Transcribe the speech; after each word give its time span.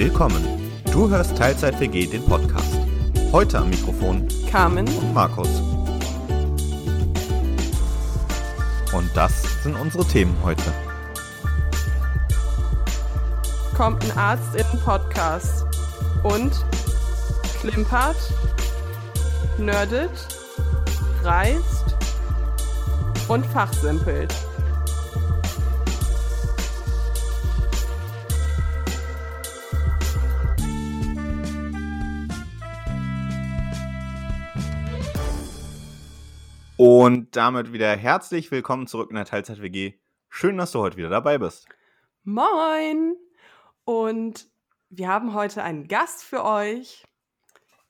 Willkommen. 0.00 0.44
Du 0.92 1.10
hörst 1.10 1.36
Teilzeit 1.36 1.80
WG, 1.80 2.06
den 2.06 2.24
Podcast. 2.24 2.78
Heute 3.32 3.58
am 3.58 3.68
Mikrofon 3.68 4.28
Carmen 4.48 4.86
und 4.86 5.12
Markus. 5.12 5.48
Und 8.92 9.10
das 9.14 9.60
sind 9.64 9.74
unsere 9.74 10.04
Themen 10.04 10.36
heute. 10.44 10.72
kommt 13.76 14.04
ein 14.04 14.16
Arzt 14.16 14.54
in 14.54 14.64
den 14.72 14.80
Podcast 14.84 15.66
und 16.22 16.64
klimpert, 17.60 18.16
nerdet, 19.58 20.10
reist 21.24 21.96
und 23.26 23.44
fachsimpelt. 23.46 24.32
Und 36.80 37.34
damit 37.34 37.72
wieder 37.72 37.96
herzlich 37.96 38.52
willkommen 38.52 38.86
zurück 38.86 39.10
in 39.10 39.16
der 39.16 39.24
Teilzeit 39.24 39.60
WG. 39.60 39.94
Schön, 40.28 40.56
dass 40.58 40.70
du 40.70 40.78
heute 40.78 40.96
wieder 40.96 41.08
dabei 41.08 41.36
bist. 41.38 41.66
Moin! 42.22 43.16
Und 43.84 44.48
wir 44.88 45.08
haben 45.08 45.34
heute 45.34 45.64
einen 45.64 45.88
Gast 45.88 46.22
für 46.22 46.44
euch. 46.44 47.04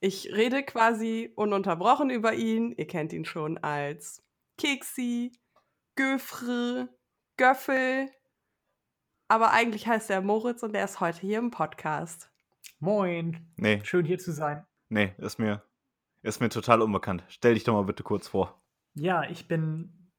Ich 0.01 0.33
rede 0.33 0.63
quasi 0.63 1.31
ununterbrochen 1.37 2.09
über 2.09 2.33
ihn. 2.33 2.73
Ihr 2.73 2.87
kennt 2.87 3.13
ihn 3.13 3.27
schon 3.27 3.59
als 3.59 4.25
Keksi, 4.57 5.33
Göfre, 5.95 6.89
Göffel. 7.37 8.09
Aber 9.29 9.51
eigentlich 9.51 9.87
heißt 9.87 10.09
er 10.09 10.23
Moritz 10.23 10.63
und 10.63 10.75
er 10.75 10.87
ist 10.87 11.01
heute 11.01 11.21
hier 11.21 11.41
im 11.41 11.51
Podcast. 11.51 12.31
Moin. 12.79 13.53
Nee, 13.57 13.83
Schön 13.85 14.07
hier 14.07 14.19
zu 14.19 14.33
sein. 14.33 14.65
nee, 14.89 15.13
ist 15.19 15.39
mir, 15.39 15.63
ist 16.23 16.41
mir 16.41 16.49
total 16.49 16.81
unbekannt. 16.81 17.25
Stell 17.29 17.53
dich 17.53 17.65
doch 17.65 17.75
mal 17.75 17.85
bitte 17.85 18.03
kurz 18.03 18.29
vor. 18.29 18.58
Ja, 18.99 19.23
ich 19.29 19.47
bin 19.49 20.11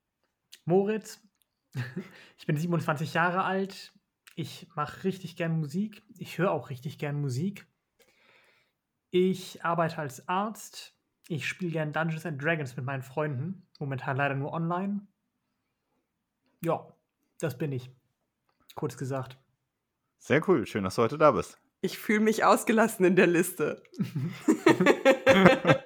Moritz. 0.65 1.21
Ich 2.37 2.45
bin 2.45 2.55
27 2.55 3.13
Jahre 3.13 3.43
alt. 3.43 3.91
Ich 4.35 4.69
mache 4.73 5.03
richtig 5.03 5.35
gern 5.35 5.59
Musik. 5.59 6.03
Ich 6.17 6.37
höre 6.37 6.51
auch 6.51 6.69
richtig 6.69 6.97
gern 6.97 7.19
Musik. 7.19 7.67
Ich 9.11 9.65
arbeite 9.65 9.97
als 9.97 10.27
Arzt. 10.29 10.95
Ich 11.27 11.45
spiele 11.45 11.71
gern 11.71 11.91
Dungeons 11.91 12.25
and 12.25 12.41
Dragons 12.41 12.77
mit 12.77 12.85
meinen 12.85 13.03
Freunden. 13.03 13.67
Momentan 13.77 14.15
leider 14.15 14.35
nur 14.35 14.53
online. 14.53 15.05
Ja, 16.63 16.87
das 17.39 17.57
bin 17.57 17.73
ich. 17.73 17.91
Kurz 18.73 18.95
gesagt. 18.95 19.37
Sehr 20.17 20.47
cool, 20.47 20.65
schön, 20.65 20.85
dass 20.85 20.95
du 20.95 21.01
heute 21.01 21.17
da 21.17 21.31
bist. 21.31 21.59
Ich 21.81 21.97
fühle 21.97 22.21
mich 22.21 22.45
ausgelassen 22.45 23.05
in 23.05 23.17
der 23.17 23.27
Liste. 23.27 23.83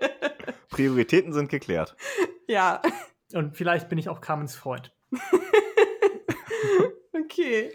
Prioritäten 0.70 1.34
sind 1.34 1.50
geklärt. 1.50 1.96
ja, 2.48 2.82
Und 3.34 3.58
vielleicht 3.58 3.90
bin 3.90 3.98
ich 3.98 4.10
auch 4.10 4.22
Carmens 4.22 4.56
Freund. 4.56 4.94
okay. 7.14 7.74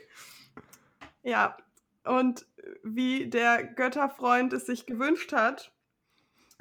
Ja, 1.23 1.57
und 2.05 2.47
wie 2.83 3.29
der 3.29 3.65
Götterfreund 3.65 4.53
es 4.53 4.67
sich 4.67 4.87
gewünscht 4.87 5.33
hat, 5.33 5.73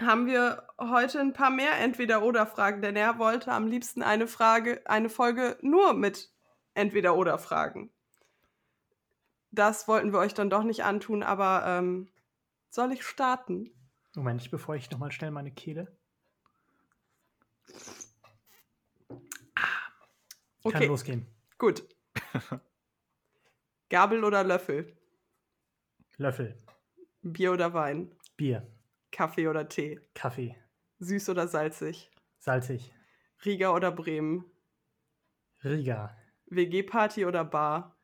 haben 0.02 0.26
wir 0.26 0.68
heute 0.80 1.20
ein 1.20 1.34
paar 1.34 1.50
mehr 1.50 1.80
Entweder-Oder-Fragen, 1.80 2.82
denn 2.82 2.96
er 2.96 3.20
wollte 3.20 3.52
am 3.52 3.68
liebsten 3.68 4.02
eine 4.02 4.28
Frage, 4.28 4.82
eine 4.86 5.10
Folge 5.10 5.58
nur 5.62 5.94
mit 5.94 6.32
Entweder-Oder-Fragen. 6.74 7.92
Das 9.52 9.88
wollten 9.88 10.12
wir 10.12 10.20
euch 10.20 10.34
dann 10.34 10.50
doch 10.50 10.64
nicht 10.64 10.84
antun, 10.84 11.24
aber 11.24 11.64
ähm, 11.66 12.10
soll 12.70 12.92
ich 12.92 13.04
starten? 13.04 13.72
Moment, 14.16 14.52
bevor 14.52 14.76
ich 14.76 14.92
nochmal 14.92 15.12
schnell 15.12 15.32
meine 15.32 15.52
Kehle. 15.52 15.97
Kann 19.08 19.20
Okay, 20.64 20.88
losgehen. 20.88 21.26
gut. 21.58 21.84
Gabel 23.90 24.24
oder 24.24 24.44
Löffel? 24.44 24.98
Löffel, 26.18 26.58
Bier 27.22 27.54
oder 27.54 27.74
Wein? 27.74 28.14
Bier, 28.36 28.68
Kaffee 29.12 29.48
oder 29.48 29.68
Tee? 29.70 30.00
Kaffee, 30.14 30.56
Süß 31.00 31.30
oder 31.30 31.48
salzig? 31.48 32.10
salzig, 32.40 32.94
Riga 33.46 33.74
oder 33.74 33.92
Bremen? 33.92 34.46
Riga, 35.64 36.16
WG-Party 36.48 37.26
oder 37.26 37.46
Bar? 37.46 37.96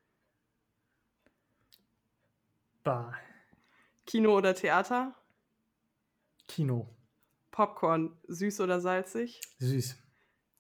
Bar, 2.83 3.17
Kino 4.05 4.37
oder 4.37 4.53
Theater? 4.55 5.15
Kino, 6.47 6.95
Popcorn, 7.53 8.17
süß 8.27 8.61
oder 8.61 8.81
salzig? 8.81 9.39
süß, 9.59 9.95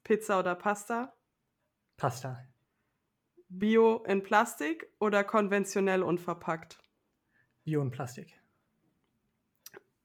Pizza 0.03 0.39
oder 0.39 0.53
Pasta? 0.53 1.11
Pasta, 1.97 2.37
Bio 3.49 4.03
in 4.07 4.21
Plastik 4.21 4.87
oder 4.99 5.23
konventionell 5.23 6.03
unverpackt? 6.03 6.79
Bio 7.63 7.81
und 7.81 7.89
Plastik, 7.91 8.39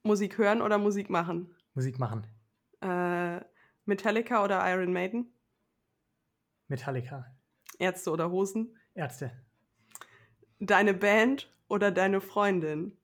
Musik 0.03 0.39
hören 0.39 0.63
oder 0.63 0.79
Musik 0.79 1.11
machen? 1.11 1.55
Musik 1.75 1.99
machen, 1.99 2.27
Äh, 2.81 3.41
Metallica 3.85 4.43
oder 4.43 4.63
Iron 4.73 4.93
Maiden? 4.93 5.31
Metallica, 6.69 7.27
Ärzte 7.79 8.11
oder 8.11 8.31
Hosen? 8.31 8.79
Ärzte, 8.95 9.31
Deine 10.59 10.95
Band 10.95 11.53
oder 11.69 11.91
deine 11.93 12.21
Freundin? 12.23 12.98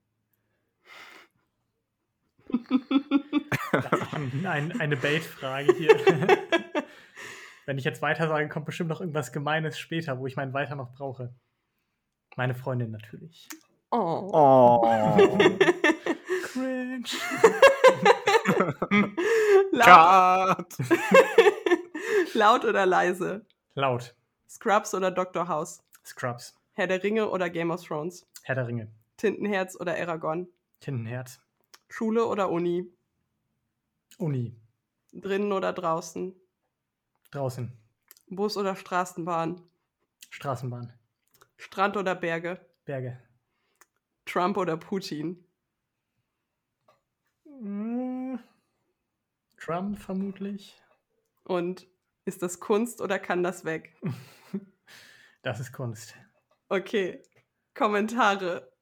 Das 3.72 3.82
ist 3.92 4.46
ein, 4.46 4.80
eine 4.80 4.96
Bait-Frage 4.96 5.72
hier. 5.74 5.96
Wenn 7.66 7.78
ich 7.78 7.84
jetzt 7.84 8.02
weiter 8.02 8.28
sage, 8.28 8.48
kommt 8.48 8.66
bestimmt 8.66 8.90
noch 8.90 9.00
irgendwas 9.00 9.32
Gemeines 9.32 9.78
später, 9.78 10.18
wo 10.18 10.26
ich 10.26 10.36
mein 10.36 10.52
Weiter 10.52 10.74
noch 10.76 10.92
brauche. 10.92 11.34
Meine 12.36 12.54
Freundin 12.54 12.90
natürlich. 12.90 13.48
Oh. 13.90 14.30
Oh. 14.32 15.38
Cringe. 16.42 17.04
Laut, 19.70 20.66
laut 22.34 22.64
oder 22.64 22.86
leise? 22.86 23.46
Laut. 23.74 24.14
Scrubs 24.48 24.94
oder 24.94 25.10
Dr. 25.10 25.48
House? 25.48 25.82
Scrubs. 26.04 26.54
Herr 26.74 26.86
der 26.86 27.02
Ringe 27.02 27.28
oder 27.30 27.50
Game 27.50 27.70
of 27.70 27.82
Thrones? 27.84 28.26
Herr 28.42 28.56
der 28.56 28.66
Ringe. 28.66 28.92
Tintenherz 29.16 29.76
oder 29.78 29.94
Aragon? 29.94 30.48
Tintenherz. 30.80 31.40
Schule 31.96 32.26
oder 32.26 32.50
Uni? 32.50 32.92
Uni. 34.18 34.60
Drinnen 35.12 35.52
oder 35.52 35.72
draußen? 35.72 36.34
Draußen. 37.30 37.70
Bus 38.26 38.56
oder 38.56 38.74
Straßenbahn? 38.74 39.62
Straßenbahn. 40.28 40.92
Strand 41.56 41.96
oder 41.96 42.16
Berge? 42.16 42.58
Berge. 42.84 43.22
Trump 44.24 44.56
oder 44.56 44.76
Putin? 44.76 45.46
Mm. 47.44 48.38
Trump 49.56 49.96
vermutlich. 49.96 50.76
Und 51.44 51.86
ist 52.24 52.42
das 52.42 52.58
Kunst 52.58 53.00
oder 53.02 53.20
kann 53.20 53.44
das 53.44 53.64
weg? 53.64 53.96
Das 55.42 55.60
ist 55.60 55.72
Kunst. 55.72 56.16
Okay. 56.70 57.22
Kommentare. 57.74 58.72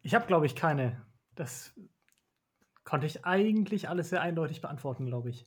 Ich 0.00 0.14
habe, 0.14 0.26
glaube 0.26 0.46
ich, 0.46 0.56
keine. 0.56 1.04
Das 1.34 1.74
konnte 2.88 3.06
ich 3.06 3.26
eigentlich 3.26 3.88
alles 3.90 4.08
sehr 4.08 4.22
eindeutig 4.22 4.62
beantworten, 4.62 5.04
glaube 5.04 5.28
ich. 5.28 5.46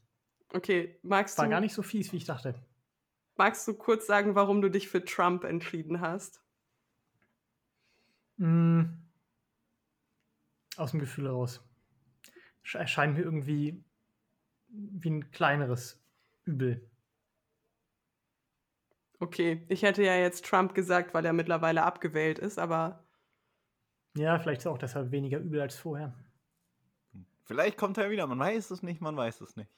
Okay, 0.53 0.99
magst 1.03 1.37
War 1.39 1.45
du, 1.45 1.49
gar 1.49 1.59
nicht 1.59 1.73
so 1.73 1.81
fies, 1.81 2.11
wie 2.13 2.17
ich 2.17 2.25
dachte. 2.25 2.53
magst 3.35 3.67
du 3.67 3.73
kurz 3.73 4.07
sagen, 4.07 4.35
warum 4.35 4.61
du 4.61 4.69
dich 4.69 4.87
für 4.87 5.03
Trump 5.03 5.43
entschieden 5.43 5.99
hast? 5.99 6.41
Mm. 8.39 8.83
Aus 10.77 10.91
dem 10.91 10.99
Gefühl 10.99 11.27
raus. 11.27 11.61
Sch- 12.63 12.77
Erscheint 12.77 13.15
mir 13.15 13.23
irgendwie 13.23 13.83
wie 14.69 15.09
ein 15.11 15.31
kleineres 15.31 16.03
Übel. 16.45 16.89
Okay, 19.19 19.65
ich 19.69 19.83
hätte 19.83 20.03
ja 20.03 20.15
jetzt 20.17 20.43
Trump 20.45 20.73
gesagt, 20.73 21.13
weil 21.13 21.25
er 21.25 21.31
mittlerweile 21.33 21.83
abgewählt 21.83 22.39
ist, 22.39 22.59
aber 22.59 23.07
Ja, 24.15 24.39
vielleicht 24.39 24.61
ist 24.61 24.67
auch 24.67 24.77
deshalb 24.77 25.11
weniger 25.11 25.37
übel 25.39 25.59
als 25.59 25.75
vorher. 25.77 26.13
Vielleicht 27.43 27.77
kommt 27.77 27.97
er 27.97 28.09
wieder, 28.09 28.27
man 28.27 28.39
weiß 28.39 28.71
es 28.71 28.83
nicht, 28.83 29.01
man 29.01 29.17
weiß 29.17 29.41
es 29.41 29.55
nicht. 29.55 29.71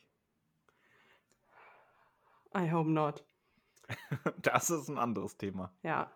I 2.55 2.71
hope 2.71 2.89
not. 2.89 3.23
Das 4.41 4.69
ist 4.69 4.89
ein 4.89 4.97
anderes 4.97 5.37
Thema. 5.37 5.73
Ja. 5.83 6.11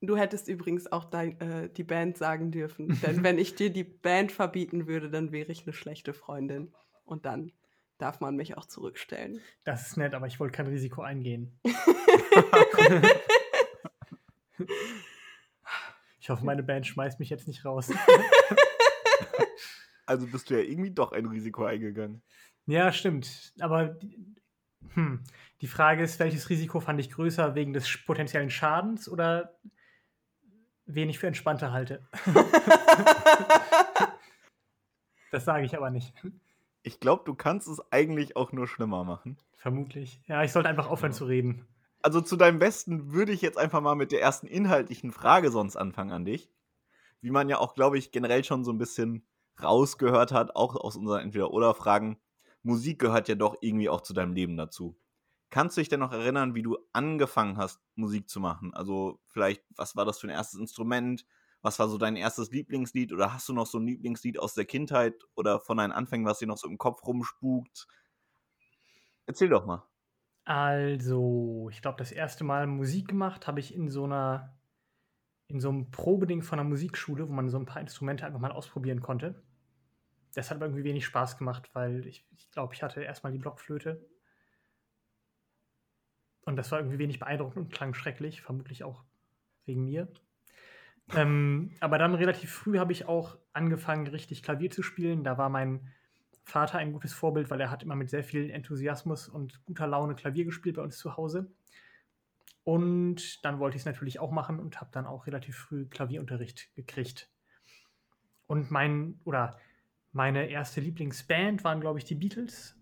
Du 0.00 0.16
hättest 0.16 0.48
übrigens 0.48 0.90
auch 0.90 1.04
dein, 1.04 1.40
äh, 1.40 1.68
die 1.70 1.84
Band 1.84 2.18
sagen 2.18 2.50
dürfen. 2.50 3.00
Denn 3.02 3.22
wenn 3.22 3.38
ich 3.38 3.54
dir 3.54 3.70
die 3.70 3.84
Band 3.84 4.32
verbieten 4.32 4.86
würde, 4.86 5.10
dann 5.10 5.32
wäre 5.32 5.50
ich 5.50 5.64
eine 5.64 5.72
schlechte 5.72 6.12
Freundin. 6.12 6.74
Und 7.04 7.24
dann 7.24 7.52
darf 7.98 8.20
man 8.20 8.36
mich 8.36 8.56
auch 8.56 8.66
zurückstellen. 8.66 9.40
Das 9.64 9.86
ist 9.88 9.96
nett, 9.96 10.14
aber 10.14 10.26
ich 10.26 10.40
wollte 10.40 10.56
kein 10.56 10.66
Risiko 10.66 11.02
eingehen. 11.02 11.58
Ich 16.22 16.30
hoffe, 16.30 16.44
meine 16.44 16.62
Band 16.62 16.86
schmeißt 16.86 17.18
mich 17.18 17.30
jetzt 17.30 17.48
nicht 17.48 17.64
raus. 17.64 17.90
Also 20.04 20.26
bist 20.26 20.50
du 20.50 20.54
ja 20.54 20.60
irgendwie 20.60 20.90
doch 20.90 21.12
ein 21.12 21.26
Risiko 21.26 21.64
eingegangen. 21.64 22.22
Ja, 22.66 22.92
stimmt. 22.92 23.52
Aber 23.60 23.96
hm, 24.94 25.22
die 25.60 25.66
Frage 25.66 26.02
ist, 26.02 26.18
welches 26.18 26.50
Risiko 26.50 26.80
fand 26.80 27.00
ich 27.00 27.10
größer 27.10 27.54
wegen 27.54 27.72
des 27.72 27.88
potenziellen 28.04 28.50
Schadens 28.50 29.08
oder 29.08 29.56
wen 30.86 31.08
ich 31.08 31.18
für 31.18 31.28
entspannter 31.28 31.72
halte? 31.72 32.06
das 35.30 35.44
sage 35.44 35.64
ich 35.64 35.76
aber 35.76 35.90
nicht. 35.90 36.12
Ich 36.82 36.98
glaube, 37.00 37.22
du 37.24 37.34
kannst 37.34 37.68
es 37.68 37.80
eigentlich 37.92 38.36
auch 38.36 38.52
nur 38.52 38.66
schlimmer 38.66 39.04
machen. 39.04 39.38
Vermutlich. 39.56 40.20
Ja, 40.26 40.42
ich 40.42 40.50
sollte 40.52 40.68
einfach 40.68 40.88
aufhören 40.88 41.12
zu 41.12 41.24
reden. 41.24 41.66
Also 42.02 42.20
zu 42.20 42.36
deinem 42.36 42.58
Besten 42.58 43.12
würde 43.12 43.30
ich 43.30 43.40
jetzt 43.40 43.58
einfach 43.58 43.80
mal 43.80 43.94
mit 43.94 44.10
der 44.10 44.20
ersten 44.20 44.48
inhaltlichen 44.48 45.12
Frage 45.12 45.52
sonst 45.52 45.76
anfangen 45.76 46.10
an 46.10 46.24
dich. 46.24 46.50
Wie 47.22 47.30
man 47.30 47.48
ja 47.48 47.58
auch, 47.58 47.74
glaube 47.74 47.98
ich, 47.98 48.12
generell 48.12 48.44
schon 48.44 48.64
so 48.64 48.72
ein 48.72 48.78
bisschen 48.78 49.26
rausgehört 49.62 50.32
hat, 50.32 50.56
auch 50.56 50.76
aus 50.76 50.96
unseren 50.96 51.20
Entweder-Oder-Fragen. 51.22 52.20
Musik 52.62 52.98
gehört 52.98 53.28
ja 53.28 53.34
doch 53.36 53.56
irgendwie 53.60 53.88
auch 53.88 54.02
zu 54.02 54.12
deinem 54.14 54.34
Leben 54.34 54.56
dazu. 54.56 54.98
Kannst 55.50 55.76
du 55.76 55.80
dich 55.82 55.88
denn 55.88 56.00
noch 56.00 56.12
erinnern, 56.12 56.54
wie 56.54 56.62
du 56.62 56.78
angefangen 56.92 57.58
hast, 57.58 57.80
Musik 57.94 58.28
zu 58.28 58.40
machen? 58.40 58.72
Also 58.74 59.20
vielleicht, 59.26 59.62
was 59.76 59.96
war 59.96 60.04
das 60.04 60.18
für 60.20 60.26
ein 60.28 60.30
erstes 60.30 60.58
Instrument? 60.58 61.26
Was 61.60 61.78
war 61.78 61.88
so 61.88 61.98
dein 61.98 62.16
erstes 62.16 62.50
Lieblingslied? 62.50 63.12
Oder 63.12 63.32
hast 63.34 63.48
du 63.48 63.52
noch 63.52 63.66
so 63.66 63.78
ein 63.78 63.86
Lieblingslied 63.86 64.38
aus 64.38 64.54
der 64.54 64.64
Kindheit 64.64 65.22
oder 65.34 65.60
von 65.60 65.76
deinen 65.76 65.92
Anfängen, 65.92 66.26
was 66.26 66.38
dir 66.38 66.46
noch 66.48 66.58
so 66.58 66.68
im 66.68 66.78
Kopf 66.78 67.06
rumspukt? 67.06 67.86
Erzähl 69.26 69.48
doch 69.48 69.66
mal. 69.66 69.88
Also, 70.44 71.68
ich 71.70 71.82
glaube, 71.82 71.98
das 71.98 72.10
erste 72.12 72.42
Mal 72.44 72.66
Musik 72.66 73.08
gemacht 73.08 73.46
habe 73.46 73.60
ich 73.60 73.74
in 73.74 73.88
so 73.88 74.04
einer, 74.04 74.56
in 75.52 75.60
so 75.60 75.68
einem 75.68 75.90
Probeding 75.90 76.42
von 76.42 76.58
einer 76.58 76.68
Musikschule, 76.68 77.28
wo 77.28 77.32
man 77.32 77.50
so 77.50 77.58
ein 77.58 77.66
paar 77.66 77.82
Instrumente 77.82 78.24
einfach 78.24 78.40
mal 78.40 78.52
ausprobieren 78.52 79.02
konnte. 79.02 79.42
Das 80.34 80.50
hat 80.50 80.56
aber 80.56 80.66
irgendwie 80.66 80.84
wenig 80.84 81.04
Spaß 81.04 81.36
gemacht, 81.36 81.68
weil 81.74 82.06
ich, 82.06 82.26
ich 82.36 82.50
glaube, 82.50 82.74
ich 82.74 82.82
hatte 82.82 83.02
erstmal 83.02 83.32
die 83.32 83.38
Blockflöte. 83.38 84.02
Und 86.46 86.56
das 86.56 86.72
war 86.72 86.78
irgendwie 86.78 86.98
wenig 86.98 87.18
beeindruckend 87.18 87.66
und 87.66 87.72
klang 87.72 87.92
schrecklich, 87.92 88.40
vermutlich 88.40 88.82
auch 88.82 89.04
wegen 89.66 89.84
mir. 89.84 90.08
ähm, 91.14 91.72
aber 91.80 91.98
dann 91.98 92.14
relativ 92.14 92.50
früh 92.50 92.78
habe 92.78 92.92
ich 92.92 93.06
auch 93.06 93.36
angefangen, 93.52 94.06
richtig 94.06 94.42
Klavier 94.42 94.70
zu 94.70 94.82
spielen. 94.82 95.22
Da 95.22 95.36
war 95.36 95.50
mein 95.50 95.92
Vater 96.44 96.78
ein 96.78 96.92
gutes 96.92 97.12
Vorbild, 97.12 97.50
weil 97.50 97.60
er 97.60 97.70
hat 97.70 97.82
immer 97.82 97.94
mit 97.94 98.08
sehr 98.08 98.24
viel 98.24 98.50
Enthusiasmus 98.50 99.28
und 99.28 99.62
guter 99.66 99.86
Laune 99.86 100.14
Klavier 100.14 100.46
gespielt 100.46 100.76
bei 100.76 100.82
uns 100.82 100.96
zu 100.96 101.16
Hause. 101.18 101.52
Und 102.64 103.44
dann 103.44 103.58
wollte 103.58 103.76
ich 103.76 103.82
es 103.82 103.86
natürlich 103.86 104.20
auch 104.20 104.30
machen 104.30 104.60
und 104.60 104.80
habe 104.80 104.90
dann 104.92 105.06
auch 105.06 105.26
relativ 105.26 105.56
früh 105.56 105.86
Klavierunterricht 105.86 106.74
gekriegt. 106.74 107.28
Und 108.46 108.70
mein, 108.70 109.20
oder 109.24 109.58
meine 110.12 110.48
erste 110.48 110.80
Lieblingsband 110.80 111.64
waren, 111.64 111.80
glaube 111.80 111.98
ich, 111.98 112.04
die 112.04 112.14
Beatles. 112.14 112.76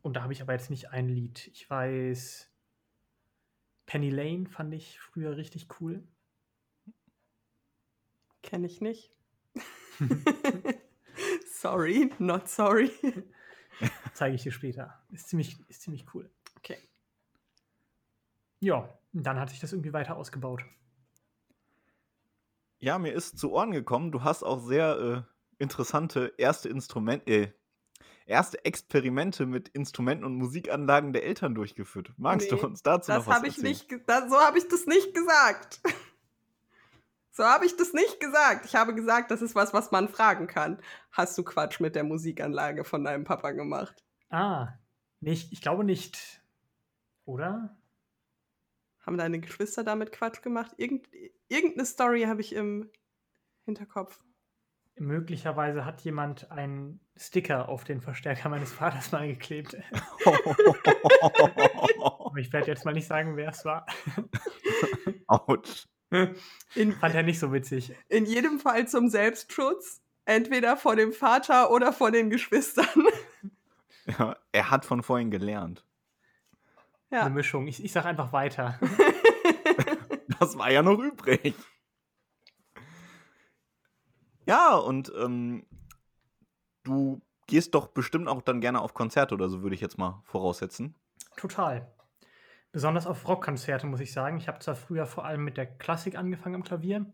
Und 0.00 0.14
da 0.14 0.22
habe 0.22 0.32
ich 0.32 0.40
aber 0.40 0.52
jetzt 0.52 0.70
nicht 0.70 0.90
ein 0.90 1.08
Lied. 1.08 1.48
Ich 1.48 1.68
weiß, 1.68 2.50
Penny 3.86 4.10
Lane 4.10 4.46
fand 4.46 4.72
ich 4.72 4.98
früher 4.98 5.36
richtig 5.36 5.68
cool. 5.80 6.02
Kenne 8.42 8.66
ich 8.66 8.80
nicht. 8.80 9.12
sorry, 11.52 12.10
not 12.18 12.48
sorry. 12.48 12.90
Zeige 14.14 14.34
ich 14.34 14.42
dir 14.42 14.52
später. 14.52 15.02
Ist 15.10 15.28
ziemlich, 15.28 15.58
ist 15.68 15.82
ziemlich 15.82 16.06
cool. 16.14 16.30
Okay. 16.56 16.78
Ja, 18.62 18.88
dann 19.12 19.40
hat 19.40 19.50
sich 19.50 19.58
das 19.58 19.72
irgendwie 19.72 19.92
weiter 19.92 20.16
ausgebaut. 20.16 20.64
Ja, 22.78 22.98
mir 22.98 23.12
ist 23.12 23.36
zu 23.38 23.52
Ohren 23.52 23.72
gekommen, 23.72 24.12
du 24.12 24.22
hast 24.22 24.44
auch 24.44 24.60
sehr 24.60 24.98
äh, 24.98 25.62
interessante 25.62 26.32
erste 26.38 26.68
Instrumente, 26.68 27.30
äh, 27.30 27.52
erste 28.24 28.64
Experimente 28.64 29.46
mit 29.46 29.68
Instrumenten 29.70 30.24
und 30.24 30.36
Musikanlagen 30.36 31.12
der 31.12 31.24
Eltern 31.24 31.56
durchgeführt. 31.56 32.12
Magst 32.16 32.50
nee, 32.50 32.56
du 32.56 32.64
uns 32.64 32.84
dazu 32.84 33.10
noch 33.10 33.26
was 33.26 33.36
hab 33.36 33.44
erzählen? 33.44 33.66
Ich 33.66 33.88
nicht, 33.88 34.08
das, 34.08 34.30
so 34.30 34.36
habe 34.38 34.58
ich 34.58 34.68
das 34.68 34.86
nicht 34.86 35.12
gesagt. 35.14 35.80
So 37.34 37.44
habe 37.44 37.64
ich 37.64 37.74
das 37.78 37.94
nicht 37.94 38.20
gesagt. 38.20 38.66
Ich 38.66 38.74
habe 38.74 38.94
gesagt, 38.94 39.30
das 39.30 39.40
ist 39.40 39.54
was, 39.54 39.72
was 39.72 39.90
man 39.90 40.10
fragen 40.10 40.46
kann. 40.46 40.78
Hast 41.12 41.38
du 41.38 41.42
Quatsch 41.42 41.80
mit 41.80 41.94
der 41.94 42.04
Musikanlage 42.04 42.84
von 42.84 43.04
deinem 43.04 43.24
Papa 43.24 43.52
gemacht? 43.52 44.04
Ah, 44.28 44.74
nicht, 45.20 45.50
ich 45.50 45.62
glaube 45.62 45.82
nicht. 45.82 46.42
Oder? 47.24 47.74
Haben 49.02 49.18
deine 49.18 49.40
Geschwister 49.40 49.84
damit 49.84 50.12
Quatsch 50.12 50.42
gemacht? 50.42 50.72
Irgend, 50.76 51.08
irgendeine 51.48 51.86
Story 51.86 52.22
habe 52.22 52.40
ich 52.40 52.54
im 52.54 52.88
Hinterkopf. 53.64 54.20
Möglicherweise 54.96 55.84
hat 55.84 56.02
jemand 56.02 56.50
einen 56.50 57.00
Sticker 57.16 57.68
auf 57.68 57.84
den 57.84 58.00
Verstärker 58.00 58.48
meines 58.48 58.72
Vaters 58.72 59.10
mal 59.10 59.26
geklebt. 59.26 59.76
Aber 62.00 62.36
ich 62.36 62.52
werde 62.52 62.68
jetzt 62.68 62.84
mal 62.84 62.92
nicht 62.92 63.06
sagen, 63.06 63.36
wer 63.36 63.50
es 63.50 63.64
war. 63.64 63.86
Autsch. 65.26 65.86
In, 66.74 66.92
Fand 66.92 67.14
er 67.14 67.22
nicht 67.22 67.38
so 67.38 67.52
witzig. 67.52 67.94
In 68.08 68.26
jedem 68.26 68.60
Fall 68.60 68.86
zum 68.86 69.08
Selbstschutz. 69.08 70.02
Entweder 70.24 70.76
vor 70.76 70.94
dem 70.94 71.12
Vater 71.12 71.70
oder 71.72 71.92
vor 71.92 72.10
den 72.12 72.30
Geschwistern. 72.30 72.86
Ja, 74.06 74.36
er 74.52 74.70
hat 74.70 74.84
von 74.84 75.02
vorhin 75.02 75.30
gelernt. 75.30 75.84
Ja. 77.12 77.20
Eine 77.20 77.34
Mischung. 77.34 77.66
Ich, 77.66 77.84
ich 77.84 77.92
sag 77.92 78.06
einfach 78.06 78.32
weiter. 78.32 78.80
das 80.40 80.56
war 80.56 80.70
ja 80.70 80.82
noch 80.82 80.98
übrig. 80.98 81.54
Ja, 84.46 84.76
und 84.76 85.12
ähm, 85.14 85.66
du 86.84 87.20
gehst 87.46 87.74
doch 87.74 87.88
bestimmt 87.88 88.28
auch 88.28 88.40
dann 88.40 88.62
gerne 88.62 88.80
auf 88.80 88.94
Konzerte 88.94 89.34
oder 89.34 89.50
so, 89.50 89.62
würde 89.62 89.74
ich 89.74 89.82
jetzt 89.82 89.98
mal 89.98 90.22
voraussetzen. 90.24 90.94
Total. 91.36 91.94
Besonders 92.72 93.06
auf 93.06 93.28
Rockkonzerte, 93.28 93.86
muss 93.86 94.00
ich 94.00 94.12
sagen. 94.12 94.38
Ich 94.38 94.48
habe 94.48 94.60
zwar 94.60 94.74
früher 94.74 95.04
vor 95.04 95.26
allem 95.26 95.44
mit 95.44 95.58
der 95.58 95.66
Klassik 95.66 96.16
angefangen 96.16 96.54
am 96.54 96.64
Klavier, 96.64 97.12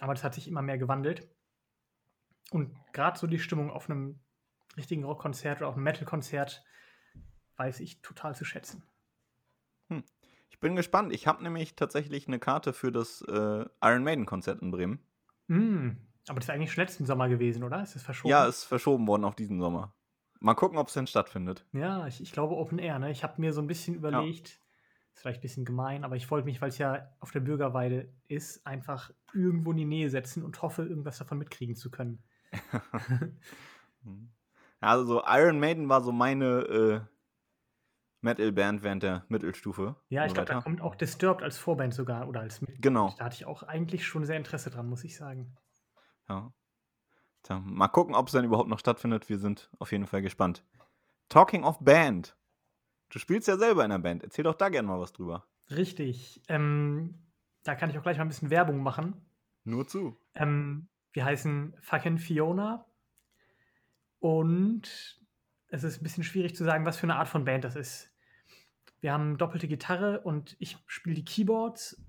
aber 0.00 0.12
das 0.12 0.22
hat 0.22 0.34
sich 0.34 0.48
immer 0.48 0.60
mehr 0.60 0.76
gewandelt. 0.76 1.26
Und 2.50 2.76
gerade 2.92 3.18
so 3.18 3.26
die 3.26 3.38
Stimmung 3.38 3.70
auf 3.70 3.88
einem 3.88 4.20
richtigen 4.76 5.04
Rockkonzert 5.04 5.60
oder 5.60 5.68
auf 5.68 5.76
einem 5.76 5.84
Metalkonzert 5.84 6.62
weiß 7.56 7.80
ich 7.80 8.02
total 8.02 8.34
zu 8.34 8.44
schätzen. 8.44 8.82
Hm. 9.90 10.04
Ich 10.48 10.58
bin 10.60 10.76
gespannt. 10.76 11.12
Ich 11.12 11.26
habe 11.26 11.42
nämlich 11.42 11.76
tatsächlich 11.76 12.26
eine 12.26 12.38
Karte 12.38 12.72
für 12.72 12.90
das 12.90 13.22
äh, 13.22 13.64
Iron 13.82 14.02
Maiden-Konzert 14.02 14.62
in 14.62 14.70
Bremen. 14.70 15.00
Mm, 15.48 15.90
aber 16.28 16.40
das 16.40 16.46
ist 16.46 16.50
eigentlich 16.50 16.72
schon 16.72 16.82
letzten 16.82 17.06
Sommer 17.06 17.28
gewesen, 17.28 17.62
oder? 17.62 17.82
Ist 17.82 17.96
es 17.96 18.02
verschoben? 18.02 18.30
Ja, 18.30 18.46
ist 18.46 18.64
verschoben 18.64 19.06
worden 19.06 19.24
auf 19.24 19.34
diesen 19.34 19.60
Sommer. 19.60 19.94
Mal 20.40 20.54
gucken, 20.54 20.78
ob 20.78 20.88
es 20.88 20.94
denn 20.94 21.06
stattfindet. 21.06 21.66
Ja, 21.72 22.06
ich, 22.06 22.20
ich, 22.20 22.32
glaube 22.32 22.56
Open 22.56 22.78
Air. 22.78 22.98
Ne? 22.98 23.10
Ich 23.10 23.22
habe 23.22 23.40
mir 23.40 23.52
so 23.52 23.60
ein 23.60 23.66
bisschen 23.66 23.94
überlegt, 23.94 24.48
ja. 24.48 24.54
ist 25.12 25.20
vielleicht 25.20 25.40
ein 25.40 25.42
bisschen 25.42 25.64
gemein, 25.64 26.04
aber 26.04 26.16
ich 26.16 26.30
wollte 26.30 26.46
mich, 26.46 26.62
weil 26.62 26.70
es 26.70 26.78
ja 26.78 27.10
auf 27.20 27.30
der 27.30 27.40
Bürgerweide 27.40 28.12
ist, 28.28 28.66
einfach 28.66 29.10
irgendwo 29.34 29.72
in 29.72 29.76
die 29.78 29.84
Nähe 29.84 30.08
setzen 30.08 30.42
und 30.42 30.62
hoffe, 30.62 30.82
irgendwas 30.82 31.18
davon 31.18 31.38
mitkriegen 31.38 31.74
zu 31.74 31.90
können. 31.90 32.22
also 34.80 35.04
so 35.04 35.22
Iron 35.26 35.60
Maiden 35.60 35.88
war 35.88 36.00
so 36.00 36.10
meine 36.10 36.46
äh, 36.46 37.00
Metal-Band 38.22 38.82
während 38.82 39.02
der 39.02 39.24
Mittelstufe. 39.28 39.96
Ja, 40.08 40.26
ich 40.26 40.34
glaube, 40.34 40.52
da 40.52 40.60
kommt 40.60 40.80
auch 40.80 40.94
Disturbed 40.94 41.42
als 41.42 41.58
Vorband 41.58 41.94
sogar 41.94 42.28
oder 42.28 42.40
als 42.40 42.60
Mitglied. 42.60 42.82
Genau. 42.82 43.14
Da 43.18 43.26
hatte 43.26 43.36
ich 43.36 43.46
auch 43.46 43.62
eigentlich 43.62 44.06
schon 44.06 44.24
sehr 44.24 44.36
Interesse 44.36 44.70
dran, 44.70 44.88
muss 44.88 45.04
ich 45.04 45.16
sagen. 45.16 45.56
Ja. 46.28 46.52
Tja, 47.42 47.58
mal 47.60 47.88
gucken, 47.88 48.14
ob 48.14 48.26
es 48.26 48.32
dann 48.32 48.44
überhaupt 48.44 48.68
noch 48.68 48.78
stattfindet. 48.78 49.28
Wir 49.28 49.38
sind 49.38 49.70
auf 49.78 49.92
jeden 49.92 50.06
Fall 50.06 50.22
gespannt. 50.22 50.64
Talking 51.28 51.64
of 51.64 51.78
Band. 51.80 52.36
Du 53.08 53.18
spielst 53.18 53.48
ja 53.48 53.56
selber 53.56 53.84
in 53.84 53.90
der 53.90 53.98
Band. 53.98 54.22
Erzähl 54.22 54.44
doch 54.44 54.54
da 54.54 54.68
gerne 54.68 54.88
mal 54.88 55.00
was 55.00 55.12
drüber. 55.12 55.46
Richtig. 55.70 56.42
Ähm, 56.48 57.14
da 57.62 57.74
kann 57.74 57.90
ich 57.90 57.98
auch 57.98 58.02
gleich 58.02 58.18
mal 58.18 58.24
ein 58.24 58.28
bisschen 58.28 58.50
Werbung 58.50 58.82
machen. 58.82 59.14
Nur 59.64 59.86
zu. 59.86 60.16
Ähm, 60.34 60.88
wir 61.12 61.24
heißen 61.24 61.76
fucking 61.80 62.18
Fiona. 62.18 62.86
Und 64.18 65.20
es 65.68 65.84
ist 65.84 66.00
ein 66.00 66.02
bisschen 66.02 66.24
schwierig 66.24 66.54
zu 66.54 66.64
sagen, 66.64 66.84
was 66.84 66.98
für 66.98 67.04
eine 67.04 67.16
Art 67.16 67.28
von 67.28 67.44
Band 67.44 67.64
das 67.64 67.76
ist. 67.76 68.09
Wir 69.00 69.12
haben 69.12 69.38
doppelte 69.38 69.68
Gitarre 69.68 70.20
und 70.20 70.56
ich 70.58 70.76
spiele 70.86 71.16
die 71.16 71.24
Keyboards. 71.24 72.02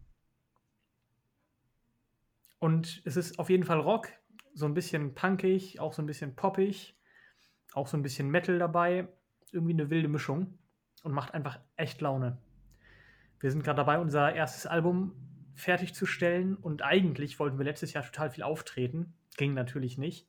Und 2.60 3.01
es 3.05 3.15
ist 3.15 3.39
auf 3.39 3.50
jeden 3.50 3.63
Fall 3.63 3.79
Rock, 3.79 4.10
so 4.53 4.65
ein 4.65 4.74
bisschen 4.74 5.15
punkig, 5.15 5.79
auch 5.79 5.93
so 5.93 6.01
ein 6.01 6.05
bisschen 6.05 6.36
poppig, 6.36 6.95
auch 7.74 7.88
so 7.88 7.98
ein 7.98 8.03
bisschen 8.03 8.29
Metal 8.29 8.60
dabei. 8.60 9.07
Irgendwie 9.51 9.74
eine 9.74 9.89
wilde 9.89 10.07
Mischung 10.07 10.57
und 11.03 11.13
macht 11.13 11.33
einfach 11.33 11.60
echt 11.75 12.01
Laune. 12.01 12.38
Wir 13.39 13.51
sind 13.51 13.63
gerade 13.63 13.77
dabei, 13.77 14.00
unser 14.00 14.33
erstes 14.33 14.67
Album 14.67 15.13
fertigzustellen 15.55 16.55
und 16.55 16.83
eigentlich 16.83 17.39
wollten 17.39 17.57
wir 17.57 17.65
letztes 17.65 17.93
Jahr 17.93 18.03
total 18.03 18.29
viel 18.29 18.43
auftreten. 18.43 19.13
Ging 19.38 19.53
natürlich 19.53 19.98
nicht. 19.98 20.27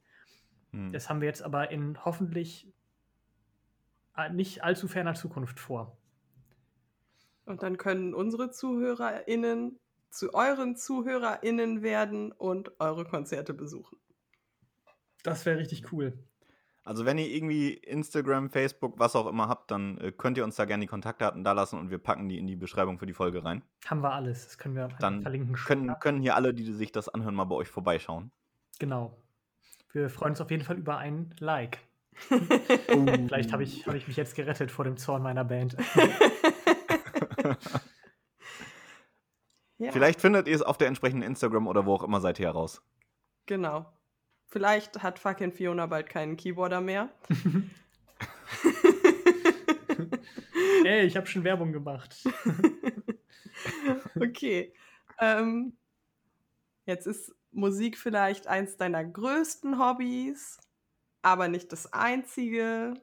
Hm. 0.73 0.93
Das 0.93 1.09
haben 1.09 1.21
wir 1.21 1.29
jetzt 1.29 1.43
aber 1.43 1.71
in 1.71 2.05
hoffentlich 2.05 2.73
äh, 4.17 4.31
nicht 4.31 4.65
allzu 4.65 4.89
ferner 4.89 5.15
Zukunft 5.15 5.61
vor. 5.61 5.97
Und 7.45 7.63
dann 7.63 7.77
können 7.77 8.15
unsere 8.15 8.51
ZuhörerInnen 8.51 9.79
zu 10.11 10.35
euren 10.35 10.77
ZuhörerInnen 10.77 11.83
werden 11.83 12.33
und 12.33 12.79
eure 12.81 13.05
Konzerte 13.05 13.55
besuchen. 13.55 13.99
Das 15.23 15.47
wäre 15.47 15.59
richtig 15.59 15.93
cool. 15.93 16.13
Also 16.85 17.05
wenn 17.05 17.17
ihr 17.17 17.29
irgendwie 17.29 17.75
Instagram, 17.75 18.51
Facebook, 18.51 18.99
was 18.99 19.15
auch 19.15 19.29
immer 19.29 19.49
habt, 19.49 19.71
dann 19.71 19.99
äh, 19.99 20.11
könnt 20.11 20.37
ihr 20.37 20.45
uns 20.45 20.57
da 20.57 20.65
gerne 20.65 20.83
die 20.83 20.89
Kontaktdaten 20.89 21.45
da 21.45 21.53
lassen 21.53 21.79
und 21.79 21.91
wir 21.91 21.99
packen 21.99 22.29
die 22.29 22.39
in 22.39 22.47
die 22.47 22.57
Beschreibung 22.57 22.99
für 22.99 23.07
die 23.07 23.13
Folge 23.13 23.45
rein. 23.45 23.63
Haben 23.87 24.03
wir 24.03 24.13
alles. 24.13 24.47
Das 24.47 24.59
können 24.59 24.75
wir 24.75 24.89
dann 24.99 25.23
verlinken. 25.23 25.55
Können, 25.55 25.95
können 26.01 26.21
hier 26.21 26.35
alle, 26.35 26.53
die 26.53 26.73
sich 26.73 26.91
das 26.91 27.09
anhören, 27.09 27.37
mal 27.37 27.45
bei 27.45 27.55
euch 27.55 27.69
vorbeischauen. 27.69 28.33
Genau. 28.81 29.17
Wir 29.93 30.11
freuen 30.11 30.33
uns 30.33 30.41
auf 30.41 30.51
jeden 30.51 30.65
Fall 30.65 30.77
über 30.77 30.99
ein 30.99 31.35
Like. 31.39 31.79
Vielleicht 32.89 33.53
habe 33.53 33.63
ich, 33.63 33.87
hab 33.87 33.95
ich 33.95 34.09
mich 34.09 34.17
jetzt 34.17 34.35
gerettet 34.35 34.71
vor 34.71 34.85
dem 34.85 34.97
Zorn 34.97 35.23
meiner 35.23 35.45
Band. 35.45 35.77
ja. 39.79 39.93
Vielleicht 39.93 40.21
findet 40.21 40.49
ihr 40.49 40.57
es 40.57 40.63
auf 40.63 40.79
der 40.79 40.89
entsprechenden 40.89 41.23
Instagram 41.23 41.67
oder 41.67 41.87
wo 41.87 41.95
auch 41.95 42.03
immer 42.03 42.21
seid 42.21 42.39
ihr 42.41 42.47
heraus. 42.47 42.83
Genau. 43.47 43.93
Vielleicht 44.47 45.03
hat 45.03 45.19
fucking 45.19 45.53
Fiona 45.53 45.87
bald 45.87 46.11
keinen 46.11 46.37
Keyboarder 46.37 46.81
mehr. 46.81 47.09
Ey, 50.85 51.07
ich 51.07 51.17
habe 51.17 51.27
schon 51.27 51.45
Werbung 51.45 51.73
gemacht. 51.73 52.23
okay. 54.21 54.75
Ähm, 55.19 55.77
jetzt 56.85 57.07
ist 57.07 57.35
Musik 57.51 57.99
vielleicht 57.99 58.47
eins 58.47 58.77
deiner 58.77 59.05
größten 59.05 59.79
Hobbys, 59.79 60.59
aber 61.23 61.49
nicht 61.49 61.73
das 61.73 61.93
einzige, 61.93 62.95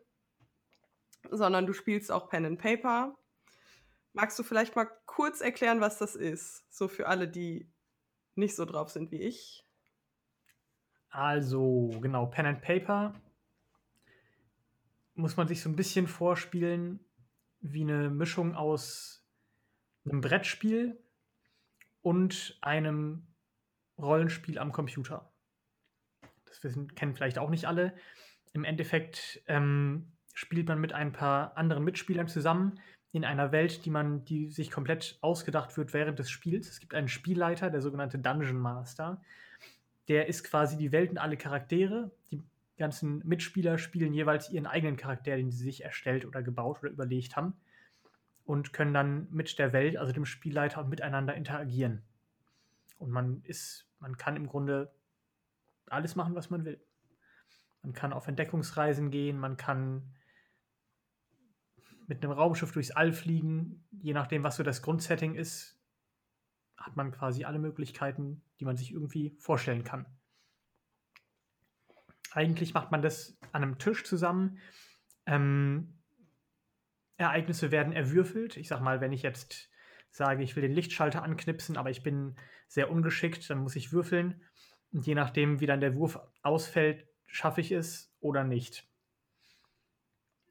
sondern 1.31 1.65
du 1.65 1.73
spielst 1.73 2.11
auch 2.11 2.29
Pen 2.29 2.45
and 2.45 2.59
Paper. 2.59 3.17
Magst 4.13 4.37
du 4.39 4.43
vielleicht 4.43 4.75
mal 4.75 4.87
kurz 5.05 5.41
erklären, 5.41 5.81
was 5.81 5.97
das 5.97 6.15
ist? 6.15 6.65
So 6.75 6.87
für 6.87 7.07
alle, 7.07 7.27
die 7.27 7.71
nicht 8.35 8.55
so 8.55 8.65
drauf 8.65 8.89
sind 8.89 9.11
wie 9.11 9.21
ich. 9.21 9.65
Also, 11.09 11.89
genau, 12.01 12.27
Pen 12.27 12.45
and 12.45 12.61
Paper 12.61 13.13
muss 15.15 15.37
man 15.37 15.47
sich 15.47 15.61
so 15.61 15.69
ein 15.69 15.75
bisschen 15.75 16.07
vorspielen 16.07 16.99
wie 17.61 17.81
eine 17.81 18.09
Mischung 18.09 18.55
aus 18.55 19.25
einem 20.05 20.21
Brettspiel 20.21 20.97
und 22.01 22.57
einem 22.61 23.27
Rollenspiel 23.97 24.57
am 24.57 24.71
Computer. 24.71 25.31
Das 26.45 26.63
wissen, 26.63 26.95
kennen 26.95 27.15
vielleicht 27.15 27.37
auch 27.37 27.49
nicht 27.49 27.65
alle. 27.65 27.95
Im 28.53 28.63
Endeffekt 28.63 29.43
ähm, 29.47 30.13
spielt 30.33 30.67
man 30.67 30.79
mit 30.79 30.93
ein 30.93 31.11
paar 31.11 31.57
anderen 31.57 31.83
Mitspielern 31.83 32.27
zusammen 32.27 32.79
in 33.11 33.25
einer 33.25 33.51
Welt, 33.51 33.85
die 33.85 33.89
man, 33.89 34.23
die 34.25 34.49
sich 34.51 34.69
komplett 34.69 35.17
ausgedacht 35.21 35.77
wird 35.77 35.93
während 35.93 36.19
des 36.19 36.29
Spiels. 36.29 36.69
Es 36.69 36.79
gibt 36.79 36.93
einen 36.93 37.07
Spielleiter, 37.07 37.69
der 37.69 37.81
sogenannte 37.81 38.19
Dungeon 38.19 38.59
Master, 38.59 39.21
der 40.07 40.27
ist 40.27 40.43
quasi 40.43 40.77
die 40.77 40.91
Welt 40.91 41.11
und 41.11 41.17
alle 41.17 41.37
Charaktere. 41.37 42.11
Die 42.31 42.41
ganzen 42.77 43.21
Mitspieler 43.27 43.77
spielen 43.77 44.13
jeweils 44.13 44.49
ihren 44.49 44.65
eigenen 44.65 44.97
Charakter, 44.97 45.35
den 45.35 45.51
sie 45.51 45.63
sich 45.63 45.83
erstellt 45.83 46.25
oder 46.25 46.41
gebaut 46.41 46.79
oder 46.81 46.91
überlegt 46.91 47.35
haben. 47.35 47.53
Und 48.43 48.73
können 48.73 48.93
dann 48.93 49.27
mit 49.29 49.59
der 49.59 49.73
Welt, 49.73 49.97
also 49.97 50.11
dem 50.11 50.25
Spielleiter 50.25 50.81
und 50.81 50.89
miteinander 50.89 51.35
interagieren. 51.35 52.01
Und 52.97 53.11
man 53.11 53.43
ist, 53.43 53.87
man 53.99 54.17
kann 54.17 54.35
im 54.35 54.47
Grunde 54.47 54.91
alles 55.87 56.15
machen, 56.15 56.33
was 56.33 56.49
man 56.49 56.65
will. 56.65 56.79
Man 57.83 57.93
kann 57.93 58.11
auf 58.11 58.27
Entdeckungsreisen 58.27 59.11
gehen, 59.11 59.39
man 59.39 59.55
kann 59.55 60.03
mit 62.09 62.23
einem 62.23 62.33
Raumschiff 62.33 62.71
durchs 62.71 62.91
All 62.91 63.13
fliegen, 63.13 63.85
je 63.91 64.13
nachdem, 64.13 64.43
was 64.43 64.55
so 64.55 64.63
das 64.63 64.81
Grundsetting 64.81 65.35
ist, 65.35 65.79
hat 66.75 66.95
man 66.95 67.11
quasi 67.11 67.45
alle 67.45 67.59
Möglichkeiten, 67.59 68.41
die 68.59 68.65
man 68.65 68.75
sich 68.75 68.91
irgendwie 68.91 69.35
vorstellen 69.37 69.83
kann. 69.83 70.07
Eigentlich 72.31 72.73
macht 72.73 72.91
man 72.91 73.03
das 73.03 73.37
an 73.51 73.61
einem 73.61 73.77
Tisch 73.77 74.03
zusammen. 74.03 74.57
Ähm, 75.27 75.99
Ereignisse 77.17 77.69
werden 77.69 77.93
erwürfelt. 77.93 78.57
Ich 78.57 78.69
sag 78.69 78.81
mal, 78.81 79.01
wenn 79.01 79.13
ich 79.13 79.21
jetzt 79.21 79.69
sage, 80.09 80.43
ich 80.43 80.55
will 80.55 80.63
den 80.63 80.73
Lichtschalter 80.73 81.21
anknipsen, 81.21 81.77
aber 81.77 81.91
ich 81.91 82.01
bin 82.01 82.35
sehr 82.67 82.89
ungeschickt, 82.89 83.47
dann 83.51 83.59
muss 83.59 83.75
ich 83.75 83.91
würfeln. 83.91 84.41
Und 84.91 85.05
je 85.05 85.13
nachdem, 85.13 85.59
wie 85.59 85.67
dann 85.67 85.79
der 85.79 85.95
Wurf 85.95 86.19
ausfällt, 86.41 87.07
schaffe 87.27 87.61
ich 87.61 87.71
es 87.71 88.15
oder 88.19 88.43
nicht. 88.43 88.88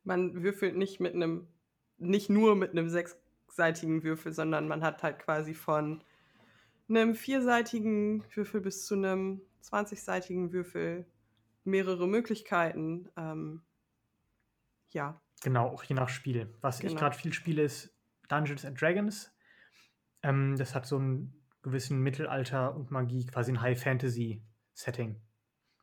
Man 0.09 0.43
würfelt 0.43 0.75
nicht 0.75 1.01
mit 1.01 1.15
einem, 1.15 1.47
nicht 1.99 2.31
nur 2.31 2.57
mit 2.57 2.71
einem 2.71 2.89
sechsseitigen 2.89 4.03
Würfel, 4.03 4.33
sondern 4.33 4.67
man 4.67 4.83
hat 4.83 5.03
halt 5.03 5.19
quasi 5.19 5.53
von 5.53 6.03
einem 6.89 7.15
vierseitigen 7.15 8.25
Würfel 8.35 8.63
bis 8.63 8.87
zu 8.87 8.95
einem 8.95 9.43
20-seitigen 9.63 10.51
Würfel 10.51 11.05
mehrere 11.65 12.09
Möglichkeiten. 12.09 13.11
Ähm, 13.19 13.61
ja. 14.89 15.21
Genau, 15.43 15.69
auch 15.69 15.85
je 15.85 15.95
nach 15.95 16.09
Spiel. 16.09 16.55
Was 16.63 16.79
genau. 16.79 16.95
ich 16.95 16.99
gerade 16.99 17.15
viel 17.15 17.35
spiele, 17.35 17.63
ist 17.63 17.95
Dungeons 18.29 18.65
and 18.65 18.81
Dragons. 18.81 19.31
Ähm, 20.23 20.57
das 20.57 20.75
hat 20.75 20.87
so 20.87 20.97
einen 20.97 21.39
gewissen 21.61 22.01
Mittelalter 22.01 22.75
und 22.75 22.91
Magie, 22.91 23.27
quasi 23.27 23.53
ein 23.53 23.61
High-Fantasy-Setting. 23.61 25.21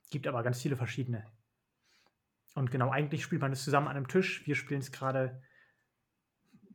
Gibt 0.09 0.25
aber 0.25 0.41
ganz 0.41 0.63
viele 0.63 0.77
verschiedene. 0.77 1.27
Und 2.55 2.71
genau, 2.71 2.89
eigentlich 2.89 3.21
spielt 3.21 3.41
man 3.41 3.51
es 3.51 3.63
zusammen 3.63 3.87
an 3.87 3.97
einem 3.97 4.07
Tisch. 4.07 4.47
Wir 4.47 4.55
spielen 4.55 4.79
es 4.79 4.91
gerade 4.91 5.43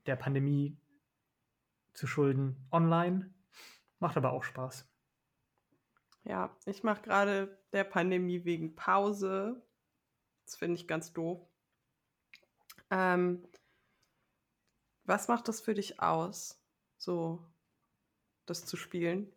der 0.06 0.14
Pandemie 0.14 0.78
zu 1.94 2.06
Schulden 2.06 2.68
online. 2.70 3.34
Macht 3.98 4.16
aber 4.16 4.32
auch 4.32 4.44
Spaß. 4.44 4.86
Ja, 6.24 6.54
ich 6.66 6.82
mache 6.82 7.02
gerade 7.02 7.58
der 7.72 7.84
Pandemie 7.84 8.44
wegen 8.44 8.76
Pause. 8.76 9.66
Das 10.44 10.56
finde 10.56 10.76
ich 10.76 10.86
ganz 10.86 11.14
doof. 11.14 11.40
Ähm, 12.90 13.42
was 15.04 15.28
macht 15.28 15.48
das 15.48 15.62
für 15.62 15.74
dich 15.74 16.00
aus, 16.00 16.62
so 16.98 17.44
das 18.44 18.66
zu 18.66 18.76
spielen? 18.76 19.32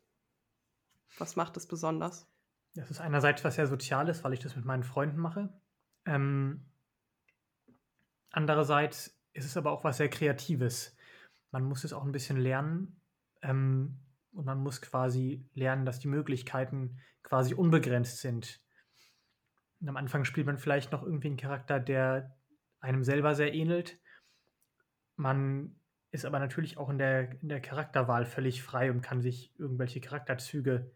Was 1.17 1.37
macht 1.37 1.55
das 1.55 1.67
besonders? 1.67 2.27
Das 2.75 2.91
ist 2.91 2.99
einerseits 2.99 3.43
was 3.45 3.55
sehr 3.55 3.67
Soziales, 3.67 4.23
weil 4.23 4.33
ich 4.33 4.39
das 4.39 4.55
mit 4.55 4.65
meinen 4.65 4.83
Freunden 4.83 5.19
mache. 5.19 5.53
Ähm, 6.05 6.65
andererseits 8.31 9.19
ist 9.33 9.45
es 9.45 9.57
aber 9.57 9.71
auch 9.71 9.83
was 9.83 9.97
sehr 9.97 10.09
Kreatives. 10.09 10.95
Man 11.51 11.63
muss 11.63 11.83
es 11.83 11.93
auch 11.93 12.03
ein 12.03 12.11
bisschen 12.11 12.37
lernen. 12.37 13.01
Ähm, 13.41 13.99
und 14.33 14.45
man 14.45 14.59
muss 14.59 14.81
quasi 14.81 15.47
lernen, 15.53 15.85
dass 15.85 15.99
die 15.99 16.07
Möglichkeiten 16.07 16.99
quasi 17.21 17.53
unbegrenzt 17.53 18.19
sind. 18.19 18.61
Und 19.79 19.89
am 19.89 19.97
Anfang 19.97 20.25
spielt 20.25 20.47
man 20.47 20.57
vielleicht 20.57 20.91
noch 20.91 21.03
irgendwie 21.03 21.27
einen 21.27 21.37
Charakter, 21.37 21.79
der 21.79 22.35
einem 22.79 23.03
selber 23.03 23.35
sehr 23.35 23.53
ähnelt. 23.53 23.99
Man 25.15 25.75
ist 26.11 26.25
aber 26.25 26.39
natürlich 26.39 26.77
auch 26.77 26.89
in 26.89 26.97
der, 26.97 27.41
in 27.41 27.49
der 27.49 27.61
Charakterwahl 27.61 28.25
völlig 28.25 28.63
frei 28.63 28.91
und 28.91 29.01
kann 29.01 29.21
sich 29.21 29.53
irgendwelche 29.57 30.01
Charakterzüge 30.01 30.91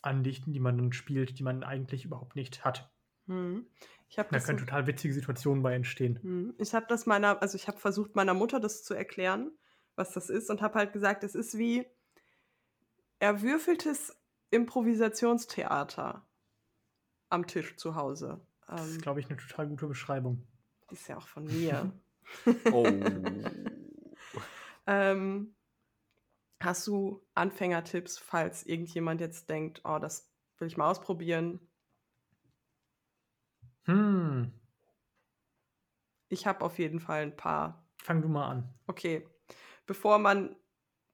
andichten, 0.00 0.52
die 0.52 0.60
man 0.60 0.76
dann 0.76 0.92
spielt, 0.92 1.38
die 1.38 1.42
man 1.42 1.62
eigentlich 1.62 2.04
überhaupt 2.04 2.36
nicht 2.36 2.64
hat. 2.64 2.91
Hm. 3.26 3.66
da 4.16 4.40
können 4.40 4.58
total 4.58 4.86
witzige 4.86 5.14
Situationen 5.14 5.62
bei 5.62 5.74
entstehen. 5.74 6.18
Hm. 6.22 6.54
Ich 6.58 6.74
habe 6.74 6.86
das 6.88 7.06
meiner, 7.06 7.40
also 7.40 7.56
ich 7.56 7.68
habe 7.68 7.78
versucht, 7.78 8.16
meiner 8.16 8.34
Mutter 8.34 8.60
das 8.60 8.82
zu 8.82 8.94
erklären, 8.94 9.52
was 9.94 10.12
das 10.12 10.30
ist, 10.30 10.50
und 10.50 10.62
habe 10.62 10.74
halt 10.74 10.92
gesagt, 10.92 11.24
es 11.24 11.34
ist 11.34 11.56
wie 11.58 11.86
erwürfeltes 13.18 14.16
Improvisationstheater 14.50 16.26
am 17.30 17.46
Tisch 17.46 17.76
zu 17.76 17.94
Hause. 17.94 18.40
Das 18.66 18.86
ist, 18.86 18.96
ähm, 18.96 19.00
glaube 19.00 19.20
ich, 19.20 19.26
eine 19.26 19.38
total 19.38 19.68
gute 19.68 19.86
Beschreibung. 19.86 20.46
Die 20.90 20.94
ist 20.94 21.08
ja 21.08 21.16
auch 21.16 21.28
von 21.28 21.44
mir. 21.44 21.92
oh. 22.72 22.86
ähm, 24.86 25.54
hast 26.60 26.86
du 26.86 27.24
Anfängertipps, 27.34 28.18
falls 28.18 28.64
irgendjemand 28.64 29.20
jetzt 29.20 29.48
denkt, 29.48 29.80
oh, 29.84 29.98
das 29.98 30.30
will 30.58 30.68
ich 30.68 30.76
mal 30.76 30.90
ausprobieren? 30.90 31.60
Hm. 33.84 34.52
Ich 36.28 36.46
habe 36.46 36.64
auf 36.64 36.78
jeden 36.78 37.00
Fall 37.00 37.22
ein 37.22 37.36
paar. 37.36 37.86
Fang 38.02 38.22
du 38.22 38.28
mal 38.28 38.48
an. 38.48 38.74
Okay. 38.86 39.26
Bevor 39.86 40.18
man 40.18 40.56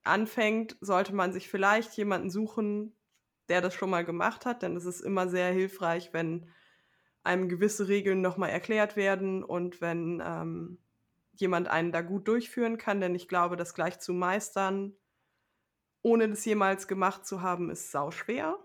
anfängt, 0.04 0.76
sollte 0.80 1.14
man 1.14 1.32
sich 1.32 1.48
vielleicht 1.48 1.96
jemanden 1.96 2.30
suchen, 2.30 2.94
der 3.48 3.60
das 3.60 3.74
schon 3.74 3.90
mal 3.90 4.04
gemacht 4.04 4.46
hat, 4.46 4.62
denn 4.62 4.76
es 4.76 4.84
ist 4.84 5.00
immer 5.00 5.28
sehr 5.28 5.52
hilfreich, 5.52 6.12
wenn 6.12 6.48
einem 7.24 7.48
gewisse 7.48 7.88
Regeln 7.88 8.20
nochmal 8.20 8.50
erklärt 8.50 8.96
werden 8.96 9.42
und 9.42 9.80
wenn 9.80 10.22
ähm, 10.24 10.78
jemand 11.32 11.68
einen 11.68 11.92
da 11.92 12.02
gut 12.02 12.28
durchführen 12.28 12.78
kann, 12.78 13.00
denn 13.00 13.14
ich 13.14 13.28
glaube, 13.28 13.56
das 13.56 13.74
gleich 13.74 13.98
zu 13.98 14.12
meistern, 14.12 14.94
ohne 16.02 16.28
das 16.28 16.44
jemals 16.44 16.88
gemacht 16.88 17.26
zu 17.26 17.42
haben, 17.42 17.70
ist 17.70 17.90
sau 17.90 18.10
schwer. 18.10 18.58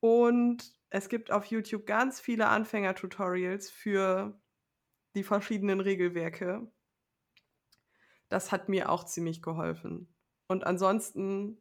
Und 0.00 0.77
es 0.90 1.08
gibt 1.08 1.30
auf 1.30 1.46
YouTube 1.46 1.86
ganz 1.86 2.20
viele 2.20 2.48
Anfänger-Tutorials 2.48 3.70
für 3.70 4.40
die 5.14 5.22
verschiedenen 5.22 5.80
Regelwerke 5.80 6.70
das 8.28 8.52
hat 8.52 8.68
mir 8.68 8.90
auch 8.90 9.04
ziemlich 9.04 9.42
geholfen. 9.42 10.08
und 10.48 10.64
ansonsten 10.64 11.58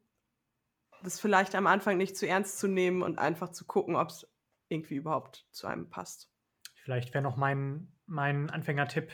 das 1.03 1.19
vielleicht 1.19 1.53
am 1.55 1.67
Anfang 1.67 1.97
nicht 1.97 2.17
zu 2.17 2.27
ernst 2.27 2.57
zu 2.57 2.67
nehmen 2.67 3.03
und 3.03 3.19
einfach 3.19 3.49
zu 3.49 3.65
gucken, 3.65 3.95
ob 3.95 4.09
es 4.09 4.27
irgendwie 4.69 4.95
überhaupt 4.95 5.45
zu 5.51 5.67
einem 5.67 5.89
passt. 5.89 6.31
Vielleicht 6.75 7.13
wäre 7.13 7.21
noch 7.21 7.37
mein, 7.37 7.91
mein 8.07 8.49
Anfängertipp, 8.49 9.11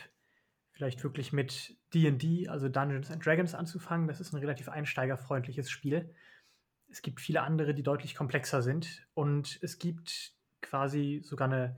vielleicht 0.70 1.02
wirklich 1.04 1.32
mit 1.32 1.76
DD, 1.92 2.48
also 2.48 2.68
Dungeons 2.68 3.10
and 3.10 3.24
Dragons, 3.24 3.54
anzufangen. 3.54 4.08
Das 4.08 4.20
ist 4.20 4.32
ein 4.32 4.38
relativ 4.38 4.68
einsteigerfreundliches 4.68 5.68
Spiel. 5.70 6.14
Es 6.94 7.02
gibt 7.02 7.20
viele 7.20 7.42
andere, 7.42 7.74
die 7.74 7.82
deutlich 7.82 8.14
komplexer 8.14 8.62
sind. 8.62 9.04
Und 9.14 9.58
es 9.62 9.80
gibt 9.80 10.32
quasi 10.62 11.22
sogar 11.24 11.48
eine, 11.48 11.76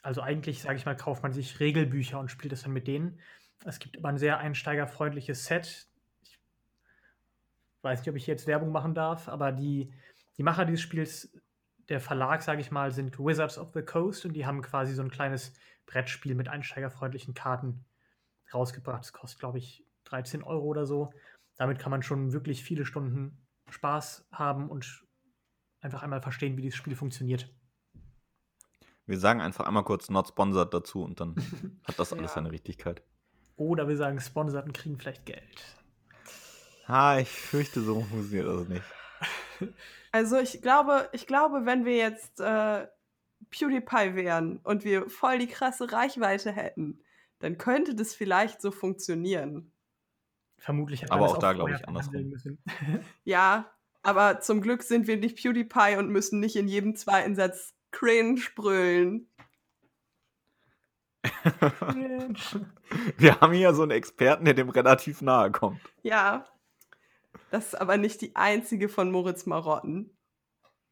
also 0.00 0.22
eigentlich, 0.22 0.62
sage 0.62 0.76
ich 0.76 0.86
mal, 0.86 0.96
kauft 0.96 1.22
man 1.22 1.34
sich 1.34 1.60
Regelbücher 1.60 2.18
und 2.18 2.30
spielt 2.30 2.52
das 2.52 2.62
dann 2.62 2.72
mit 2.72 2.86
denen. 2.86 3.20
Es 3.66 3.80
gibt 3.80 3.98
aber 3.98 4.08
ein 4.08 4.16
sehr 4.16 4.38
einsteigerfreundliches 4.38 5.44
Set. 5.44 5.88
Ich 6.22 6.40
weiß 7.82 8.00
nicht, 8.00 8.08
ob 8.08 8.16
ich 8.16 8.26
jetzt 8.26 8.46
Werbung 8.46 8.72
machen 8.72 8.94
darf, 8.94 9.28
aber 9.28 9.52
die, 9.52 9.92
die 10.38 10.42
Macher 10.42 10.64
dieses 10.64 10.80
Spiels, 10.80 11.30
der 11.90 12.00
Verlag, 12.00 12.40
sage 12.40 12.62
ich 12.62 12.70
mal, 12.70 12.92
sind 12.92 13.18
Wizards 13.18 13.58
of 13.58 13.72
the 13.74 13.82
Coast 13.82 14.24
und 14.24 14.32
die 14.32 14.46
haben 14.46 14.62
quasi 14.62 14.94
so 14.94 15.02
ein 15.02 15.10
kleines 15.10 15.52
Brettspiel 15.84 16.34
mit 16.34 16.48
einsteigerfreundlichen 16.48 17.34
Karten 17.34 17.84
rausgebracht. 18.54 19.02
Das 19.02 19.12
kostet, 19.12 19.40
glaube 19.40 19.58
ich, 19.58 19.84
13 20.04 20.42
Euro 20.42 20.64
oder 20.64 20.86
so. 20.86 21.12
Damit 21.56 21.78
kann 21.78 21.90
man 21.90 22.02
schon 22.02 22.32
wirklich 22.32 22.64
viele 22.64 22.86
Stunden 22.86 23.41
Spaß 23.72 24.28
haben 24.32 24.68
und 24.68 25.04
einfach 25.80 26.02
einmal 26.02 26.22
verstehen, 26.22 26.56
wie 26.56 26.62
dieses 26.62 26.76
Spiel 26.76 26.94
funktioniert. 26.94 27.52
Wir 29.06 29.18
sagen 29.18 29.40
einfach 29.40 29.66
einmal 29.66 29.84
kurz 29.84 30.10
not 30.10 30.28
sponsored 30.28 30.72
dazu 30.72 31.02
und 31.02 31.20
dann 31.20 31.34
hat 31.84 31.98
das 31.98 32.12
alles 32.12 32.30
ja. 32.30 32.34
seine 32.36 32.52
Richtigkeit. 32.52 33.02
Oder 33.56 33.88
wir 33.88 33.96
sagen 33.96 34.20
sponsored 34.20 34.66
und 34.66 34.72
kriegen 34.72 34.98
vielleicht 34.98 35.26
Geld. 35.26 35.64
Ah, 36.86 37.18
ich 37.18 37.28
fürchte, 37.28 37.80
so 37.82 38.00
funktioniert 38.02 38.46
das 38.46 38.68
nicht. 38.68 38.84
Also 40.14 40.38
ich 40.38 40.60
glaube, 40.60 41.08
ich 41.12 41.26
glaube, 41.26 41.64
wenn 41.64 41.86
wir 41.86 41.96
jetzt 41.96 42.38
äh, 42.38 42.86
PewDiePie 43.48 44.14
wären 44.14 44.58
und 44.58 44.84
wir 44.84 45.08
voll 45.08 45.38
die 45.38 45.46
krasse 45.46 45.90
Reichweite 45.90 46.52
hätten, 46.52 47.02
dann 47.38 47.56
könnte 47.56 47.94
das 47.94 48.14
vielleicht 48.14 48.60
so 48.60 48.70
funktionieren. 48.70 49.71
Vermutlich. 50.62 51.10
Aber 51.10 51.26
auch 51.26 51.38
da 51.38 51.52
glaube 51.54 51.72
ich 51.72 51.88
andersrum. 51.88 52.38
ja, 53.24 53.68
aber 54.04 54.38
zum 54.38 54.60
Glück 54.60 54.84
sind 54.84 55.08
wir 55.08 55.16
nicht 55.16 55.42
PewDiePie 55.42 55.96
und 55.98 56.08
müssen 56.08 56.38
nicht 56.38 56.54
in 56.54 56.68
jedem 56.68 56.94
zweiten 56.94 57.34
Satz 57.34 57.74
cringe 57.90 58.40
brüllen. 58.54 59.28
wir 63.18 63.40
haben 63.40 63.52
hier 63.54 63.74
so 63.74 63.82
einen 63.82 63.90
Experten, 63.90 64.44
der 64.44 64.54
dem 64.54 64.68
relativ 64.68 65.20
nahe 65.20 65.50
kommt. 65.50 65.80
Ja. 66.04 66.46
Das 67.50 67.66
ist 67.66 67.74
aber 67.74 67.96
nicht 67.96 68.20
die 68.20 68.36
einzige 68.36 68.88
von 68.88 69.10
Moritz 69.10 69.46
Marotten. 69.46 70.16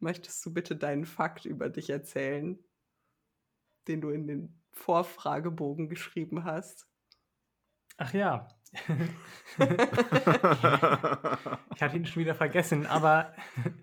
Möchtest 0.00 0.44
du 0.44 0.52
bitte 0.52 0.74
deinen 0.74 1.04
Fakt 1.04 1.44
über 1.44 1.68
dich 1.68 1.90
erzählen, 1.90 2.58
den 3.86 4.00
du 4.00 4.10
in 4.10 4.26
den 4.26 4.60
Vorfragebogen 4.72 5.88
geschrieben 5.88 6.42
hast? 6.42 6.88
Ach 7.98 8.12
ja, 8.14 8.48
ich 8.72 8.82
hatte 11.82 11.96
ihn 11.96 12.06
schon 12.06 12.22
wieder 12.22 12.34
vergessen, 12.34 12.86
aber 12.86 13.34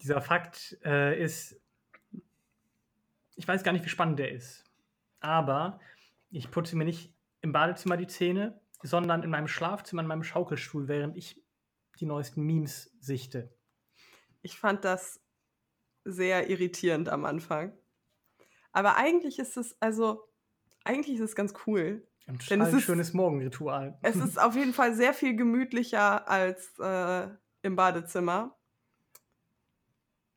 dieser 0.00 0.20
Fakt 0.20 0.78
äh, 0.84 1.22
ist, 1.22 1.60
ich 3.34 3.46
weiß 3.46 3.62
gar 3.62 3.72
nicht, 3.72 3.84
wie 3.84 3.90
spannend 3.90 4.18
der 4.18 4.32
ist. 4.32 4.64
Aber 5.20 5.80
ich 6.30 6.50
putze 6.50 6.76
mir 6.76 6.84
nicht 6.84 7.12
im 7.40 7.52
Badezimmer 7.52 7.96
die 7.96 8.06
Zähne, 8.06 8.60
sondern 8.82 9.22
in 9.22 9.30
meinem 9.30 9.48
Schlafzimmer, 9.48 10.02
in 10.02 10.08
meinem 10.08 10.24
Schaukelstuhl, 10.24 10.88
während 10.88 11.16
ich 11.16 11.42
die 12.00 12.06
neuesten 12.06 12.42
Memes 12.42 12.94
sichte. 13.00 13.54
Ich 14.42 14.58
fand 14.58 14.84
das 14.84 15.20
sehr 16.04 16.48
irritierend 16.48 17.08
am 17.08 17.24
Anfang. 17.24 17.72
Aber 18.72 18.96
eigentlich 18.96 19.38
ist 19.38 19.56
es, 19.56 19.80
also, 19.80 20.28
eigentlich 20.84 21.16
ist 21.16 21.22
es 21.22 21.34
ganz 21.34 21.54
cool. 21.66 22.06
Ein 22.26 22.38
Denn 22.50 22.60
es 22.60 22.72
ist, 22.72 22.82
schönes 22.82 23.14
Morgenritual. 23.14 23.98
Es 24.02 24.16
ist 24.16 24.38
auf 24.38 24.56
jeden 24.56 24.72
Fall 24.72 24.94
sehr 24.94 25.14
viel 25.14 25.36
gemütlicher 25.36 26.28
als 26.28 26.76
äh, 26.80 27.28
im 27.62 27.76
Badezimmer. 27.76 28.58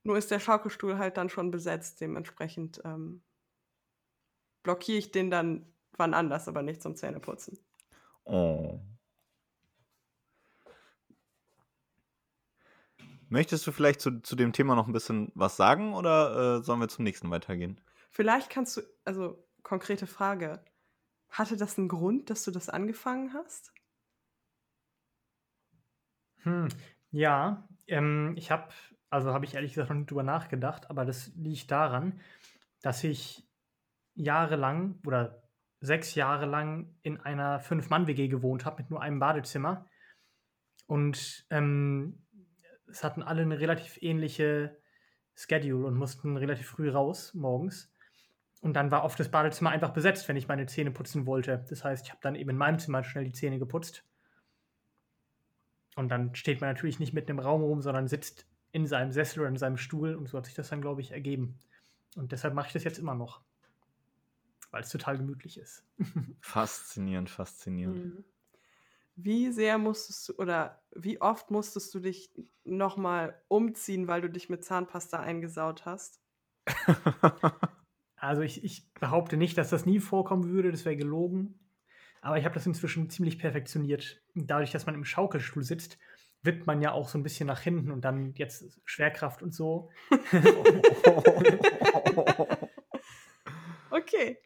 Nur 0.04 0.18
ist 0.18 0.30
der 0.32 0.40
Schaukelstuhl 0.40 0.98
halt 0.98 1.18
dann 1.18 1.30
schon 1.30 1.50
besetzt. 1.50 2.00
Dementsprechend 2.00 2.80
ähm, 2.86 3.24
blockiere 4.64 5.00
ich 5.00 5.12
den 5.12 5.32
dann 5.32 5.66
wann 5.98 6.14
anders, 6.14 6.48
aber 6.48 6.62
nicht 6.62 6.82
zum 6.82 6.96
Zähneputzen. 6.96 7.60
Oh. 8.24 8.80
Möchtest 13.28 13.68
du 13.68 13.72
vielleicht 13.72 14.02
zu, 14.02 14.22
zu 14.22 14.36
dem 14.36 14.54
Thema 14.54 14.76
noch 14.76 14.88
ein 14.88 14.94
bisschen 14.94 15.32
was 15.36 15.56
sagen 15.56 15.94
oder 15.94 16.58
äh, 16.60 16.64
sollen 16.64 16.80
wir 16.80 16.88
zum 16.88 17.04
nächsten 17.04 17.30
weitergehen? 17.30 17.80
Vielleicht 18.10 18.50
kannst 18.50 18.78
du, 18.78 18.82
also 19.06 19.48
konkrete 19.62 20.08
Frage, 20.08 20.64
hatte 21.30 21.58
das 21.58 21.78
einen 21.78 21.88
Grund, 21.88 22.30
dass 22.30 22.44
du 22.44 22.52
das 22.52 22.70
angefangen 22.70 23.34
hast? 23.34 23.72
Hm, 26.44 26.70
ja, 27.12 27.68
ähm, 27.88 28.34
ich 28.38 28.52
habe, 28.52 28.70
also 29.10 29.34
habe 29.34 29.46
ich 29.46 29.56
ehrlich 29.56 29.74
gesagt 29.74 29.90
noch 29.90 29.98
nicht 29.98 30.10
drüber 30.10 30.24
nachgedacht, 30.24 30.90
aber 30.90 31.06
das 31.06 31.32
liegt 31.36 31.72
daran, 31.72 32.20
dass 32.82 33.04
ich 33.04 33.48
jahrelang 34.16 35.00
oder 35.06 35.44
sechs 35.82 36.16
Jahre 36.16 36.46
lang 36.46 36.96
in 37.02 37.20
einer 37.20 37.60
Fünf-Mann-WG 37.60 38.28
gewohnt 38.28 38.66
habe 38.66 38.82
mit 38.82 38.90
nur 38.90 39.02
einem 39.02 39.20
Badezimmer. 39.20 39.86
Und 40.88 41.46
ähm, 41.50 42.26
es 42.88 43.04
hatten 43.04 43.24
alle 43.24 43.44
eine 43.44 43.60
relativ 43.60 44.02
ähnliche 44.02 44.78
Schedule 45.36 45.86
und 45.88 45.96
mussten 45.96 46.36
relativ 46.36 46.68
früh 46.68 46.90
raus 46.90 47.34
morgens. 47.34 47.94
Und 48.62 48.74
dann 48.74 48.92
war 48.92 49.04
oft 49.04 49.20
das 49.20 49.32
Badezimmer 49.32 49.70
einfach 49.70 49.92
besetzt, 49.92 50.28
wenn 50.28 50.36
ich 50.36 50.48
meine 50.48 50.66
Zähne 50.66 50.92
putzen 50.92 51.26
wollte. 51.26 51.66
Das 51.70 51.84
heißt, 51.84 52.06
ich 52.06 52.12
habe 52.12 52.20
dann 52.22 52.36
eben 52.36 52.50
in 52.50 52.58
meinem 52.58 52.80
Zimmer 52.80 53.04
schnell 53.04 53.24
die 53.24 53.32
Zähne 53.32 53.58
geputzt. 53.58 54.04
Und 55.96 56.10
dann 56.10 56.36
steht 56.36 56.62
man 56.62 56.70
natürlich 56.70 57.00
nicht 57.00 57.14
mitten 57.14 57.32
im 57.32 57.40
Raum 57.40 57.64
rum, 57.64 57.82
sondern 57.82 58.08
sitzt 58.08 58.48
in 58.72 58.86
seinem 58.86 59.12
Sessel 59.12 59.40
oder 59.40 59.50
in 59.50 59.58
seinem 59.58 59.78
Stuhl. 59.78 60.16
Und 60.16 60.28
so 60.28 60.38
hat 60.38 60.46
sich 60.46 60.56
das 60.56 60.70
dann, 60.70 60.82
glaube 60.82 61.02
ich, 61.02 61.12
ergeben. 61.12 61.58
Und 62.16 62.32
deshalb 62.32 62.54
mache 62.54 62.68
ich 62.68 62.74
das 62.74 62.84
jetzt 62.84 63.00
immer 63.00 63.16
noch. 63.16 63.42
Weil 64.72 64.82
es 64.82 64.90
total 64.90 65.18
gemütlich 65.18 65.58
ist. 65.58 65.84
faszinierend, 66.42 67.30
faszinierend. 67.30 68.06
Mhm. 68.06 68.24
Wie 69.16 69.52
sehr 69.52 69.78
musstest 69.78 70.30
du 70.30 70.34
oder 70.36 70.82
wie 70.92 71.20
oft 71.20 71.52
musstest 71.52 71.94
du 71.94 72.00
dich 72.00 72.32
nochmal 72.64 73.42
umziehen, 73.48 74.08
weil 74.08 74.22
du 74.22 74.30
dich 74.30 74.50
mit 74.50 74.64
Zahnpasta 74.64 75.20
eingesaut 75.20 75.86
hast? 75.86 76.22
Also 78.20 78.42
ich, 78.42 78.64
ich 78.64 78.94
behaupte 78.94 79.38
nicht, 79.38 79.58
dass 79.58 79.70
das 79.70 79.86
nie 79.86 80.00
vorkommen 80.00 80.50
würde, 80.50 80.72
das 80.72 80.86
wäre 80.86 80.98
gelogen. 80.98 81.60
Aber 82.22 82.38
ich 82.38 82.44
habe 82.44 82.54
das 82.54 82.66
inzwischen 82.66 83.10
ziemlich 83.10 83.40
perfektioniert. 83.40 84.22
Dadurch, 84.36 84.72
dass 84.72 84.86
man 84.86 84.96
im 84.96 85.06
Schaukelstuhl 85.06 85.64
sitzt, 85.64 85.98
wippt 86.42 86.68
man 86.68 86.82
ja 86.82 86.92
auch 86.92 87.08
so 87.08 87.18
ein 87.18 87.24
bisschen 87.24 87.48
nach 87.48 87.62
hinten 87.62 87.92
und 87.92 88.04
dann 88.04 88.34
jetzt 88.34 88.82
Schwerkraft 88.86 89.42
und 89.42 89.54
so. 89.54 89.90
okay. 93.90 94.38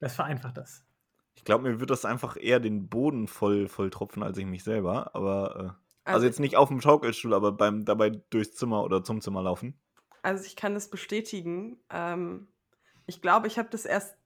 Das 0.00 0.14
vereinfacht 0.14 0.56
das. 0.56 0.86
Ich 1.34 1.44
glaube, 1.44 1.68
mir 1.70 1.80
wird 1.80 1.90
das 1.90 2.04
einfach 2.04 2.36
eher 2.38 2.60
den 2.60 2.88
Boden 2.88 3.28
voll, 3.28 3.68
voll 3.68 3.90
tropfen 3.90 4.22
als 4.22 4.38
ich 4.38 4.46
mich 4.46 4.64
selber. 4.64 5.14
Aber 5.14 5.50
äh, 5.50 5.58
also, 5.58 5.78
also, 6.04 6.26
jetzt 6.26 6.40
nicht 6.40 6.56
auf 6.56 6.68
dem 6.68 6.80
Schaukelstuhl, 6.80 7.34
aber 7.34 7.52
beim 7.52 7.84
dabei 7.84 8.10
durchs 8.30 8.54
Zimmer 8.54 8.82
oder 8.84 9.04
zum 9.04 9.20
Zimmer 9.20 9.42
laufen. 9.42 9.78
Also 10.22 10.44
ich 10.44 10.56
kann 10.56 10.74
das 10.74 10.88
bestätigen. 10.90 11.78
Ähm, 11.90 12.48
ich 13.08 13.22
glaube, 13.22 13.46
ich 13.46 13.58
habe 13.58 13.70
das 13.70 13.86
erst 13.86 14.16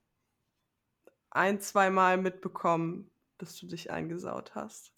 ein, 1.30 1.60
zwei 1.60 1.88
Mal 1.88 2.18
mitbekommen, 2.18 3.10
dass 3.38 3.56
du 3.56 3.66
dich 3.66 3.90
eingesaut 3.90 4.54
hast. 4.54 4.92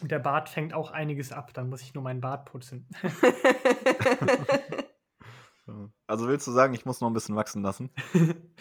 Und 0.00 0.10
der 0.10 0.18
Bart 0.18 0.48
fängt 0.48 0.74
auch 0.74 0.90
einiges 0.90 1.32
ab, 1.32 1.54
dann 1.54 1.70
muss 1.70 1.80
ich 1.80 1.94
nur 1.94 2.02
meinen 2.02 2.20
Bart 2.20 2.44
putzen. 2.44 2.88
also 6.06 6.26
willst 6.26 6.48
du 6.48 6.50
sagen, 6.50 6.74
ich 6.74 6.84
muss 6.84 7.00
noch 7.00 7.08
ein 7.08 7.14
bisschen 7.14 7.36
wachsen 7.36 7.62
lassen? 7.62 7.90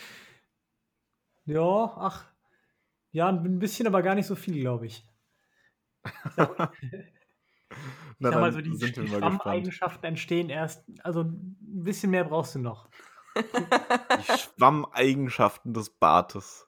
ja, 1.46 1.94
ach, 1.98 2.28
ja, 3.12 3.30
ein 3.30 3.58
bisschen, 3.58 3.88
aber 3.88 4.04
gar 4.04 4.14
nicht 4.14 4.28
so 4.28 4.36
viel, 4.36 4.62
glaube 4.62 4.86
ich. 4.86 5.04
ich 6.06 6.12
sag, 6.36 6.76
Na, 8.20 8.32
sag 8.32 8.40
mal 8.40 8.54
so, 8.54 8.62
die, 8.62 8.78
die 8.78 9.08
Schwammeigenschaften 9.08 10.06
entstehen 10.06 10.50
erst, 10.50 10.86
also 11.04 11.22
ein 11.22 11.58
bisschen 11.60 12.12
mehr 12.12 12.26
brauchst 12.26 12.54
du 12.54 12.60
noch. 12.60 12.88
Die 13.36 14.38
Schwammeigenschaften 14.38 15.74
des 15.74 15.90
Bartes. 15.90 16.68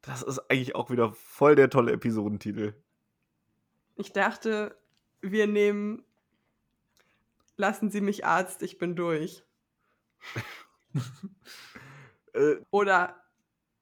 Das 0.00 0.22
ist 0.22 0.38
eigentlich 0.50 0.74
auch 0.74 0.90
wieder 0.90 1.12
voll 1.12 1.54
der 1.54 1.70
tolle 1.70 1.92
Episodentitel. 1.92 2.74
Ich 3.96 4.12
dachte, 4.12 4.76
wir 5.20 5.46
nehmen 5.46 6.04
Lassen 7.56 7.90
Sie 7.90 8.00
mich 8.00 8.24
Arzt, 8.24 8.62
ich 8.62 8.78
bin 8.78 8.96
durch. 8.96 9.44
äh, 12.32 12.56
Oder 12.70 13.22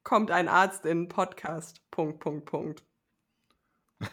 kommt 0.03 0.31
ein 0.31 0.49
Arzt 0.49 0.85
in 0.85 1.09
Podcast. 1.09 1.81
Punkt, 1.91 2.19
Punkt, 2.19 2.47
Punkt. 2.47 2.85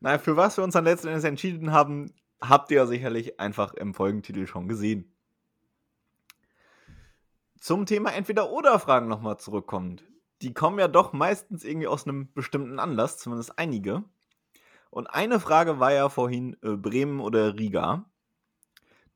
naja, 0.00 0.18
für 0.18 0.36
was 0.36 0.56
wir 0.58 0.64
uns 0.64 0.74
dann 0.74 0.84
letzten 0.84 1.08
Endes 1.08 1.24
entschieden 1.24 1.72
haben, 1.72 2.14
habt 2.40 2.70
ihr 2.70 2.76
ja 2.76 2.86
sicherlich 2.86 3.40
einfach 3.40 3.72
im 3.74 3.94
Folgentitel 3.94 4.46
schon 4.46 4.68
gesehen. 4.68 5.15
Zum 7.60 7.86
Thema 7.86 8.12
Entweder-Oder-Fragen 8.12 9.08
nochmal 9.08 9.38
zurückkommt. 9.38 10.04
Die 10.42 10.52
kommen 10.52 10.78
ja 10.78 10.88
doch 10.88 11.12
meistens 11.12 11.64
irgendwie 11.64 11.86
aus 11.86 12.06
einem 12.06 12.32
bestimmten 12.32 12.78
Anlass, 12.78 13.18
zumindest 13.18 13.58
einige. 13.58 14.04
Und 14.90 15.06
eine 15.06 15.40
Frage 15.40 15.80
war 15.80 15.92
ja 15.92 16.08
vorhin 16.08 16.56
äh, 16.62 16.76
Bremen 16.76 17.20
oder 17.20 17.58
Riga. 17.58 18.10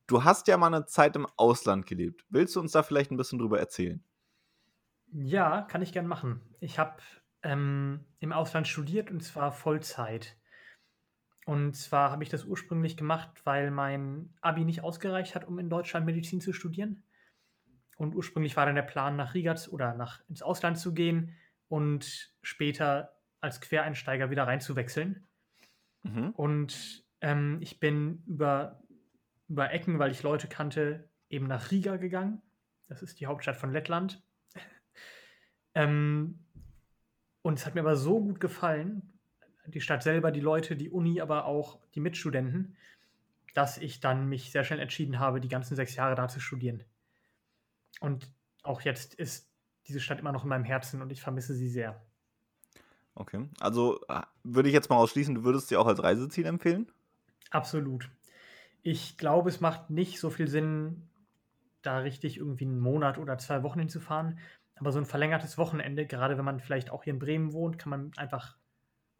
Du 0.06 0.24
hast 0.24 0.48
ja 0.48 0.56
mal 0.56 0.72
eine 0.72 0.86
Zeit 0.86 1.14
im 1.16 1.26
Ausland 1.36 1.86
gelebt. 1.86 2.24
Willst 2.30 2.56
du 2.56 2.60
uns 2.60 2.72
da 2.72 2.82
vielleicht 2.82 3.10
ein 3.12 3.16
bisschen 3.16 3.38
drüber 3.38 3.60
erzählen? 3.60 4.02
Ja, 5.12 5.62
kann 5.62 5.82
ich 5.82 5.92
gern 5.92 6.06
machen. 6.06 6.40
Ich 6.60 6.78
habe 6.78 6.96
ähm, 7.42 8.04
im 8.18 8.32
Ausland 8.32 8.66
studiert 8.66 9.10
und 9.10 9.22
zwar 9.22 9.52
Vollzeit. 9.52 10.36
Und 11.46 11.74
zwar 11.74 12.10
habe 12.10 12.22
ich 12.22 12.28
das 12.28 12.44
ursprünglich 12.44 12.96
gemacht, 12.96 13.40
weil 13.44 13.70
mein 13.70 14.34
Abi 14.40 14.64
nicht 14.64 14.82
ausgereicht 14.82 15.34
hat, 15.34 15.46
um 15.46 15.58
in 15.58 15.70
Deutschland 15.70 16.06
Medizin 16.06 16.40
zu 16.40 16.52
studieren. 16.52 17.02
Und 18.00 18.14
ursprünglich 18.14 18.56
war 18.56 18.64
dann 18.64 18.76
der 18.76 18.82
Plan, 18.82 19.14
nach 19.16 19.34
Riga 19.34 19.54
oder 19.68 19.92
nach, 19.92 20.22
ins 20.30 20.40
Ausland 20.40 20.78
zu 20.78 20.94
gehen 20.94 21.36
und 21.68 22.32
später 22.40 23.12
als 23.42 23.60
Quereinsteiger 23.60 24.30
wieder 24.30 24.46
reinzuwechseln. 24.46 25.28
Mhm. 26.04 26.30
Und 26.30 27.04
ähm, 27.20 27.58
ich 27.60 27.78
bin 27.78 28.22
über, 28.26 28.82
über 29.48 29.70
Ecken, 29.70 29.98
weil 29.98 30.12
ich 30.12 30.22
Leute 30.22 30.48
kannte, 30.48 31.10
eben 31.28 31.46
nach 31.46 31.70
Riga 31.70 31.98
gegangen. 31.98 32.40
Das 32.88 33.02
ist 33.02 33.20
die 33.20 33.26
Hauptstadt 33.26 33.58
von 33.58 33.70
Lettland. 33.70 34.22
ähm, 35.74 36.38
und 37.42 37.58
es 37.58 37.66
hat 37.66 37.74
mir 37.74 37.82
aber 37.82 37.96
so 37.96 38.18
gut 38.18 38.40
gefallen, 38.40 39.12
die 39.66 39.82
Stadt 39.82 40.02
selber, 40.02 40.32
die 40.32 40.40
Leute, 40.40 40.74
die 40.74 40.88
Uni, 40.88 41.20
aber 41.20 41.44
auch 41.44 41.78
die 41.94 42.00
Mitstudenten, 42.00 42.78
dass 43.52 43.76
ich 43.76 44.00
dann 44.00 44.26
mich 44.26 44.52
sehr 44.52 44.64
schnell 44.64 44.80
entschieden 44.80 45.18
habe, 45.18 45.42
die 45.42 45.48
ganzen 45.48 45.76
sechs 45.76 45.96
Jahre 45.96 46.14
da 46.14 46.28
zu 46.28 46.40
studieren. 46.40 46.82
Und 48.00 48.30
auch 48.62 48.82
jetzt 48.82 49.14
ist 49.14 49.50
diese 49.86 50.00
Stadt 50.00 50.20
immer 50.20 50.32
noch 50.32 50.44
in 50.44 50.48
meinem 50.48 50.64
Herzen 50.64 51.02
und 51.02 51.10
ich 51.10 51.20
vermisse 51.20 51.54
sie 51.54 51.68
sehr. 51.68 52.00
Okay, 53.14 53.48
also 53.58 54.00
äh, 54.08 54.22
würde 54.44 54.68
ich 54.68 54.74
jetzt 54.74 54.88
mal 54.88 54.96
ausschließen, 54.96 55.34
du 55.34 55.44
würdest 55.44 55.68
sie 55.68 55.76
auch 55.76 55.86
als 55.86 56.02
Reiseziel 56.02 56.46
empfehlen? 56.46 56.90
Absolut. 57.50 58.10
Ich 58.82 59.18
glaube, 59.18 59.48
es 59.48 59.60
macht 59.60 59.90
nicht 59.90 60.20
so 60.20 60.30
viel 60.30 60.48
Sinn, 60.48 61.10
da 61.82 61.98
richtig 61.98 62.38
irgendwie 62.38 62.64
einen 62.64 62.80
Monat 62.80 63.18
oder 63.18 63.38
zwei 63.38 63.62
Wochen 63.62 63.80
hinzufahren. 63.80 64.38
Aber 64.76 64.92
so 64.92 64.98
ein 64.98 65.06
verlängertes 65.06 65.58
Wochenende, 65.58 66.06
gerade 66.06 66.38
wenn 66.38 66.44
man 66.44 66.60
vielleicht 66.60 66.90
auch 66.90 67.04
hier 67.04 67.12
in 67.12 67.18
Bremen 67.18 67.52
wohnt, 67.52 67.78
kann 67.78 67.90
man 67.90 68.12
einfach 68.16 68.56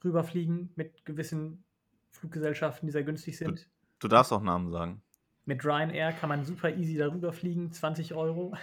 rüberfliegen 0.02 0.72
mit 0.76 1.04
gewissen 1.04 1.64
Fluggesellschaften, 2.10 2.86
die 2.86 2.92
sehr 2.92 3.04
günstig 3.04 3.36
sind. 3.36 3.60
Du, 3.60 3.64
du 4.00 4.08
darfst 4.08 4.32
auch 4.32 4.42
Namen 4.42 4.70
sagen. 4.70 5.02
Mit 5.44 5.64
Ryanair 5.64 6.12
kann 6.12 6.28
man 6.28 6.44
super 6.44 6.74
easy 6.74 6.96
darüber 6.96 7.32
fliegen, 7.32 7.72
20 7.72 8.14
Euro. 8.14 8.56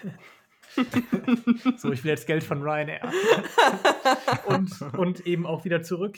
so, 1.77 1.91
ich 1.91 2.03
will 2.03 2.11
jetzt 2.11 2.27
Geld 2.27 2.43
von 2.43 2.61
Ryanair. 2.61 3.01
und, 4.47 4.81
und 4.93 5.25
eben 5.25 5.45
auch 5.45 5.65
wieder 5.65 5.81
zurück. 5.81 6.17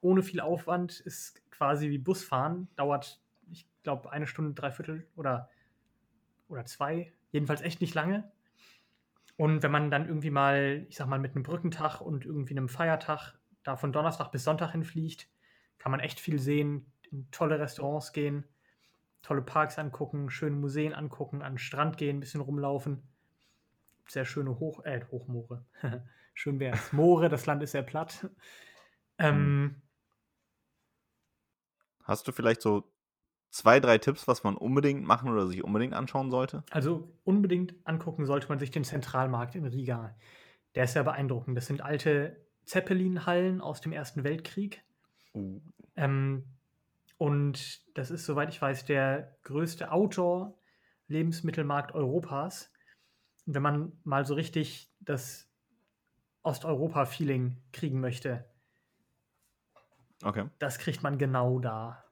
Ohne 0.00 0.22
viel 0.22 0.40
Aufwand 0.40 1.00
ist 1.00 1.42
quasi 1.50 1.90
wie 1.90 1.98
Busfahren. 1.98 2.68
Dauert, 2.76 3.20
ich 3.50 3.66
glaube, 3.82 4.10
eine 4.10 4.26
Stunde, 4.26 4.54
dreiviertel 4.54 5.06
oder, 5.16 5.48
oder 6.48 6.64
zwei. 6.64 7.12
Jedenfalls 7.30 7.62
echt 7.62 7.80
nicht 7.80 7.94
lange. 7.94 8.30
Und 9.36 9.62
wenn 9.62 9.72
man 9.72 9.90
dann 9.90 10.06
irgendwie 10.06 10.30
mal, 10.30 10.86
ich 10.88 10.96
sag 10.96 11.08
mal, 11.08 11.18
mit 11.18 11.34
einem 11.34 11.42
Brückentag 11.42 12.00
und 12.00 12.24
irgendwie 12.24 12.54
einem 12.54 12.68
Feiertag 12.68 13.34
da 13.64 13.76
von 13.76 13.92
Donnerstag 13.92 14.30
bis 14.30 14.44
Sonntag 14.44 14.72
hinfliegt, 14.72 15.28
kann 15.78 15.90
man 15.90 16.00
echt 16.00 16.20
viel 16.20 16.38
sehen, 16.38 16.86
in 17.10 17.30
tolle 17.30 17.58
Restaurants 17.58 18.12
gehen, 18.12 18.44
tolle 19.22 19.42
Parks 19.42 19.78
angucken, 19.78 20.30
schöne 20.30 20.56
Museen 20.56 20.92
angucken, 20.92 21.42
an 21.42 21.54
den 21.54 21.58
Strand 21.58 21.96
gehen, 21.96 22.16
ein 22.18 22.20
bisschen 22.20 22.40
rumlaufen. 22.40 23.02
Sehr 24.08 24.24
schöne 24.24 24.58
Hoch, 24.58 24.84
äh, 24.84 25.00
Hochmoore. 25.10 25.64
Schön 26.34 26.58
wäre 26.60 26.76
es. 26.76 26.92
Moore, 26.92 27.28
das 27.28 27.46
Land 27.46 27.62
ist 27.62 27.72
sehr 27.72 27.82
platt. 27.82 28.28
Ähm, 29.18 29.34
hm. 29.36 29.82
Hast 32.04 32.26
du 32.26 32.32
vielleicht 32.32 32.62
so 32.62 32.90
zwei, 33.50 33.78
drei 33.78 33.98
Tipps, 33.98 34.26
was 34.26 34.42
man 34.42 34.56
unbedingt 34.56 35.04
machen 35.04 35.30
oder 35.30 35.46
sich 35.46 35.62
unbedingt 35.62 35.94
anschauen 35.94 36.30
sollte? 36.30 36.64
Also 36.70 37.12
unbedingt 37.22 37.74
angucken 37.84 38.26
sollte 38.26 38.48
man 38.48 38.58
sich 38.58 38.70
den 38.70 38.84
Zentralmarkt 38.84 39.54
in 39.54 39.66
Riga. 39.66 40.16
Der 40.74 40.84
ist 40.84 40.94
sehr 40.94 41.04
beeindruckend. 41.04 41.56
Das 41.56 41.66
sind 41.66 41.82
alte 41.82 42.36
Zeppelin-Hallen 42.64 43.60
aus 43.60 43.80
dem 43.80 43.92
Ersten 43.92 44.24
Weltkrieg. 44.24 44.82
Uh. 45.34 45.60
Ähm, 45.96 46.44
und 47.22 47.80
das 47.96 48.10
ist, 48.10 48.26
soweit 48.26 48.48
ich 48.48 48.60
weiß, 48.60 48.84
der 48.84 49.38
größte 49.44 49.92
Outdoor-Lebensmittelmarkt 49.92 51.94
Europas. 51.94 52.72
Und 53.46 53.54
wenn 53.54 53.62
man 53.62 53.92
mal 54.02 54.26
so 54.26 54.34
richtig 54.34 54.92
das 54.98 55.48
Osteuropa-Feeling 56.42 57.62
kriegen 57.70 58.00
möchte, 58.00 58.44
okay. 60.24 60.48
das 60.58 60.80
kriegt 60.80 61.04
man 61.04 61.16
genau 61.16 61.60
da. 61.60 62.04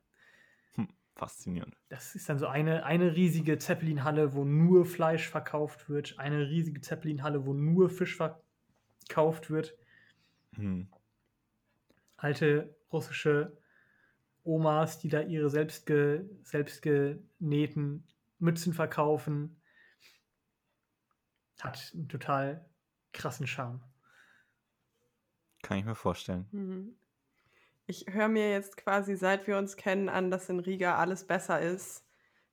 Hm, 0.77 0.87
faszinierend. 1.17 1.77
Das 1.89 2.15
ist 2.15 2.29
dann 2.29 2.39
so 2.39 2.47
eine, 2.47 2.85
eine 2.85 3.17
riesige 3.17 3.59
Zeppelin-Halle, 3.59 4.35
wo 4.35 4.45
nur 4.45 4.87
Fleisch 4.87 5.29
verkauft 5.29 5.89
wird, 5.89 6.21
eine 6.21 6.49
riesige 6.49 6.83
Zeppelin-Halle, 6.83 7.47
wo 7.47 7.53
nur 7.53 7.91
Fisch 7.91 8.17
verkauft 8.17 9.51
wird. 9.51 9.77
Hm. 10.55 10.89
Alte 12.17 12.77
russische 12.93 13.59
Omas, 14.51 14.99
die 14.99 15.09
da 15.09 15.21
ihre 15.21 15.49
selbstge, 15.49 16.29
selbstgenähten 16.43 18.05
Mützen 18.41 18.75
verkaufen. 18.75 19.63
Hat 21.61 21.93
einen 21.95 22.09
total 22.09 22.69
krassen 23.13 23.47
Charme. 23.47 23.81
Kann 25.63 25.79
ich 25.79 25.85
mir 25.85 25.95
vorstellen. 25.95 26.49
Mhm. 26.51 26.97
Ich 27.87 28.07
höre 28.09 28.29
mir 28.29 28.51
jetzt 28.51 28.77
quasi, 28.77 29.15
seit 29.15 29.47
wir 29.47 29.57
uns 29.57 29.77
kennen, 29.77 30.09
an, 30.09 30.33
dass 30.33 30.49
in 30.49 30.59
Riga 30.59 30.97
alles 30.97 31.27
besser 31.27 31.61
ist. 31.61 32.05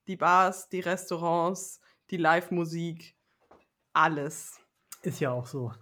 Die 0.05 0.17
Bars, 0.17 0.69
die 0.69 0.81
Restaurants, 0.81 1.81
die 2.11 2.17
Live-Musik, 2.17 3.15
alles. 3.93 4.59
Ist 5.01 5.19
ja 5.19 5.31
auch 5.31 5.47
so. 5.47 5.73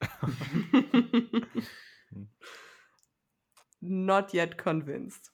Not 3.86 4.32
yet 4.32 4.56
convinced. 4.56 5.30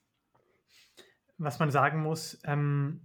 Was 1.38 1.58
man 1.60 1.70
sagen 1.70 2.02
muss, 2.02 2.38
ähm, 2.44 3.00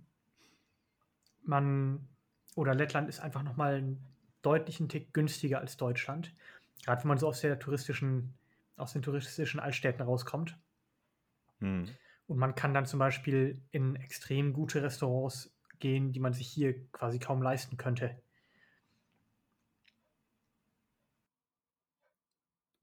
man 1.44 2.08
oder 2.56 2.74
Lettland 2.74 3.10
ist 3.10 3.20
einfach 3.20 3.44
nochmal 3.44 3.76
einen 3.76 4.06
deutlichen 4.42 4.90
Tick 4.90 5.14
günstiger 5.14 5.60
als 5.60 5.78
Deutschland. 5.78 6.34
Gerade 6.84 7.04
wenn 7.04 7.10
man 7.10 7.18
so 7.20 7.28
aus 7.28 7.42
der 7.42 7.60
touristischen, 7.60 8.34
aus 8.76 8.94
den 8.94 9.04
touristischen 9.04 9.60
Altstädten 9.60 10.02
rauskommt. 10.02 10.58
Hm. 11.60 11.90
Und 12.28 12.38
man 12.38 12.56
kann 12.56 12.74
dann 12.74 12.88
zum 12.88 12.98
Beispiel 12.98 13.62
in 13.72 13.96
extrem 13.98 14.52
gute 14.52 14.82
Restaurants 14.82 15.56
gehen, 15.80 16.12
die 16.12 16.20
man 16.20 16.34
sich 16.34 16.48
hier 16.48 16.88
quasi 16.92 17.20
kaum 17.20 17.42
leisten 17.44 17.78
könnte. 17.78 18.20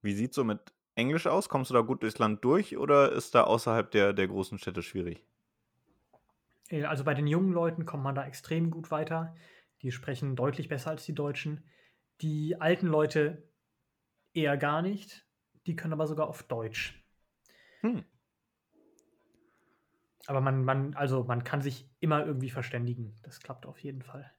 Wie 0.00 0.14
sieht 0.14 0.34
so 0.34 0.44
mit 0.44 0.72
Englisch 0.94 1.26
aus? 1.26 1.48
Kommst 1.48 1.70
du 1.70 1.74
da 1.74 1.80
gut 1.80 2.02
durchs 2.02 2.18
Land 2.18 2.44
durch 2.44 2.76
oder 2.76 3.12
ist 3.12 3.34
da 3.34 3.44
außerhalb 3.44 3.90
der, 3.90 4.12
der 4.12 4.28
großen 4.28 4.58
Städte 4.58 4.82
schwierig? 4.82 5.24
Äh, 6.68 6.84
also 6.84 7.04
bei 7.04 7.14
den 7.14 7.26
jungen 7.26 7.52
Leuten 7.52 7.86
kommt 7.86 8.02
man 8.02 8.14
da 8.14 8.26
extrem 8.26 8.70
gut 8.70 8.90
weiter. 8.90 9.34
Die 9.82 9.92
sprechen 9.92 10.36
deutlich 10.36 10.68
besser 10.68 10.90
als 10.90 11.04
die 11.04 11.14
Deutschen. 11.14 11.64
Die 12.20 12.60
alten 12.60 12.86
Leute 12.86 13.48
eher 14.32 14.56
gar 14.56 14.82
nicht. 14.82 15.26
Die 15.66 15.76
können 15.76 15.92
aber 15.92 16.06
sogar 16.06 16.28
auf 16.28 16.42
Deutsch. 16.42 17.02
Hm. 17.80 18.04
Aber 20.26 20.40
man, 20.40 20.64
man, 20.64 20.94
also 20.94 21.24
man 21.24 21.42
kann 21.42 21.62
sich 21.62 21.88
immer 21.98 22.24
irgendwie 22.24 22.50
verständigen. 22.50 23.18
Das 23.22 23.40
klappt 23.40 23.66
auf 23.66 23.78
jeden 23.82 24.02
Fall. 24.02 24.32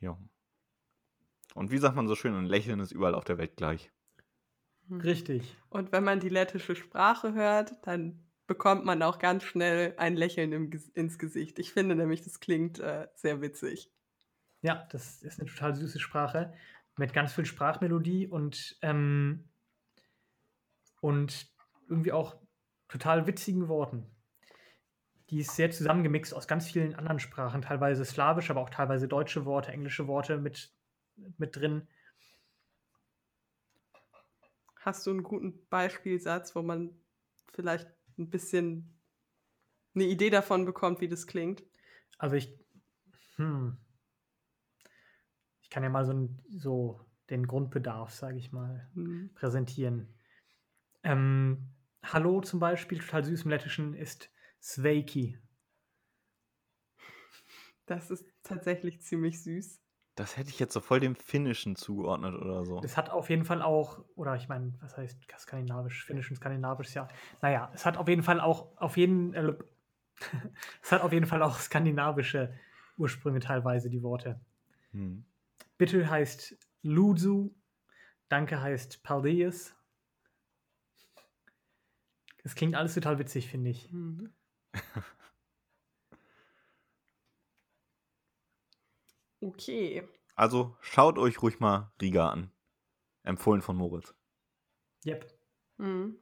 Ja. 0.00 0.18
Und 1.54 1.70
wie 1.70 1.78
sagt 1.78 1.94
man 1.94 2.08
so 2.08 2.16
schön, 2.16 2.34
ein 2.34 2.46
Lächeln 2.46 2.80
ist 2.80 2.90
überall 2.90 3.14
auf 3.14 3.24
der 3.24 3.38
Welt 3.38 3.56
gleich. 3.56 3.92
Hm. 4.88 5.00
Richtig. 5.00 5.56
Und 5.70 5.92
wenn 5.92 6.04
man 6.04 6.20
die 6.20 6.28
lettische 6.28 6.76
Sprache 6.76 7.34
hört, 7.34 7.74
dann 7.82 8.24
bekommt 8.46 8.84
man 8.84 9.02
auch 9.02 9.18
ganz 9.18 9.44
schnell 9.44 9.94
ein 9.96 10.16
Lächeln 10.16 10.52
im, 10.52 10.70
ins 10.94 11.18
Gesicht. 11.18 11.58
Ich 11.58 11.72
finde 11.72 11.94
nämlich, 11.94 12.22
das 12.22 12.40
klingt 12.40 12.78
äh, 12.78 13.08
sehr 13.14 13.40
witzig. 13.40 13.90
Ja, 14.60 14.86
das 14.90 15.22
ist 15.22 15.40
eine 15.40 15.48
total 15.48 15.74
süße 15.74 16.00
Sprache 16.00 16.52
mit 16.96 17.12
ganz 17.12 17.32
viel 17.32 17.44
Sprachmelodie 17.44 18.28
und, 18.28 18.78
ähm, 18.82 19.48
und 21.00 21.48
irgendwie 21.88 22.12
auch 22.12 22.36
total 22.88 23.26
witzigen 23.26 23.68
Worten. 23.68 24.06
Die 25.30 25.40
ist 25.40 25.56
sehr 25.56 25.70
zusammengemixt 25.70 26.34
aus 26.34 26.46
ganz 26.46 26.70
vielen 26.70 26.94
anderen 26.94 27.18
Sprachen, 27.18 27.62
teilweise 27.62 28.04
slawisch, 28.04 28.50
aber 28.50 28.60
auch 28.60 28.70
teilweise 28.70 29.08
deutsche 29.08 29.44
Worte, 29.44 29.72
englische 29.72 30.06
Worte 30.06 30.38
mit, 30.38 30.72
mit 31.38 31.56
drin. 31.56 31.88
Hast 34.84 35.06
du 35.06 35.12
einen 35.12 35.22
guten 35.22 35.66
Beispielsatz, 35.70 36.54
wo 36.54 36.60
man 36.60 36.90
vielleicht 37.54 37.88
ein 38.18 38.28
bisschen 38.28 39.00
eine 39.94 40.04
Idee 40.04 40.28
davon 40.28 40.66
bekommt, 40.66 41.00
wie 41.00 41.08
das 41.08 41.26
klingt. 41.26 41.62
Also 42.18 42.36
ich, 42.36 42.52
hm, 43.36 43.78
ich 45.62 45.70
kann 45.70 45.82
ja 45.82 45.88
mal 45.88 46.04
so, 46.04 46.12
ein, 46.12 46.38
so 46.50 47.00
den 47.30 47.46
Grundbedarf, 47.46 48.12
sage 48.12 48.36
ich 48.36 48.52
mal, 48.52 48.86
Mhm. 48.94 49.30
präsentieren. 49.34 50.14
Ähm, 51.02 51.70
Hallo 52.04 52.42
zum 52.42 52.60
Beispiel, 52.60 52.98
total 52.98 53.24
süß 53.24 53.44
im 53.44 53.50
Lettischen, 53.50 53.94
ist 53.94 54.28
Sveiki. 54.60 55.38
Das 57.86 58.10
ist 58.10 58.26
tatsächlich 58.42 59.00
ziemlich 59.00 59.42
süß. 59.42 59.80
Das 60.16 60.36
hätte 60.36 60.50
ich 60.50 60.60
jetzt 60.60 60.72
so 60.72 60.80
voll 60.80 61.00
dem 61.00 61.16
Finnischen 61.16 61.74
zugeordnet 61.74 62.34
oder 62.34 62.64
so. 62.64 62.80
Es 62.84 62.96
hat 62.96 63.10
auf 63.10 63.30
jeden 63.30 63.44
Fall 63.44 63.62
auch, 63.62 64.04
oder 64.14 64.36
ich 64.36 64.48
meine, 64.48 64.72
was 64.80 64.96
heißt 64.96 65.18
skandinavisch, 65.38 66.04
finnisch 66.04 66.30
und 66.30 66.36
skandinavisch, 66.36 66.94
ja. 66.94 67.08
Naja, 67.42 67.70
es 67.74 67.84
hat 67.84 67.96
auf 67.96 68.06
jeden 68.08 68.22
Fall 68.22 68.40
auch, 68.40 68.76
auf 68.76 68.96
jeden, 68.96 69.34
äh, 69.34 69.54
es 70.82 70.92
hat 70.92 71.02
auf 71.02 71.12
jeden 71.12 71.26
Fall 71.26 71.42
auch 71.42 71.58
skandinavische 71.58 72.54
Ursprünge 72.96 73.40
teilweise, 73.40 73.90
die 73.90 74.02
Worte. 74.02 74.40
Hm. 74.92 75.24
Bitte 75.78 76.08
heißt 76.08 76.56
Luzu, 76.82 77.56
Danke 78.28 78.60
heißt 78.60 79.02
Paldeus. 79.02 79.74
Das 82.42 82.54
klingt 82.54 82.74
alles 82.74 82.94
total 82.94 83.18
witzig, 83.18 83.48
finde 83.48 83.70
ich. 83.70 83.90
Mhm. 83.90 84.32
Okay. 89.44 90.08
Also 90.36 90.74
schaut 90.80 91.18
euch 91.18 91.42
ruhig 91.42 91.60
mal 91.60 91.92
Riga 92.00 92.30
an. 92.30 92.50
Empfohlen 93.24 93.60
von 93.60 93.76
Moritz. 93.76 94.14
Yep. 95.04 95.26
Mhm. 95.76 96.18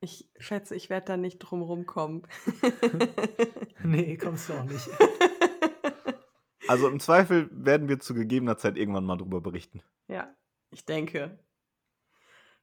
Ich 0.00 0.28
schätze, 0.38 0.74
ich 0.74 0.90
werde 0.90 1.06
da 1.06 1.16
nicht 1.16 1.38
drum 1.38 1.62
rumkommen. 1.62 2.26
Nee, 3.82 4.16
kommst 4.16 4.48
du 4.48 4.54
auch 4.54 4.64
nicht. 4.64 4.88
Also 6.68 6.88
im 6.88 6.98
Zweifel 6.98 7.48
werden 7.52 7.88
wir 7.88 8.00
zu 8.00 8.12
gegebener 8.12 8.58
Zeit 8.58 8.76
irgendwann 8.76 9.04
mal 9.04 9.16
drüber 9.16 9.40
berichten. 9.40 9.84
Ja, 10.08 10.34
ich 10.70 10.84
denke. 10.84 11.38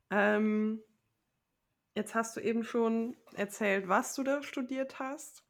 Ähm, 0.09 0.83
jetzt 1.95 2.13
hast 2.13 2.35
du 2.35 2.41
eben 2.41 2.65
schon 2.65 3.15
erzählt, 3.33 3.87
was 3.87 4.13
du 4.13 4.23
da 4.23 4.43
studiert 4.43 4.99
hast. 4.99 5.45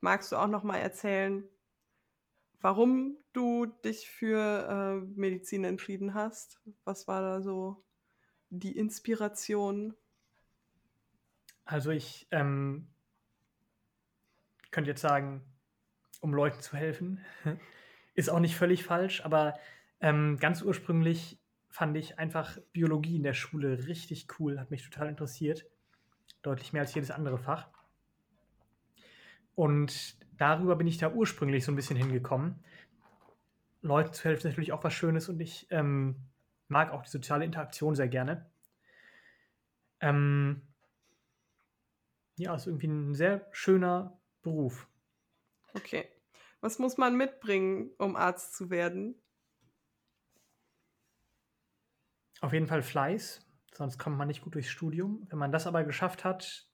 Magst 0.00 0.32
du 0.32 0.36
auch 0.36 0.46
noch 0.46 0.62
mal 0.62 0.78
erzählen, 0.78 1.46
warum 2.60 3.16
du 3.32 3.66
dich 3.66 4.08
für 4.08 4.68
äh, 4.68 5.06
Medizin 5.18 5.64
entschieden 5.64 6.14
hast? 6.14 6.60
Was 6.84 7.08
war 7.08 7.20
da 7.20 7.40
so 7.40 7.84
die 8.50 8.76
Inspiration? 8.76 9.94
Also 11.64 11.90
ich 11.90 12.26
ähm, 12.30 12.88
könnte 14.70 14.90
jetzt 14.90 15.02
sagen, 15.02 15.42
um 16.20 16.34
Leuten 16.34 16.60
zu 16.60 16.76
helfen, 16.76 17.24
ist 18.14 18.30
auch 18.30 18.40
nicht 18.40 18.56
völlig 18.56 18.84
falsch, 18.84 19.24
aber 19.24 19.58
ähm, 20.00 20.38
ganz 20.38 20.62
ursprünglich 20.62 21.38
fand 21.68 21.96
ich 21.96 22.18
einfach 22.18 22.58
Biologie 22.72 23.16
in 23.16 23.22
der 23.22 23.34
Schule 23.34 23.86
richtig 23.86 24.26
cool, 24.38 24.58
hat 24.58 24.70
mich 24.70 24.82
total 24.82 25.08
interessiert. 25.08 25.66
Deutlich 26.42 26.72
mehr 26.72 26.82
als 26.82 26.94
jedes 26.94 27.10
andere 27.10 27.38
Fach. 27.38 27.68
Und 29.54 30.17
darüber 30.38 30.76
bin 30.76 30.86
ich 30.86 30.98
da 30.98 31.12
ursprünglich 31.12 31.64
so 31.64 31.72
ein 31.72 31.76
bisschen 31.76 31.96
hingekommen. 31.96 32.62
Leuten 33.82 34.12
zu 34.12 34.24
helfen 34.24 34.38
ist 34.38 34.44
natürlich 34.44 34.72
auch 34.72 34.82
was 34.84 34.94
Schönes 34.94 35.28
und 35.28 35.40
ich 35.40 35.66
ähm, 35.70 36.16
mag 36.68 36.90
auch 36.92 37.02
die 37.02 37.10
soziale 37.10 37.44
Interaktion 37.44 37.94
sehr 37.94 38.08
gerne. 38.08 38.50
Ähm, 40.00 40.62
ja, 42.38 42.54
ist 42.54 42.66
irgendwie 42.66 42.86
ein 42.86 43.14
sehr 43.14 43.46
schöner 43.52 44.18
Beruf. 44.42 44.88
Okay. 45.74 46.08
Was 46.60 46.78
muss 46.78 46.96
man 46.96 47.16
mitbringen, 47.16 47.90
um 47.98 48.16
Arzt 48.16 48.56
zu 48.56 48.70
werden? 48.70 49.14
Auf 52.40 52.52
jeden 52.52 52.66
Fall 52.66 52.82
Fleiß, 52.82 53.44
sonst 53.72 53.98
kommt 53.98 54.16
man 54.16 54.28
nicht 54.28 54.42
gut 54.42 54.54
durchs 54.54 54.70
Studium. 54.70 55.26
Wenn 55.28 55.38
man 55.38 55.52
das 55.52 55.66
aber 55.66 55.84
geschafft 55.84 56.24
hat, 56.24 56.67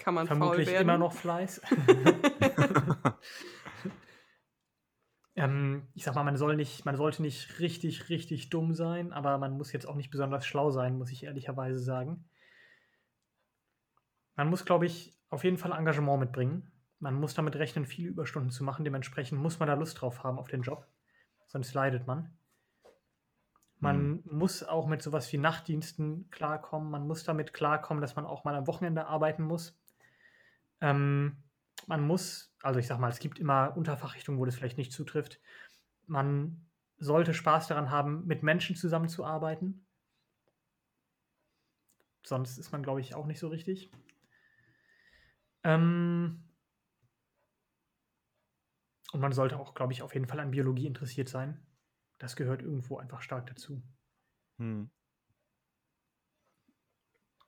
Kann 0.00 0.14
man 0.14 0.26
faul 0.26 0.38
vermutlich 0.38 0.68
werden? 0.68 0.82
immer 0.82 0.98
noch 0.98 1.12
Fleiß. 1.12 1.60
ähm, 5.36 5.88
ich 5.94 6.04
sag 6.04 6.14
mal, 6.14 6.24
man 6.24 6.36
soll 6.36 6.56
nicht, 6.56 6.84
man 6.84 6.96
sollte 6.96 7.22
nicht 7.22 7.60
richtig, 7.60 8.08
richtig 8.08 8.50
dumm 8.50 8.74
sein, 8.74 9.12
aber 9.12 9.36
man 9.38 9.56
muss 9.56 9.72
jetzt 9.72 9.86
auch 9.86 9.94
nicht 9.94 10.10
besonders 10.10 10.46
schlau 10.46 10.70
sein, 10.70 10.96
muss 10.96 11.12
ich 11.12 11.24
ehrlicherweise 11.24 11.78
sagen. 11.78 12.24
Man 14.36 14.48
muss, 14.48 14.64
glaube 14.64 14.86
ich, 14.86 15.14
auf 15.28 15.44
jeden 15.44 15.58
Fall 15.58 15.72
Engagement 15.72 16.20
mitbringen. 16.20 16.72
Man 16.98 17.14
muss 17.14 17.34
damit 17.34 17.56
rechnen, 17.56 17.84
viele 17.84 18.08
Überstunden 18.08 18.50
zu 18.50 18.64
machen. 18.64 18.84
Dementsprechend 18.84 19.40
muss 19.40 19.58
man 19.58 19.68
da 19.68 19.74
Lust 19.74 20.00
drauf 20.00 20.24
haben 20.24 20.38
auf 20.38 20.48
den 20.48 20.62
Job. 20.62 20.86
Sonst 21.46 21.74
leidet 21.74 22.06
man. 22.06 22.32
Man 23.80 24.22
muss 24.30 24.62
auch 24.62 24.86
mit 24.86 25.00
sowas 25.00 25.32
wie 25.32 25.38
Nachtdiensten 25.38 26.28
klarkommen. 26.30 26.90
Man 26.90 27.06
muss 27.06 27.24
damit 27.24 27.54
klarkommen, 27.54 28.02
dass 28.02 28.14
man 28.14 28.26
auch 28.26 28.44
mal 28.44 28.54
am 28.54 28.66
Wochenende 28.66 29.06
arbeiten 29.06 29.42
muss. 29.42 29.79
Ähm, 30.80 31.36
man 31.86 32.06
muss, 32.06 32.54
also 32.62 32.78
ich 32.78 32.86
sag 32.86 32.98
mal, 32.98 33.10
es 33.10 33.18
gibt 33.18 33.38
immer 33.38 33.76
Unterfachrichtungen, 33.76 34.40
wo 34.40 34.44
das 34.44 34.56
vielleicht 34.56 34.78
nicht 34.78 34.92
zutrifft. 34.92 35.40
Man 36.06 36.66
sollte 36.98 37.34
Spaß 37.34 37.68
daran 37.68 37.90
haben, 37.90 38.26
mit 38.26 38.42
Menschen 38.42 38.76
zusammenzuarbeiten. 38.76 39.86
Sonst 42.24 42.58
ist 42.58 42.72
man, 42.72 42.82
glaube 42.82 43.00
ich, 43.00 43.14
auch 43.14 43.26
nicht 43.26 43.38
so 43.38 43.48
richtig. 43.48 43.90
Ähm, 45.64 46.44
und 49.12 49.20
man 49.20 49.32
sollte 49.32 49.58
auch, 49.58 49.74
glaube 49.74 49.92
ich, 49.92 50.02
auf 50.02 50.14
jeden 50.14 50.26
Fall 50.26 50.40
an 50.40 50.50
Biologie 50.50 50.86
interessiert 50.86 51.28
sein. 51.28 51.66
Das 52.18 52.36
gehört 52.36 52.62
irgendwo 52.62 52.98
einfach 52.98 53.22
stark 53.22 53.46
dazu. 53.46 53.82
Hm. 54.58 54.90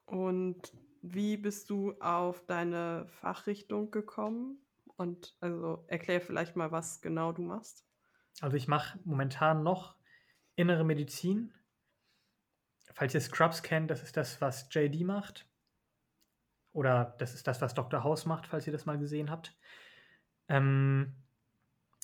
Und 0.06 0.72
wie 1.02 1.36
bist 1.36 1.68
du 1.68 1.92
auf 2.00 2.46
deine 2.46 3.06
Fachrichtung 3.20 3.90
gekommen? 3.90 4.58
Und 4.96 5.36
also 5.40 5.84
erklär 5.88 6.20
vielleicht 6.20 6.54
mal, 6.54 6.70
was 6.70 7.00
genau 7.00 7.32
du 7.32 7.42
machst. 7.42 7.84
Also 8.40 8.56
ich 8.56 8.68
mache 8.68 8.98
momentan 9.04 9.62
noch 9.62 9.96
innere 10.54 10.84
Medizin. 10.84 11.52
Falls 12.94 13.14
ihr 13.14 13.20
Scrubs 13.20 13.62
kennt, 13.62 13.90
das 13.90 14.02
ist 14.02 14.16
das, 14.16 14.40
was 14.40 14.68
JD 14.70 15.02
macht. 15.04 15.48
Oder 16.72 17.16
das 17.18 17.34
ist 17.34 17.46
das, 17.46 17.60
was 17.60 17.74
Dr. 17.74 18.04
House 18.04 18.24
macht, 18.24 18.46
falls 18.46 18.66
ihr 18.66 18.72
das 18.72 18.86
mal 18.86 18.98
gesehen 18.98 19.30
habt. 19.30 19.56
Ähm, 20.48 21.14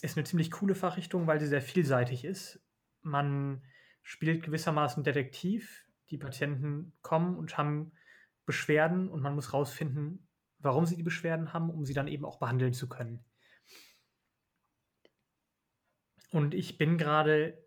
ist 0.03 0.17
eine 0.17 0.25
ziemlich 0.25 0.51
coole 0.51 0.75
Fachrichtung, 0.75 1.27
weil 1.27 1.41
sie 1.41 1.47
sehr 1.47 1.63
vielseitig 1.63 2.25
ist. 2.25 2.61
Man 3.03 3.63
spielt 4.03 4.43
gewissermaßen 4.43 5.05
Detektiv. 5.05 5.85
Die 6.11 6.19
Patienten 6.19 6.93
kommen 7.03 7.37
und 7.37 7.59
haben 7.59 7.93
Beschwerden 8.49 9.11
und 9.11 9.21
man 9.21 9.35
muss 9.35 9.53
rausfinden, 9.53 10.27
warum 10.59 10.87
sie 10.87 10.97
die 10.97 11.03
Beschwerden 11.03 11.53
haben, 11.53 11.69
um 11.69 11.85
sie 11.85 11.93
dann 11.93 12.09
eben 12.09 12.25
auch 12.25 12.39
behandeln 12.39 12.73
zu 12.73 12.89
können. 12.89 13.23
Und 16.31 16.55
ich 16.55 16.79
bin 16.79 16.97
gerade 16.97 17.63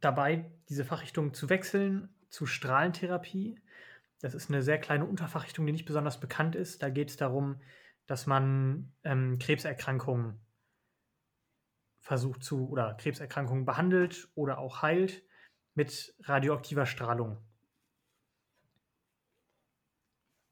dabei, 0.00 0.52
diese 0.68 0.84
Fachrichtung 0.84 1.34
zu 1.34 1.48
wechseln 1.48 2.14
zu 2.28 2.46
Strahlentherapie. 2.46 3.60
Das 4.20 4.34
ist 4.34 4.50
eine 4.50 4.62
sehr 4.62 4.78
kleine 4.78 5.04
Unterfachrichtung, 5.04 5.66
die 5.66 5.72
nicht 5.72 5.84
besonders 5.84 6.20
bekannt 6.20 6.54
ist. 6.54 6.80
Da 6.80 6.88
geht 6.88 7.10
es 7.10 7.16
darum, 7.16 7.60
dass 8.06 8.26
man 8.26 8.92
ähm, 9.02 9.40
Krebserkrankungen 9.40 10.40
versucht 11.98 12.44
zu 12.44 12.68
oder 12.68 12.94
Krebserkrankungen 12.94 13.64
behandelt 13.64 14.28
oder 14.36 14.58
auch 14.58 14.80
heilt 14.82 15.24
mit 15.74 16.14
radioaktiver 16.22 16.86
Strahlung. 16.86 17.47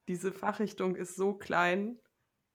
Diese 0.08 0.32
Fachrichtung 0.32 0.96
ist 0.96 1.16
so 1.16 1.34
klein, 1.34 1.98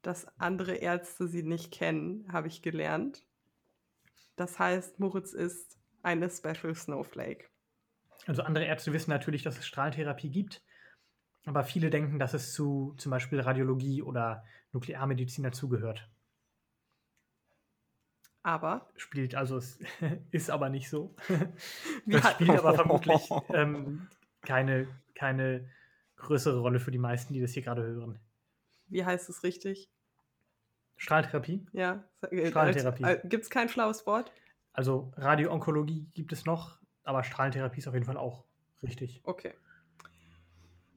dass 0.02 0.28
andere 0.40 0.76
Ärzte 0.76 1.28
sie 1.28 1.44
nicht 1.44 1.72
kennen, 1.72 2.32
habe 2.32 2.48
ich 2.48 2.62
gelernt. 2.62 3.26
Das 4.36 4.58
heißt, 4.58 5.00
Moritz 5.00 5.34
ist 5.34 5.78
eine 6.02 6.30
Special 6.30 6.74
Snowflake. 6.74 7.50
Also 8.26 8.44
andere 8.44 8.66
Ärzte 8.66 8.94
wissen 8.94 9.12
natürlich, 9.12 9.44
dass 9.44 9.58
es 9.58 9.68
Strahlentherapie 9.68 10.30
gibt, 10.30 10.64
aber 11.46 11.64
viele 11.64 11.90
denken, 11.90 12.20
dass 12.20 12.34
es 12.34 12.54
zu 12.54 12.94
zum 12.98 13.10
Beispiel 13.10 13.40
Radiologie 13.40 14.02
oder 14.02 14.44
Nuklearmedizin 14.72 15.44
dazugehört. 15.44 16.10
Aber 18.44 18.90
Spielt 18.96 19.36
also, 19.36 19.58
es 19.58 19.80
ist 20.32 20.50
aber 20.50 20.70
nicht 20.70 20.90
so. 20.90 21.16
Das 22.06 22.32
spielt 22.32 22.52
aber 22.52 22.74
vermutlich 22.74 23.30
ähm, 23.50 24.08
keine, 24.42 24.88
keine 25.14 25.70
größere 26.22 26.60
Rolle 26.60 26.80
für 26.80 26.92
die 26.92 26.98
meisten, 26.98 27.34
die 27.34 27.42
das 27.42 27.52
hier 27.52 27.64
gerade 27.64 27.84
hören. 27.84 28.20
wie 28.88 29.04
heißt 29.06 29.30
es 29.30 29.44
richtig? 29.44 29.90
Strahlentherapie, 30.98 31.66
Ja, 31.74 32.04
Strahlentherapie. 32.46 33.04
Äh, 33.04 33.22
Gibt 33.28 33.44
es 33.44 33.50
kein 33.50 33.70
schlaues 33.70 34.06
Wort? 34.06 34.32
also 34.74 35.12
Radioonkologie 35.18 36.08
gibt 36.14 36.32
es 36.32 36.46
noch, 36.46 36.80
aber 37.04 37.24
Strahlentherapie 37.24 37.80
ist 37.80 37.88
auf 37.88 37.94
jeden 37.94 38.06
Fall 38.06 38.18
auch 38.18 38.46
Richtig. 38.84 39.22
Okay. 39.24 39.54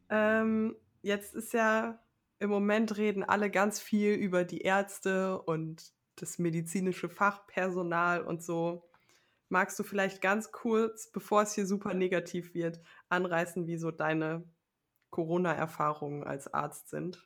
Ähm, 0.09 0.77
jetzt 1.03 1.35
ist 1.35 1.53
ja 1.53 2.01
im 2.39 2.51
Moment 2.51 2.97
reden 2.97 3.23
alle 3.23 3.51
ganz 3.51 3.81
viel 3.81 4.15
über 4.15 4.45
die 4.45 4.61
Ärzte 4.63 5.41
und 5.43 5.93
das 6.17 6.39
medizinische 6.39 7.09
Fachpersonal 7.09 8.23
und 8.23 8.43
so. 8.43 8.89
Magst 9.49 9.79
du 9.79 9.83
vielleicht 9.83 10.21
ganz 10.23 10.51
kurz, 10.53 11.11
bevor 11.11 11.43
es 11.43 11.55
hier 11.55 11.67
super 11.67 11.95
negativ 11.95 12.55
wird, 12.55 12.81
anreißen, 13.09 13.67
wie 13.67 13.77
so 13.77 13.91
deine 13.91 14.45
Corona-Erfahrungen 15.15 16.25
als 16.25 16.53
Arzt 16.53 16.89
sind? 16.89 17.25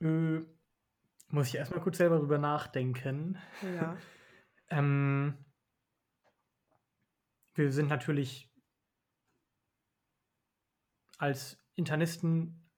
Äh, 0.00 0.40
muss 1.28 1.48
ich 1.48 1.56
erstmal 1.56 1.82
kurz 1.82 1.98
selber 1.98 2.18
drüber 2.18 2.38
nachdenken. 2.38 3.36
Ja. 3.60 3.98
ähm, 4.70 5.44
wir 7.52 7.70
sind 7.70 7.88
natürlich 7.88 8.50
als 11.18 11.62
Internisten 11.74 12.70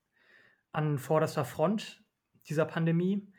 an 0.73 0.99
vorderster 0.99 1.45
Front 1.45 2.05
dieser 2.49 2.65
Pandemie. 2.65 3.33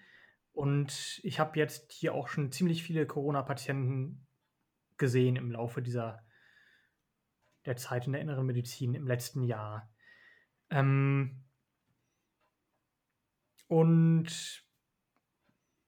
Und 0.54 1.20
ich 1.24 1.42
habe 1.42 1.60
jetzt 1.60 1.92
hier 1.92 2.14
auch 2.14 2.30
schon 2.30 2.54
ziemlich 2.54 2.82
viele 2.82 3.06
Corona-Patienten 3.06 4.26
gesehen 4.96 5.36
im 5.36 5.52
Laufe 5.52 5.82
dieser 5.82 6.26
der 7.66 7.76
Zeit 7.76 8.08
in 8.08 8.14
der 8.14 8.22
inneren 8.22 8.46
Medizin 8.46 8.96
im 8.96 9.06
letzten 9.06 9.44
Jahr. 9.44 9.94
Ähm, 10.70 11.44
und 13.70 14.64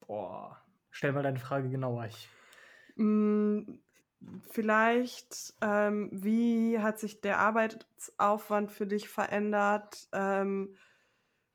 boah, 0.02 0.58
stell 0.92 1.14
mal 1.14 1.24
deine 1.24 1.40
Frage 1.40 1.70
genauer. 1.70 2.06
Ich, 2.08 2.28
Mm, 2.96 3.80
Vielleicht, 4.52 5.54
ähm, 5.62 6.10
wie 6.12 6.78
hat 6.80 7.00
sich 7.00 7.22
der 7.22 7.40
Arbeitsaufwand 7.40 8.70
für 8.70 8.86
dich 8.86 9.08
verändert? 9.08 10.10
Ähm, 10.12 10.76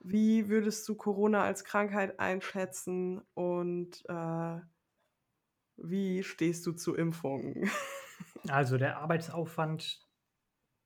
wie 0.01 0.49
würdest 0.49 0.89
du 0.89 0.95
Corona 0.97 1.45
als 1.45 1.65
Krankheit 1.65 2.21
einschätzen 2.21 3.23
und 3.35 4.03
äh, 4.09 4.61
wie 5.77 6.23
stehst 6.23 6.67
du 6.67 6.73
zu 6.73 6.95
Impfungen? 6.95 7.71
also 8.49 8.79
der 8.79 8.99
Arbeitsaufwand 8.99 10.07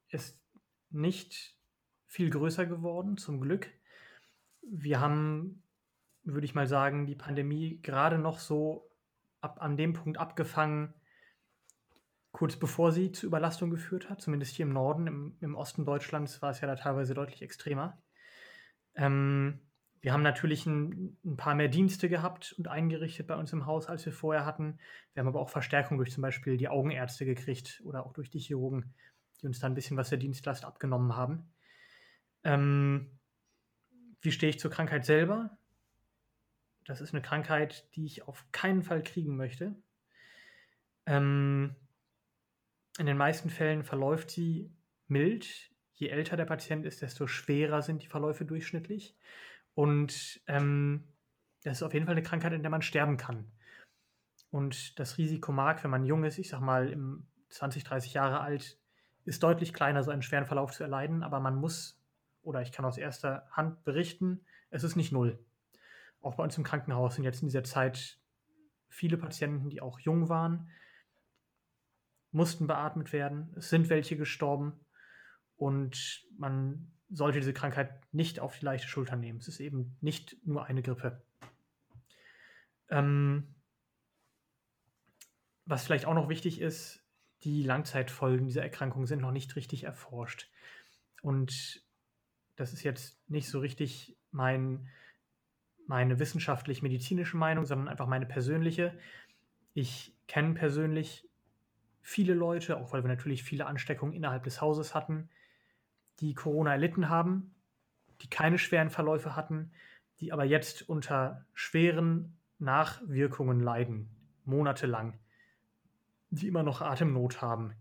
ist 0.09 0.41
nicht 0.91 1.58
viel 2.09 2.31
größer 2.31 2.67
geworden, 2.67 3.17
zum 3.17 3.41
Glück. 3.41 3.71
Wir 4.63 4.99
haben, 4.99 5.63
würde 6.25 6.47
ich 6.47 6.55
mal 6.55 6.67
sagen, 6.67 7.07
die 7.07 7.15
Pandemie 7.15 7.81
gerade 7.83 8.19
noch 8.19 8.41
so 8.41 8.91
ab, 9.41 9.59
an 9.61 9.77
dem 9.77 9.93
Punkt 9.93 10.19
abgefangen, 10.19 10.95
kurz 12.33 12.57
bevor 12.57 12.93
sie 12.93 13.13
zu 13.13 13.27
Überlastung 13.27 13.71
geführt 13.71 14.11
hat, 14.11 14.21
zumindest 14.21 14.57
hier 14.57 14.67
im 14.67 14.73
Norden, 14.73 15.07
im, 15.07 15.37
im 15.41 15.55
Osten 15.55 15.85
Deutschlands 15.85 16.43
war 16.43 16.51
es 16.51 16.61
ja 16.61 16.67
da 16.67 16.77
teilweise 16.77 17.15
deutlich 17.15 17.43
extremer. 17.43 18.03
Ähm, 18.95 19.61
wir 20.01 20.13
haben 20.13 20.23
natürlich 20.23 20.65
ein, 20.67 21.19
ein, 21.25 21.37
paar 21.37 21.55
mehr 21.55 21.69
Dienste 21.69 22.09
gehabt 22.09 22.55
und 22.57 22.69
eingerichtet 22.69 23.27
bei 23.27 23.37
uns 23.37 23.53
im 23.53 23.67
Haus, 23.67 23.87
als 23.87 24.05
wir 24.07 24.13
vorher 24.13 24.47
hatten. 24.47 24.79
Wir 25.13 25.21
haben 25.21 25.29
aber 25.29 25.41
auch 25.41 25.51
Verstärkung 25.51 25.99
durch 25.99 26.13
zum 26.13 26.23
Beispiel 26.23 26.57
die 26.57 26.69
Augenärzte 26.69 27.25
gekriegt 27.25 27.83
oder 27.85 28.07
auch 28.07 28.13
durch 28.13 28.31
die 28.31 28.39
Chirurgen, 28.39 28.95
die 29.41 29.47
uns 29.47 29.59
da 29.59 29.67
ein 29.67 29.75
bisschen 29.75 29.97
was 29.97 30.09
der 30.09 30.19
Dienstlast 30.19 30.65
abgenommen 30.65 31.17
haben. 31.17 31.51
Ähm, 32.49 33.11
wie 34.23 34.33
stehe 34.33 34.49
ich 34.49 34.59
zur 34.59 34.71
Krankheit 34.71 35.05
selber? 35.05 35.59
Das 36.87 37.03
ist 37.03 37.13
eine 37.13 37.21
Krankheit, 37.21 37.95
die 37.95 38.07
ich 38.07 38.27
auf 38.27 38.47
keinen 38.53 38.83
Fall 38.83 39.03
kriegen 39.03 39.37
möchte. 39.37 39.75
Ähm, 41.05 41.77
in 42.99 43.05
den 43.05 43.19
meisten 43.19 43.51
Fällen 43.51 43.85
verläuft 43.85 44.31
sie 44.31 44.75
mild. 45.09 45.71
Je 45.93 46.09
älter 46.09 46.39
der 46.39 46.47
Patient 46.47 46.87
ist, 46.87 47.03
desto 47.03 47.27
schwerer 47.27 47.83
sind 47.83 48.03
die 48.03 48.07
Verläufe 48.07 48.47
durchschnittlich. 48.47 49.15
Und 49.75 50.41
ähm, 50.47 51.05
das 51.65 51.79
ist 51.79 51.83
auf 51.83 51.93
jeden 51.93 52.07
Fall 52.07 52.15
eine 52.15 52.23
Krankheit, 52.23 52.55
in 52.55 52.63
der 52.63 52.71
man 52.71 52.83
sterben 52.83 53.19
kann. 53.19 53.53
Und 54.51 54.99
das 54.99 55.19
Risiko 55.19 55.53
mag, 55.53 55.85
wenn 55.85 55.91
man 55.91 56.07
jung 56.07 56.25
ist, 56.25 56.39
ich 56.39 56.49
sag 56.49 56.61
mal 56.61 56.89
im 56.89 57.27
20, 57.51 57.85
30 57.85 58.15
Jahre 58.15 58.41
alt, 58.41 58.79
ist 59.27 59.43
deutlich 59.43 59.75
kleiner, 59.75 60.03
so 60.03 60.11
einen 60.11 60.23
schweren 60.23 60.47
Verlauf 60.47 60.73
zu 60.73 60.83
erleiden. 60.83 61.23
Aber 61.23 61.41
man 61.41 61.57
muss, 61.57 61.98
oder 62.49 62.63
ich 62.63 62.73
kann 62.73 62.87
aus 62.87 62.97
erster 62.97 63.47
Hand 63.51 63.85
berichten, 63.85 64.41
es 64.71 64.83
ist 64.83 64.97
nicht 64.97 65.13
null. 65.13 65.39
Auch 66.23 66.37
bei 66.37 66.43
uns 66.43 66.57
im 66.57 66.65
Krankenhaus 66.65 67.15
sind 67.15 67.25
jetzt 67.25 67.43
in 67.43 67.49
dieser 67.49 67.63
Zeit 67.63 68.19
viele 68.89 69.19
Patienten, 69.19 69.69
die 69.69 69.83
auch 69.83 70.01
jung 70.01 70.31
waren, 70.31 70.71
mussten 72.33 72.67
beatmet 72.67 73.13
werden. 73.13 73.53
Es 73.57 73.69
sind 73.69 73.91
welche 73.91 74.17
gestorben. 74.17 74.81
Und 75.57 76.27
man 76.39 76.91
sollte 77.11 77.39
diese 77.39 77.53
Krankheit 77.53 78.01
nicht 78.13 78.41
auf 78.41 78.59
die 78.59 78.65
leichte 78.65 78.89
Schulter 78.89 79.17
nehmen. 79.17 79.41
Es 79.41 79.49
ist 79.49 79.61
eben 79.61 79.97
nicht 80.01 80.37
nur 80.47 80.65
eine 80.65 80.83
Grippe. 80.83 81.23
Ähm, 82.89 83.55
was 85.67 85.85
vielleicht 85.85 86.07
auch 86.07 86.15
noch 86.15 86.31
wichtig 86.31 86.61
ist, 86.61 87.05
die 87.43 87.63
Langzeitfolgen 87.63 88.47
dieser 88.47 88.63
Erkrankung 88.63 89.07
sind 89.07 89.21
noch 89.21 89.33
nicht 89.33 89.55
richtig 89.55 89.85
erforscht. 89.85 90.51
Und 91.21 91.83
das 92.59 92.73
ist 92.73 92.83
jetzt 92.83 93.17
nicht 93.31 93.49
so 93.49 93.61
richtig 93.61 94.17
mein, 94.33 94.89
meine 95.87 96.19
wissenschaftlich-medizinische 96.19 97.37
Meinung, 97.37 97.65
sondern 97.65 97.89
einfach 97.89 98.09
meine 98.09 98.27
persönliche. 98.27 98.99
Ich 99.75 100.17
kenne 100.27 100.55
persönlich 100.55 101.29
viele 102.01 102.35
Leute, 102.35 102.77
auch 102.79 102.93
weil 102.93 103.05
wir 103.05 103.09
natürlich 103.09 103.45
viele 103.45 103.67
Ansteckungen 103.67 104.13
innerhalb 104.13 104.43
des 104.43 104.61
Hauses 104.61 104.93
hatten, 104.95 105.29
die 106.19 106.35
Corona 106.35 106.73
erlitten 106.73 107.09
haben, 107.09 107.55
die 108.23 108.29
keine 108.29 108.59
schweren 108.59 108.91
Verläufe 108.91 109.37
hatten, 109.37 109.71
die 110.19 110.33
aber 110.33 110.45
jetzt 110.45 110.89
unter 110.89 111.47
schweren 111.55 112.37
Nachwirkungen 112.59 113.61
leiden, 113.61 114.11
monatelang, 114.45 115.17
die 116.31 116.49
immer 116.49 116.65
noch 116.65 116.81
Atemnot 116.81 117.41
haben 117.41 117.75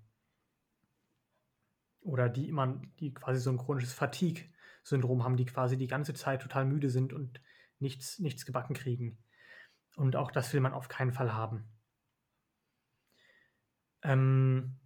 oder 2.02 2.30
die 2.30 2.48
immer, 2.48 2.80
die 3.00 3.12
quasi 3.12 3.40
so 3.40 3.50
ein 3.50 3.58
chronisches 3.58 3.94
Fatigue-Syndrom 4.88 5.24
haben, 5.24 5.38
die 5.38 5.46
quasi 5.46 5.78
die 5.78 5.88
ganze 5.88 6.14
Zeit 6.14 6.42
total 6.42 6.66
müde 6.66 6.90
sind 6.90 7.14
und 7.14 7.42
nichts, 7.80 8.20
nichts 8.20 8.46
gebacken 8.46 8.74
kriegen. 8.74 9.18
Und 9.96 10.16
auch 10.16 10.32
das 10.32 10.54
will 10.54 10.62
man 10.62 10.74
auf 10.74 10.88
keinen 10.88 11.12
Fall 11.12 11.34
haben. 11.34 11.66
Ähm, 14.04 14.80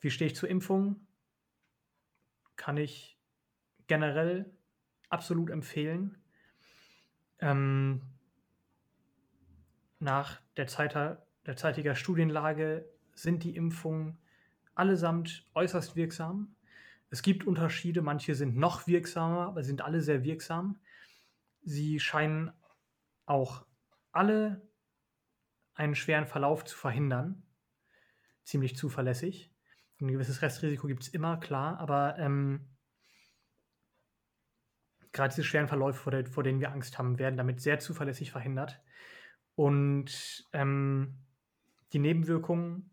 wie 0.00 0.10
stehe 0.10 0.30
ich 0.30 0.36
zur 0.36 0.48
Impfung? 0.48 1.06
Kann 2.56 2.76
ich 2.76 3.18
generell 3.86 4.52
absolut 5.08 5.50
empfehlen. 5.50 6.22
Ähm, 7.40 8.02
nach 10.00 10.40
der, 10.56 10.66
Zeit, 10.66 10.94
der 10.94 11.56
zeitiger 11.56 11.94
Studienlage 11.94 12.88
sind 13.14 13.44
die 13.44 13.56
Impfungen 13.56 14.18
allesamt 14.74 15.48
äußerst 15.54 15.96
wirksam. 15.96 16.54
Es 17.10 17.22
gibt 17.22 17.46
Unterschiede, 17.46 18.02
manche 18.02 18.34
sind 18.34 18.56
noch 18.56 18.86
wirksamer, 18.86 19.46
aber 19.48 19.64
sind 19.64 19.80
alle 19.80 20.00
sehr 20.00 20.24
wirksam. 20.24 20.80
Sie 21.62 22.00
scheinen 22.00 22.52
auch 23.24 23.66
alle 24.12 24.68
einen 25.74 25.94
schweren 25.94 26.26
Verlauf 26.26 26.64
zu 26.64 26.76
verhindern 26.76 27.48
ziemlich 28.48 28.76
zuverlässig. 28.76 29.52
Ein 30.00 30.08
gewisses 30.08 30.40
Restrisiko 30.40 30.86
gibt 30.86 31.02
es 31.02 31.08
immer, 31.08 31.38
klar, 31.38 31.78
aber 31.78 32.18
ähm, 32.18 32.66
gerade 35.12 35.34
diese 35.34 35.44
schweren 35.44 35.68
Verläufe, 35.68 36.00
vor, 36.00 36.12
der, 36.12 36.24
vor, 36.26 36.42
denen 36.42 36.60
wir 36.60 36.72
Angst 36.72 36.98
haben, 36.98 37.18
werden 37.18 37.36
damit 37.36 37.60
sehr 37.60 37.78
zuverlässig 37.78 38.30
verhindert. 38.30 38.80
Und 39.54 40.48
ähm, 40.52 41.26
die 41.92 41.98
Nebenwirkungen 41.98 42.90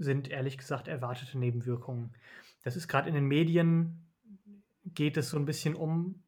sind 0.00 0.28
ehrlich 0.28 0.58
gesagt 0.58 0.88
erwartete 0.88 1.38
Nebenwirkungen. 1.38 2.12
Das 2.64 2.76
ist 2.76 2.88
gerade 2.88 3.08
in 3.08 3.14
den 3.14 3.26
Medien, 3.26 4.06
geht 4.84 5.16
es 5.16 5.30
so 5.30 5.36
ein 5.36 5.44
bisschen 5.44 5.74
um, 5.74 6.22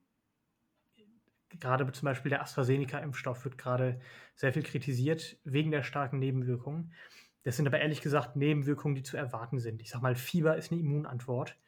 gerade 1.58 1.90
zum 1.92 2.06
Beispiel 2.06 2.30
der 2.30 2.42
AstraZeneca-Impfstoff 2.42 3.44
wird 3.44 3.58
gerade 3.58 4.00
sehr 4.34 4.52
viel 4.52 4.62
kritisiert 4.62 5.36
wegen 5.44 5.70
der 5.70 5.82
starken 5.82 6.18
Nebenwirkungen. 6.18 6.92
Das 7.44 7.56
sind 7.56 7.66
aber 7.66 7.80
ehrlich 7.80 8.00
gesagt 8.00 8.36
Nebenwirkungen, 8.36 8.94
die 8.94 9.02
zu 9.02 9.16
erwarten 9.16 9.58
sind. 9.58 9.82
Ich 9.82 9.90
sag 9.90 10.00
mal, 10.00 10.14
Fieber 10.14 10.56
ist 10.56 10.70
eine 10.70 10.80
Immunantwort. 10.80 11.58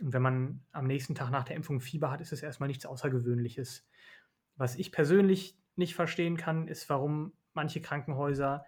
Und 0.00 0.12
wenn 0.12 0.22
man 0.22 0.60
am 0.72 0.86
nächsten 0.86 1.14
Tag 1.14 1.30
nach 1.30 1.44
der 1.44 1.56
Impfung 1.56 1.80
Fieber 1.80 2.10
hat, 2.10 2.20
ist 2.20 2.32
es 2.32 2.42
erstmal 2.42 2.68
nichts 2.68 2.86
Außergewöhnliches. 2.86 3.86
Was 4.56 4.76
ich 4.76 4.90
persönlich 4.90 5.56
nicht 5.76 5.94
verstehen 5.94 6.36
kann, 6.36 6.66
ist, 6.66 6.88
warum 6.88 7.32
manche 7.52 7.80
Krankenhäuser 7.80 8.64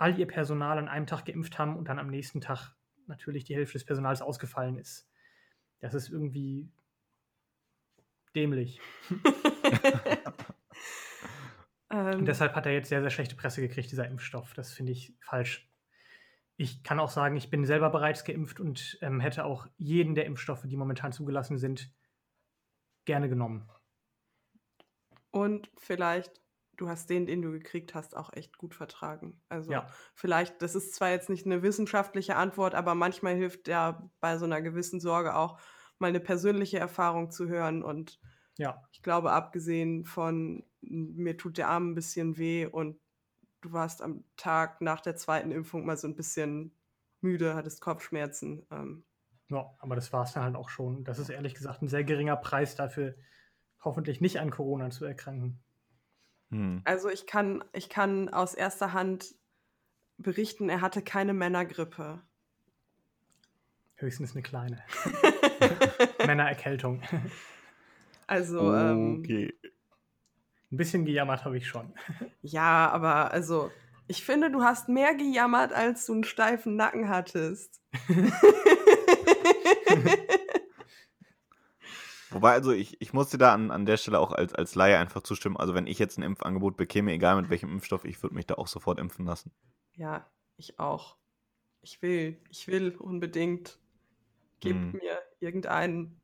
all 0.00 0.18
ihr 0.18 0.26
Personal 0.26 0.78
an 0.78 0.88
einem 0.88 1.06
Tag 1.06 1.26
geimpft 1.26 1.58
haben 1.58 1.76
und 1.76 1.88
dann 1.88 1.98
am 1.98 2.08
nächsten 2.08 2.40
Tag 2.40 2.74
natürlich 3.06 3.44
die 3.44 3.54
Hälfte 3.54 3.74
des 3.74 3.84
Personals 3.84 4.22
ausgefallen 4.22 4.78
ist. 4.78 5.06
Das 5.80 5.92
ist 5.92 6.08
irgendwie 6.08 6.72
dämlich. 8.34 8.80
und 9.10 9.18
ähm. 11.90 12.24
deshalb 12.24 12.54
hat 12.54 12.64
er 12.64 12.72
jetzt 12.72 12.88
sehr, 12.88 13.02
sehr 13.02 13.10
schlechte 13.10 13.36
Presse 13.36 13.60
gekriegt, 13.60 13.90
dieser 13.90 14.08
Impfstoff. 14.08 14.54
Das 14.54 14.72
finde 14.72 14.92
ich 14.92 15.14
falsch. 15.20 15.70
Ich 16.56 16.82
kann 16.82 16.98
auch 16.98 17.10
sagen, 17.10 17.36
ich 17.36 17.50
bin 17.50 17.66
selber 17.66 17.90
bereits 17.90 18.24
geimpft 18.24 18.58
und 18.58 18.98
ähm, 19.02 19.20
hätte 19.20 19.44
auch 19.44 19.66
jeden 19.76 20.14
der 20.14 20.24
Impfstoffe, 20.24 20.64
die 20.64 20.76
momentan 20.78 21.12
zugelassen 21.12 21.58
sind, 21.58 21.92
gerne 23.04 23.28
genommen. 23.28 23.68
Und 25.30 25.70
vielleicht, 25.76 26.40
du 26.80 26.88
hast 26.88 27.10
den, 27.10 27.26
den 27.26 27.42
du 27.42 27.50
gekriegt 27.52 27.94
hast, 27.94 28.16
auch 28.16 28.32
echt 28.32 28.58
gut 28.58 28.74
vertragen. 28.74 29.42
Also 29.48 29.72
Ja. 29.72 29.86
vielleicht, 30.14 30.62
das 30.62 30.74
ist 30.74 30.94
zwar 30.94 31.10
jetzt 31.10 31.28
nicht 31.28 31.46
eine 31.46 31.62
wissenschaftliche 31.62 32.36
Antwort, 32.36 32.74
aber 32.74 32.94
manchmal 32.94 33.36
hilft 33.36 33.68
ja 33.68 34.10
bei 34.20 34.38
so 34.38 34.44
einer 34.46 34.62
gewissen 34.62 35.00
Sorge 35.00 35.36
auch 35.36 35.60
mal 35.98 36.08
eine 36.08 36.20
persönliche 36.20 36.78
Erfahrung 36.78 37.30
zu 37.30 37.48
hören. 37.48 37.82
Und 37.82 38.20
Ja, 38.58 38.82
ich 38.92 39.02
glaube, 39.02 39.32
abgesehen 39.32 40.04
von 40.04 40.64
mir 40.80 41.36
tut 41.36 41.58
der 41.58 41.68
Arm 41.68 41.90
ein 41.92 41.94
bisschen 41.94 42.38
weh 42.38 42.66
und 42.66 43.00
du 43.60 43.72
warst 43.72 44.02
am 44.02 44.24
Tag 44.36 44.80
nach 44.80 45.00
der 45.00 45.16
zweiten 45.16 45.52
Impfung 45.52 45.84
mal 45.86 45.96
so 45.98 46.08
ein 46.08 46.16
bisschen 46.16 46.78
müde, 47.20 47.54
hattest 47.54 47.80
Kopfschmerzen. 47.82 48.66
Ähm, 48.70 49.04
ja, 49.50 49.74
aber 49.78 49.96
das 49.96 50.12
war 50.12 50.24
es 50.24 50.32
dann 50.32 50.44
halt 50.44 50.56
auch 50.56 50.68
schon. 50.68 51.04
Das 51.04 51.18
ist 51.18 51.28
ehrlich 51.28 51.54
gesagt 51.54 51.82
ein 51.82 51.88
sehr 51.88 52.04
geringer 52.04 52.36
Preis 52.36 52.74
dafür, 52.76 53.16
hoffentlich 53.84 54.20
nicht 54.20 54.40
an 54.40 54.50
Corona 54.50 54.90
zu 54.90 55.04
erkranken. 55.04 55.62
Hm. 56.50 56.82
Also 56.84 57.08
ich 57.08 57.26
kann, 57.26 57.64
ich 57.72 57.88
kann 57.88 58.28
aus 58.28 58.54
erster 58.54 58.92
Hand 58.92 59.34
berichten, 60.18 60.68
er 60.68 60.80
hatte 60.80 61.02
keine 61.02 61.32
Männergrippe. 61.32 62.20
Höchstens 63.96 64.32
eine 64.32 64.42
kleine. 64.42 64.82
Männererkältung. 66.26 67.02
Also, 68.26 68.74
ähm, 68.74 69.20
Okay. 69.20 69.52
Ein 70.72 70.76
bisschen 70.76 71.04
gejammert 71.04 71.44
habe 71.44 71.58
ich 71.58 71.66
schon. 71.66 71.92
ja, 72.42 72.88
aber 72.90 73.32
also, 73.32 73.70
ich 74.06 74.24
finde, 74.24 74.50
du 74.50 74.62
hast 74.62 74.88
mehr 74.88 75.14
gejammert, 75.14 75.72
als 75.72 76.06
du 76.06 76.14
einen 76.14 76.24
steifen 76.24 76.76
Nacken 76.76 77.08
hattest. 77.08 77.80
Wobei, 82.30 82.52
also 82.52 82.72
ich, 82.72 83.00
ich 83.00 83.12
muss 83.12 83.30
dir 83.30 83.38
da 83.38 83.52
an, 83.54 83.70
an 83.70 83.86
der 83.86 83.96
Stelle 83.96 84.18
auch 84.20 84.32
als, 84.32 84.54
als 84.54 84.74
Laie 84.74 84.98
einfach 84.98 85.22
zustimmen. 85.22 85.56
Also 85.56 85.74
wenn 85.74 85.86
ich 85.86 85.98
jetzt 85.98 86.18
ein 86.18 86.22
Impfangebot 86.22 86.76
bekäme, 86.76 87.12
egal 87.12 87.40
mit 87.40 87.50
welchem 87.50 87.70
Impfstoff, 87.70 88.04
ich 88.04 88.22
würde 88.22 88.34
mich 88.34 88.46
da 88.46 88.54
auch 88.54 88.68
sofort 88.68 88.98
impfen 88.98 89.24
lassen. 89.26 89.52
ja, 89.94 90.30
ich 90.56 90.78
auch. 90.78 91.16
Ich 91.82 92.02
will, 92.02 92.42
ich 92.50 92.68
will 92.68 92.94
unbedingt. 92.96 93.78
Gib 94.60 94.76
Hm. 94.76 94.92
mir 94.92 95.22
irgendeinen. 95.40 96.20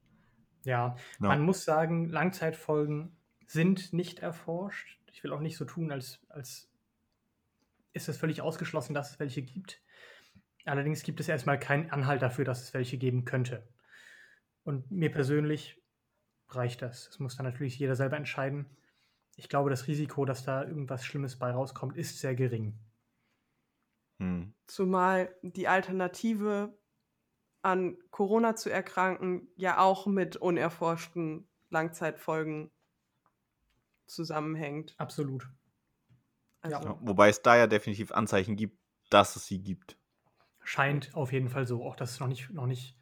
Ja, 0.64 0.96
Ja. 1.20 1.28
man 1.28 1.42
muss 1.42 1.64
sagen, 1.64 2.08
Langzeitfolgen 2.10 3.16
sind 3.46 3.92
nicht 3.92 4.18
erforscht. 4.18 4.98
Ich 5.10 5.24
will 5.24 5.32
auch 5.32 5.40
nicht 5.40 5.56
so 5.56 5.64
tun, 5.64 5.90
als, 5.90 6.20
als 6.28 6.68
ist 7.94 8.08
es 8.08 8.18
völlig 8.18 8.42
ausgeschlossen, 8.42 8.94
dass 8.94 9.12
es 9.12 9.18
welche 9.18 9.42
gibt. 9.42 9.80
Allerdings 10.66 11.02
gibt 11.02 11.20
es 11.20 11.28
erstmal 11.28 11.58
keinen 11.58 11.90
Anhalt 11.90 12.20
dafür, 12.22 12.44
dass 12.44 12.62
es 12.62 12.74
welche 12.74 12.98
geben 12.98 13.24
könnte. 13.24 13.66
Und 14.64 14.90
mir 14.90 15.10
persönlich 15.10 15.80
reicht 16.48 16.82
das. 16.82 17.06
Das 17.08 17.18
muss 17.20 17.36
dann 17.36 17.46
natürlich 17.46 17.78
jeder 17.78 17.96
selber 17.96 18.16
entscheiden. 18.16 18.66
Ich 19.36 19.48
glaube, 19.48 19.70
das 19.70 19.86
Risiko, 19.88 20.24
dass 20.26 20.44
da 20.44 20.64
irgendwas 20.64 21.04
Schlimmes 21.06 21.38
bei 21.38 21.50
rauskommt, 21.52 21.96
ist 21.96 22.20
sehr 22.20 22.34
gering. 22.36 22.78
Hm. 24.20 24.50
Zumal 24.68 25.34
die 25.42 25.66
Alternative 25.68 26.78
an 27.62 27.98
Corona 28.10 28.56
zu 28.56 28.70
erkranken 28.70 29.48
ja 29.56 29.78
auch 29.80 30.06
mit 30.06 30.36
unerforschten 30.36 31.48
Langzeitfolgen 31.70 32.72
zusammenhängt. 34.06 34.98
Absolut. 34.98 35.48
Also, 36.62 36.80
Ja, 36.80 36.98
wobei 37.00 37.28
es 37.28 37.42
da 37.42 37.56
ja 37.56 37.66
definitiv 37.66 38.12
Anzeichen 38.12 38.56
gibt, 38.56 38.78
dass 39.10 39.34
es 39.36 39.46
sie 39.46 39.62
gibt. 39.62 39.98
Scheint 40.62 41.14
auf 41.14 41.32
jeden 41.32 41.48
Fall 41.48 41.66
so. 41.66 41.82
Auch 41.82 41.96
das 41.96 42.10
ist 42.12 42.20
noch 42.20 42.26
nicht, 42.28 42.50
noch 42.50 42.66
nicht, 42.66 42.98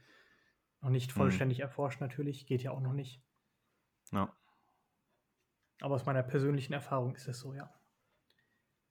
noch 0.83 0.91
nicht 0.91 1.13
Hm. 1.17 1.39
vollständig 1.39 1.61
erforscht, 1.61 2.01
natürlich. 2.01 2.47
Geht 2.47 2.63
ja 2.63 2.73
auch 2.73 2.81
noch 2.81 2.93
nicht. 2.95 3.23
Ja. 4.15 4.35
Aber 5.81 5.95
aus 5.97 6.07
meiner 6.07 6.23
persönlichen 6.23 6.73
Erfahrung 6.73 7.15
ist 7.15 7.29
es 7.29 7.39
so, 7.41 7.53
ja. 7.55 7.73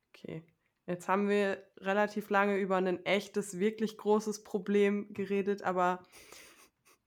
Okay. 0.09 0.43
Jetzt 0.85 1.07
haben 1.07 1.29
wir 1.29 1.63
relativ 1.77 2.29
lange 2.29 2.57
über 2.57 2.75
ein 2.77 3.05
echtes, 3.05 3.57
wirklich 3.57 3.97
großes 3.97 4.43
Problem 4.43 5.13
geredet, 5.13 5.61
aber 5.63 6.03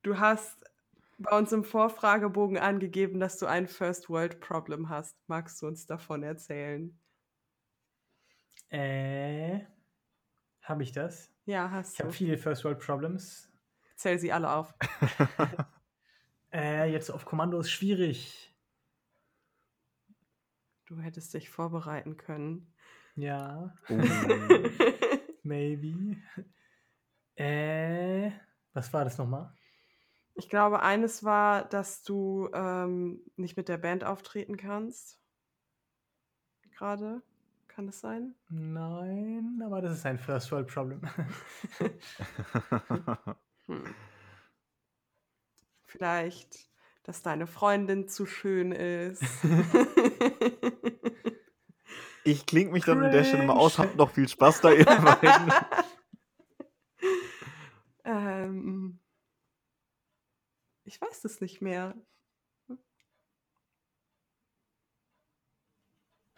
du 0.02 0.18
hast 0.18 0.64
bei 1.18 1.36
uns 1.36 1.52
im 1.52 1.64
Vorfragebogen 1.64 2.58
angegeben, 2.58 3.20
dass 3.20 3.38
du 3.38 3.46
ein 3.46 3.66
First 3.68 4.08
World 4.08 4.40
Problem 4.40 4.88
hast. 4.88 5.16
Magst 5.28 5.60
du 5.62 5.66
uns 5.66 5.86
davon 5.86 6.22
erzählen? 6.22 6.98
Äh, 8.70 9.60
habe 10.62 10.82
ich 10.82 10.92
das? 10.92 11.32
Ja, 11.44 11.70
hast 11.70 11.92
Ich 11.92 11.98
du. 11.98 12.04
habe 12.04 12.12
viele 12.12 12.38
First 12.38 12.64
World 12.64 12.80
Problems. 12.80 13.50
Zähl 13.96 14.18
sie 14.18 14.32
alle 14.32 14.50
auf. 14.50 14.74
Äh, 16.52 16.90
jetzt 16.92 17.10
auf 17.10 17.24
Kommando 17.24 17.58
ist 17.60 17.70
schwierig. 17.70 18.54
Du 20.86 21.00
hättest 21.00 21.34
dich 21.34 21.50
vorbereiten 21.50 22.16
können. 22.16 22.72
Ja, 23.16 23.74
Oh. 23.88 23.94
maybe. 25.42 26.16
Äh, 27.34 28.30
was 28.72 28.92
war 28.92 29.04
das 29.04 29.18
nochmal? 29.18 29.52
Ich 30.34 30.48
glaube, 30.50 30.80
eines 30.82 31.24
war, 31.24 31.64
dass 31.64 32.02
du 32.02 32.50
ähm, 32.52 33.20
nicht 33.36 33.56
mit 33.56 33.68
der 33.68 33.78
Band 33.78 34.04
auftreten 34.04 34.56
kannst. 34.56 35.18
Gerade. 36.72 37.22
Kann 37.68 37.86
das 37.86 38.00
sein? 38.00 38.34
Nein, 38.48 39.60
aber 39.64 39.82
das 39.82 39.98
ist 39.98 40.06
ein 40.06 40.18
First 40.18 40.50
World 40.52 40.68
Problem. 40.68 41.00
Hm. 43.68 43.94
Vielleicht, 45.96 46.68
dass 47.04 47.22
deine 47.22 47.46
Freundin 47.46 48.06
zu 48.06 48.26
schön 48.26 48.70
ist. 48.70 49.22
ich 52.24 52.44
klinge 52.44 52.72
mich 52.72 52.84
dann 52.84 53.02
an 53.02 53.12
der 53.12 53.24
Stelle 53.24 53.46
mal 53.46 53.56
aus, 53.56 53.78
habt 53.78 53.96
noch 53.96 54.10
viel 54.10 54.28
Spaß 54.28 54.60
da, 54.60 54.68
beiden. 54.74 55.52
ähm, 58.04 58.98
ich 60.84 61.00
weiß 61.00 61.24
es 61.24 61.40
nicht 61.40 61.62
mehr. 61.62 61.94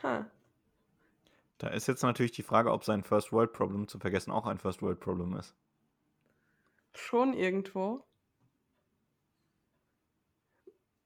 Ha. 0.05 0.31
Da 1.59 1.69
ist 1.71 1.89
jetzt 1.89 2.03
natürlich 2.03 2.31
die 2.31 2.45
Frage, 2.45 2.71
ob 2.71 2.85
sein 2.85 3.03
First 3.03 3.33
World 3.33 3.53
Problem 3.53 3.89
zu 3.89 3.99
vergessen 3.99 4.31
auch 4.31 4.47
ein 4.47 4.59
First 4.59 4.83
World 4.83 5.01
Problem 5.01 5.35
ist. 5.35 5.57
Schon 6.95 7.33
irgendwo. 7.35 8.08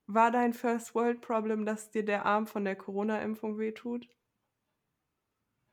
War 0.07 0.31
dein 0.31 0.53
First 0.53 0.95
World 0.95 1.21
Problem, 1.21 1.65
dass 1.65 1.91
dir 1.91 2.05
der 2.05 2.27
Arm 2.27 2.47
von 2.47 2.65
der 2.65 2.77
Corona-Impfung 2.77 3.59
wehtut? 3.59 4.09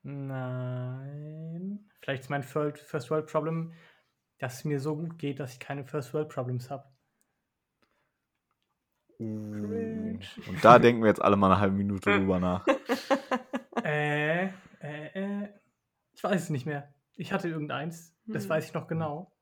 Nein. 0.04 1.90
Vielleicht 2.02 2.24
ist 2.24 2.30
mein 2.30 2.44
Fir- 2.44 2.76
First 2.78 3.10
World 3.12 3.28
Problem, 3.28 3.74
dass 4.38 4.60
es 4.60 4.66
mir 4.66 4.80
so 4.80 4.96
gut 4.96 5.18
geht, 5.18 5.40
dass 5.40 5.54
ich 5.54 5.60
keine 5.60 5.84
First 5.84 6.14
World 6.14 6.30
Problems 6.30 6.70
habe. 6.70 6.88
Und 9.20 10.22
da 10.62 10.80
denken 10.80 11.02
wir 11.02 11.10
jetzt 11.10 11.22
alle 11.22 11.36
mal 11.36 11.52
eine 11.52 11.60
halbe 11.60 11.76
Minute 11.76 12.10
drüber 12.18 12.40
nach. 12.40 12.66
äh, 13.84 14.46
äh, 14.46 14.52
äh. 14.82 15.50
Ich 16.14 16.24
weiß 16.24 16.44
es 16.44 16.50
nicht 16.50 16.66
mehr. 16.66 16.94
Ich 17.16 17.34
hatte 17.34 17.50
irgendeins. 17.50 18.16
Das 18.28 18.44
Hm. 18.44 18.50
weiß 18.52 18.66
ich 18.66 18.74
noch 18.74 18.88
genau. 18.88 19.34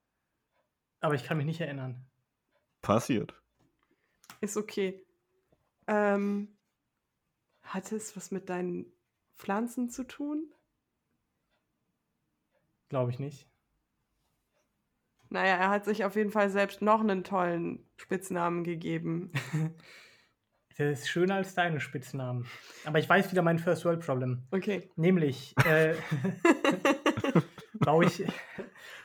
Aber 0.99 1.13
ich 1.13 1.23
kann 1.23 1.37
mich 1.37 1.45
nicht 1.45 1.61
erinnern. 1.61 2.07
Passiert. 2.81 3.39
Ist 4.41 4.57
okay. 4.57 5.05
Ähm, 5.87 6.57
hat 7.63 7.91
es 7.91 8.15
was 8.15 8.31
mit 8.31 8.49
deinen 8.49 8.85
Pflanzen 9.35 9.89
zu 9.89 10.03
tun? 10.03 10.51
Glaube 12.89 13.11
ich 13.11 13.19
nicht. 13.19 13.47
Naja, 15.29 15.55
er 15.55 15.69
hat 15.69 15.85
sich 15.85 16.05
auf 16.05 16.15
jeden 16.15 16.31
Fall 16.31 16.49
selbst 16.49 16.81
noch 16.81 17.01
einen 17.01 17.23
tollen 17.23 17.85
Spitznamen 17.97 18.63
gegeben. 18.63 19.31
Der 20.77 20.91
ist 20.91 21.09
schöner 21.09 21.35
als 21.35 21.55
deine 21.55 21.79
Spitznamen. 21.79 22.45
Aber 22.85 22.99
ich 22.99 23.09
weiß 23.09 23.31
wieder 23.31 23.41
mein 23.41 23.57
First 23.57 23.83
World 23.83 24.05
Problem. 24.05 24.43
Okay. 24.51 24.89
Nämlich 24.95 25.55
äh, 25.65 25.95
baue 27.73 28.05
ich, 28.05 28.23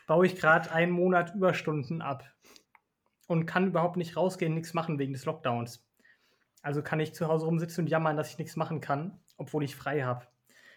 baue 0.07 0.27
ich 0.27 0.37
gerade 0.37 0.71
einen 0.71 0.93
Monat 0.93 1.35
Überstunden 1.35 2.03
ab 2.03 2.25
und 3.27 3.47
kann 3.47 3.69
überhaupt 3.69 3.97
nicht 3.97 4.17
rausgehen, 4.17 4.55
nichts 4.55 4.75
machen 4.75 4.99
wegen 4.99 5.13
des 5.13 5.25
Lockdowns. 5.25 5.85
Also 6.63 6.83
kann 6.83 7.01
ich 7.01 7.15
zu 7.15 7.29
Hause 7.29 7.47
rumsitzen 7.47 7.85
und 7.85 7.91
jammern, 7.91 8.17
dass 8.17 8.31
ich 8.31 8.39
nichts 8.39 8.57
machen 8.57 8.81
kann, 8.81 9.21
obwohl 9.37 9.65
ich 9.65 9.75
frei 9.75 10.03
habe. 10.03 10.27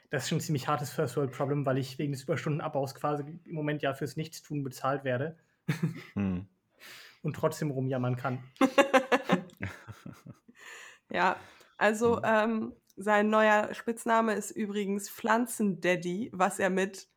Das 0.10 0.24
ist 0.24 0.30
schon 0.30 0.38
ein 0.38 0.42
ziemlich 0.42 0.68
hartes 0.68 0.92
First 0.92 1.18
World 1.18 1.32
Problem, 1.32 1.66
weil 1.66 1.78
ich 1.78 1.98
wegen 2.00 2.12
des 2.12 2.24
Überstundenabbaus 2.24 2.96
quasi 2.96 3.24
im 3.44 3.56
Moment 3.56 3.82
ja 3.82 3.94
fürs 3.94 4.16
Nichtstun 4.16 4.64
bezahlt 4.64 5.04
werde 5.04 5.38
Hm. 6.14 6.48
und 7.22 7.36
trotzdem 7.36 7.72
rumjammern 7.72 8.16
kann. 8.16 8.44
Ja, 11.12 11.38
also 11.78 12.22
ähm, 12.24 12.74
sein 12.96 13.30
neuer 13.30 13.74
Spitzname 13.74 14.34
ist 14.34 14.52
übrigens 14.52 15.10
Pflanzendaddy, 15.10 16.32
was 16.34 16.60
er 16.60 16.70
mit 16.70 17.08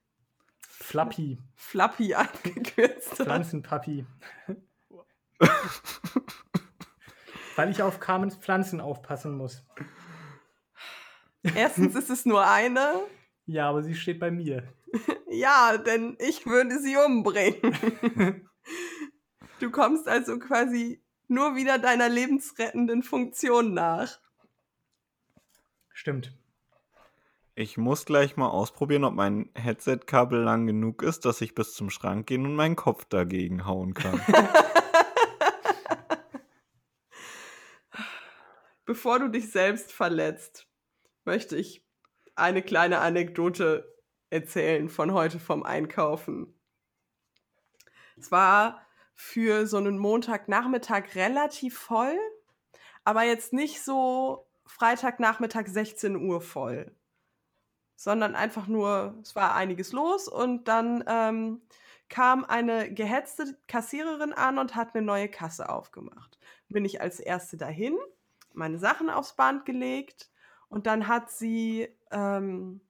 Flappy. 0.60 1.38
Flappy 1.54 2.14
abgekürzt. 2.14 3.14
Pflanzenpapi. 3.14 4.06
Weil 7.56 7.70
ich 7.70 7.82
auf 7.82 8.00
Carmens 8.00 8.36
Pflanzen 8.36 8.80
aufpassen 8.80 9.36
muss. 9.36 9.64
Erstens 11.42 11.94
ist 11.94 12.10
es 12.10 12.24
nur 12.24 12.46
eine. 12.46 12.94
Ja, 13.46 13.68
aber 13.68 13.82
sie 13.82 13.94
steht 13.94 14.20
bei 14.20 14.30
mir. 14.30 14.62
Ja, 15.30 15.76
denn 15.76 16.16
ich 16.18 16.46
würde 16.46 16.80
sie 16.80 16.96
umbringen. 16.96 18.48
Du 19.60 19.70
kommst 19.70 20.06
also 20.08 20.38
quasi 20.38 21.02
nur 21.26 21.56
wieder 21.56 21.78
deiner 21.78 22.08
lebensrettenden 22.08 23.02
Funktion 23.02 23.74
nach. 23.74 24.18
Stimmt. 25.92 26.32
Ich 27.56 27.76
muss 27.76 28.04
gleich 28.04 28.36
mal 28.36 28.48
ausprobieren, 28.48 29.02
ob 29.02 29.14
mein 29.14 29.50
Headset-Kabel 29.54 30.40
lang 30.40 30.68
genug 30.68 31.02
ist, 31.02 31.24
dass 31.24 31.40
ich 31.40 31.56
bis 31.56 31.74
zum 31.74 31.90
Schrank 31.90 32.28
gehen 32.28 32.46
und 32.46 32.54
meinen 32.54 32.76
Kopf 32.76 33.04
dagegen 33.06 33.66
hauen 33.66 33.94
kann. 33.94 34.20
Bevor 38.88 39.18
du 39.18 39.28
dich 39.28 39.52
selbst 39.52 39.92
verletzt, 39.92 40.66
möchte 41.26 41.58
ich 41.58 41.86
eine 42.36 42.62
kleine 42.62 43.00
Anekdote 43.00 43.94
erzählen 44.30 44.88
von 44.88 45.12
heute 45.12 45.38
vom 45.38 45.62
Einkaufen. 45.62 46.58
Es 48.16 48.32
war 48.32 48.80
für 49.14 49.66
so 49.66 49.76
einen 49.76 49.98
Montagnachmittag 49.98 51.16
relativ 51.16 51.78
voll, 51.78 52.18
aber 53.04 53.24
jetzt 53.24 53.52
nicht 53.52 53.84
so 53.84 54.48
Freitagnachmittag 54.64 55.66
16 55.66 56.16
Uhr 56.16 56.40
voll, 56.40 56.96
sondern 57.94 58.34
einfach 58.34 58.68
nur, 58.68 59.18
es 59.20 59.36
war 59.36 59.54
einiges 59.54 59.92
los 59.92 60.28
und 60.28 60.66
dann 60.66 61.04
ähm, 61.06 61.60
kam 62.08 62.42
eine 62.46 62.90
gehetzte 62.94 63.54
Kassiererin 63.66 64.32
an 64.32 64.58
und 64.58 64.76
hat 64.76 64.94
eine 64.94 65.04
neue 65.04 65.28
Kasse 65.28 65.68
aufgemacht. 65.68 66.38
Bin 66.70 66.86
ich 66.86 67.02
als 67.02 67.20
Erste 67.20 67.58
dahin, 67.58 67.94
meine 68.58 68.78
Sachen 68.78 69.08
aufs 69.08 69.34
Band 69.34 69.64
gelegt 69.64 70.30
und 70.68 70.86
dann 70.86 71.08
hat 71.08 71.30
sie 71.30 71.88
ähm, 72.10 72.80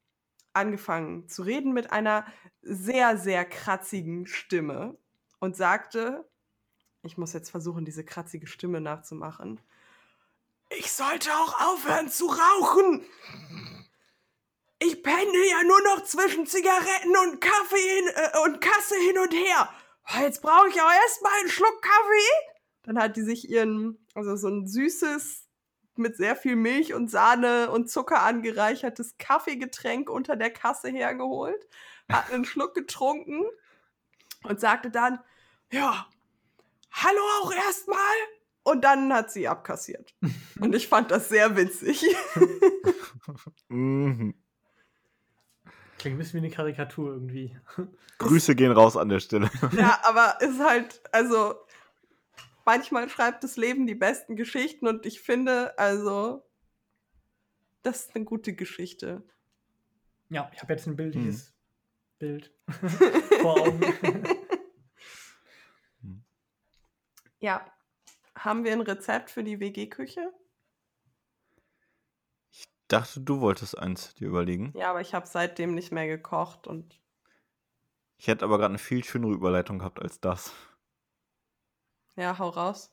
angefangen 0.53 1.29
zu 1.29 1.43
reden 1.43 1.73
mit 1.73 1.93
einer 1.93 2.27
sehr, 2.63 3.17
sehr 3.17 3.45
kratzigen 3.45 4.27
Stimme 4.27 4.99
und 5.39 5.57
sagte, 5.57 6.29
ich 7.03 7.17
muss 7.17 7.33
jetzt 7.33 7.51
versuchen, 7.51 7.85
diese 7.85 8.05
kratzige 8.05 8.47
Stimme 8.47 8.81
nachzumachen. 8.81 9.61
Ich 10.71 10.93
sollte 10.93 11.31
auch 11.31 11.73
aufhören 11.73 12.09
zu 12.09 12.27
rauchen. 12.27 13.05
Ich 14.81 15.03
penne 15.03 15.47
ja 15.51 15.63
nur 15.65 15.83
noch 15.83 16.05
zwischen 16.05 16.47
Zigaretten 16.47 17.17
und 17.25 17.41
Kaffee 17.41 17.77
hin, 17.77 18.11
äh, 18.15 18.39
und 18.45 18.61
Kasse 18.61 18.97
hin 18.97 19.19
und 19.19 19.33
her. 19.33 19.69
Oh, 20.15 20.23
Jetzt 20.23 20.43
brauche 20.43 20.69
ich 20.69 20.81
auch 20.81 20.93
erstmal 21.05 21.33
einen 21.41 21.49
Schluck 21.49 21.83
Kaffee. 21.83 22.55
Dann 22.85 22.99
hat 22.99 23.17
die 23.17 23.23
sich 23.23 23.49
ihren, 23.49 24.07
also 24.15 24.37
so 24.37 24.49
ein 24.49 24.67
süßes, 24.67 25.48
mit 25.99 26.17
sehr 26.17 26.37
viel 26.37 26.57
Milch 26.57 26.95
und 26.95 27.11
Sahne 27.11 27.71
und 27.71 27.91
Zucker 27.91 28.23
angereichertes 28.23 29.17
Kaffeegetränk 29.19 30.09
unter 30.11 30.37
der 30.37 30.51
Kasse 30.51 30.89
hergeholt, 30.89 31.67
hat 32.09 32.33
einen 32.33 32.45
Schluck 32.45 32.75
getrunken 32.75 33.45
und 34.45 34.61
sagte 34.61 34.91
dann, 34.91 35.19
ja, 35.71 36.07
hallo 36.91 37.21
auch 37.43 37.53
erstmal. 37.53 37.99
Und 38.63 38.85
dann 38.85 39.13
hat 39.13 39.33
sie 39.33 39.49
abkassiert. 39.49 40.15
Und 40.61 40.75
ich 40.75 40.89
fand 40.89 41.11
das 41.11 41.31
sehr 41.31 41.57
witzig. 41.57 42.05
mhm. 43.69 44.35
Klingt 45.99 46.17
ein 46.17 46.19
bisschen 46.19 46.43
wie 46.43 46.47
eine 46.47 46.55
Karikatur 46.55 47.15
irgendwie. 47.15 47.59
Grüße 48.19 48.55
gehen 48.55 48.73
raus 48.73 48.97
an 48.97 49.09
der 49.09 49.21
Stelle. 49.21 49.51
ja, 49.73 49.99
aber 50.03 50.41
ist 50.41 50.61
halt, 50.61 51.01
also 51.13 51.55
manchmal 52.69 53.09
schreibt 53.09 53.45
das 53.45 53.57
Leben 53.57 53.87
die 53.87 53.95
besten 53.95 54.37
Geschichten 54.37 54.87
und 54.87 55.07
ich 55.07 55.23
finde, 55.23 55.79
also, 55.79 56.47
das 57.83 58.01
ist 58.01 58.15
eine 58.15 58.27
gute 58.27 58.55
Geschichte. 58.55 59.23
Ja, 60.29 60.51
ich 60.53 60.61
habe 60.61 60.75
jetzt 60.75 60.87
ein 60.87 60.95
bildliches 60.95 61.55
Bild 62.19 62.53
vor 63.41 63.59
Augen. 63.59 63.81
Ja. 67.41 67.65
Haben 68.35 68.65
wir 68.65 68.73
ein 68.73 68.83
Rezept 68.83 69.31
für 69.31 69.43
die 69.43 69.61
WG-Küche? 69.61 70.33
Dachte, 72.89 73.21
du 73.21 73.41
wolltest 73.41 73.79
eins 73.79 74.15
dir 74.15 74.29
überlegen. 74.29 74.73
Ja, 74.77 74.91
aber 74.91 75.01
ich 75.01 75.15
habe 75.15 75.27
seitdem 75.27 75.75
nicht 75.75 75.93
mehr 75.93 76.07
gekocht 76.07 76.67
und 76.67 77.01
Ich 78.19 78.27
hätte 78.27 78.45
aber 78.45 78.59
gerade 78.59 78.73
eine 78.73 78.79
viel 78.79 79.05
schönere 79.05 79.33
Überleitung 79.33 79.79
gehabt 79.79 80.01
als 80.01 80.21
das. 80.21 80.53
Ja, 82.19 82.39
hau 82.39 82.49
raus. 82.51 82.93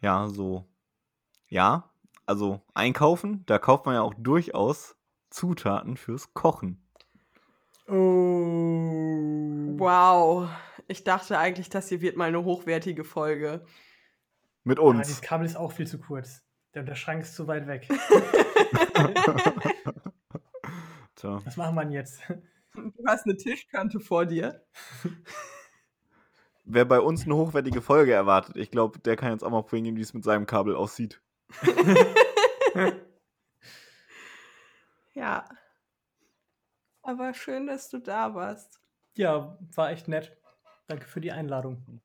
Ja, 0.00 0.28
so. 0.28 0.64
Ja, 1.48 1.90
also 2.26 2.60
einkaufen, 2.74 3.44
da 3.46 3.58
kauft 3.58 3.86
man 3.86 3.94
ja 3.94 4.02
auch 4.02 4.14
durchaus 4.18 4.96
Zutaten 5.30 5.96
fürs 5.96 6.34
Kochen. 6.34 6.82
oh. 7.88 7.92
Wow. 9.78 10.48
Ich 10.88 11.04
dachte 11.04 11.38
eigentlich, 11.38 11.68
das 11.68 11.88
hier 11.88 12.00
wird 12.00 12.16
mal 12.16 12.28
eine 12.28 12.44
hochwertige 12.44 13.04
Folge. 13.04 13.64
Mit 14.64 14.78
Ja, 14.78 14.84
uns. 14.84 15.06
dieses 15.06 15.22
Kabel 15.22 15.46
ist 15.46 15.56
auch 15.56 15.72
viel 15.72 15.86
zu 15.86 15.98
kurz. 15.98 16.42
Der, 16.74 16.82
der 16.82 16.94
Schrank 16.94 17.22
ist 17.22 17.34
zu 17.34 17.46
weit 17.46 17.66
weg. 17.66 17.88
Was 21.22 21.56
machen 21.56 21.74
wir 21.74 21.82
denn 21.84 21.92
jetzt? 21.92 22.20
Du 22.74 22.92
hast 23.06 23.24
eine 23.24 23.36
Tischkante 23.36 24.00
vor 24.00 24.26
dir. 24.26 24.64
Wer 26.68 26.84
bei 26.84 26.98
uns 27.00 27.24
eine 27.24 27.36
hochwertige 27.36 27.80
Folge 27.80 28.12
erwartet, 28.12 28.56
ich 28.56 28.70
glaube, 28.72 28.98
der 28.98 29.16
kann 29.16 29.30
jetzt 29.30 29.44
auch 29.44 29.50
mal 29.50 29.62
bringen, 29.62 29.96
wie 29.96 30.00
es 30.00 30.14
mit 30.14 30.24
seinem 30.24 30.46
Kabel 30.46 30.74
aussieht. 30.76 31.20
Ja. 35.14 35.48
Aber 37.02 37.32
schön, 37.32 37.66
dass 37.66 37.88
du 37.88 37.98
da 37.98 38.34
warst. 38.34 38.80
Ja, 39.14 39.56
war 39.74 39.90
echt 39.90 40.08
nett. 40.08 40.36
Danke 40.88 41.06
für 41.06 41.20
die 41.22 41.32
Einladung. 41.32 42.02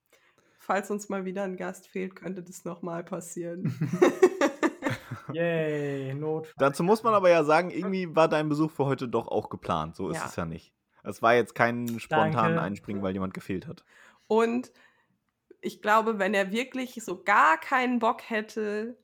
Falls 0.60 0.90
uns 0.92 1.10
mal 1.10 1.26
wieder 1.26 1.44
ein 1.44 1.58
Gast 1.58 1.88
fehlt, 1.88 2.16
könnte 2.16 2.42
das 2.44 2.64
nochmal 2.64 3.04
passieren. 3.04 3.76
Yay, 5.34 6.14
Not. 6.14 6.54
Dazu 6.58 6.84
muss 6.84 7.04
man 7.04 7.14
aber 7.14 7.30
ja 7.30 7.44
sagen, 7.44 7.70
irgendwie 7.72 8.16
war 8.16 8.28
dein 8.30 8.48
Besuch 8.48 8.72
für 8.72 8.86
heute 8.86 9.08
doch 9.10 9.28
auch 9.28 9.50
geplant. 9.50 9.96
So 9.96 10.10
ist 10.10 10.18
Ja. 10.18 10.26
es 10.28 10.36
ja 10.36 10.46
nicht. 10.46 10.74
Es 11.04 11.22
war 11.22 11.34
jetzt 11.34 11.56
kein 11.56 12.00
spontan 12.00 12.32
Danke. 12.32 12.62
Einspringen, 12.62 13.02
weil 13.02 13.14
jemand 13.14 13.34
gefehlt 13.34 13.68
hat. 13.68 13.84
Und 14.32 14.72
ich 15.60 15.82
glaube, 15.82 16.18
wenn 16.18 16.34
er 16.34 16.54
wirklich 16.54 16.94
so 17.04 17.22
gar 17.22 17.60
keinen 17.60 18.00
Bock 18.00 18.30
hätte, 18.30 18.98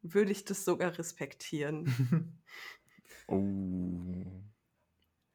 würde 0.00 0.32
ich 0.32 0.46
das 0.46 0.64
sogar 0.64 0.96
respektieren. 0.98 2.40
Oh. 3.32 4.24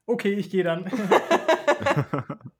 Okay, 0.05 0.33
ich 0.33 0.49
gehe 0.49 0.65
dann. 0.65 0.91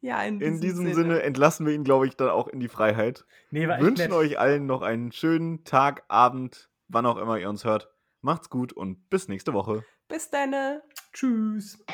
Ja, 0.00 0.22
in 0.22 0.38
diesem, 0.38 0.54
In 0.54 0.60
diesem 0.62 0.94
Sinne 0.94 1.22
entlassen 1.22 1.66
wir 1.66 1.74
ihn, 1.74 1.84
glaube 1.84 2.06
ich, 2.06 2.16
dann 2.16 2.30
auch 2.30 2.48
in 2.48 2.60
die 2.60 2.68
Freiheit. 2.68 3.26
Nee, 3.50 3.68
Wünschen 3.68 4.12
euch 4.12 4.38
allen 4.38 4.64
noch 4.64 4.80
einen 4.80 5.12
schönen 5.12 5.64
Tag, 5.64 6.04
Abend, 6.08 6.70
wann 6.88 7.04
auch 7.04 7.16
immer 7.18 7.38
ihr 7.38 7.50
uns 7.50 7.64
hört. 7.64 7.92
Macht's 8.22 8.48
gut 8.48 8.72
und 8.72 9.10
bis 9.10 9.28
nächste 9.28 9.52
Woche. 9.52 9.84
Bis 10.08 10.30
dann. 10.30 10.80
Tschüss. 11.12 11.84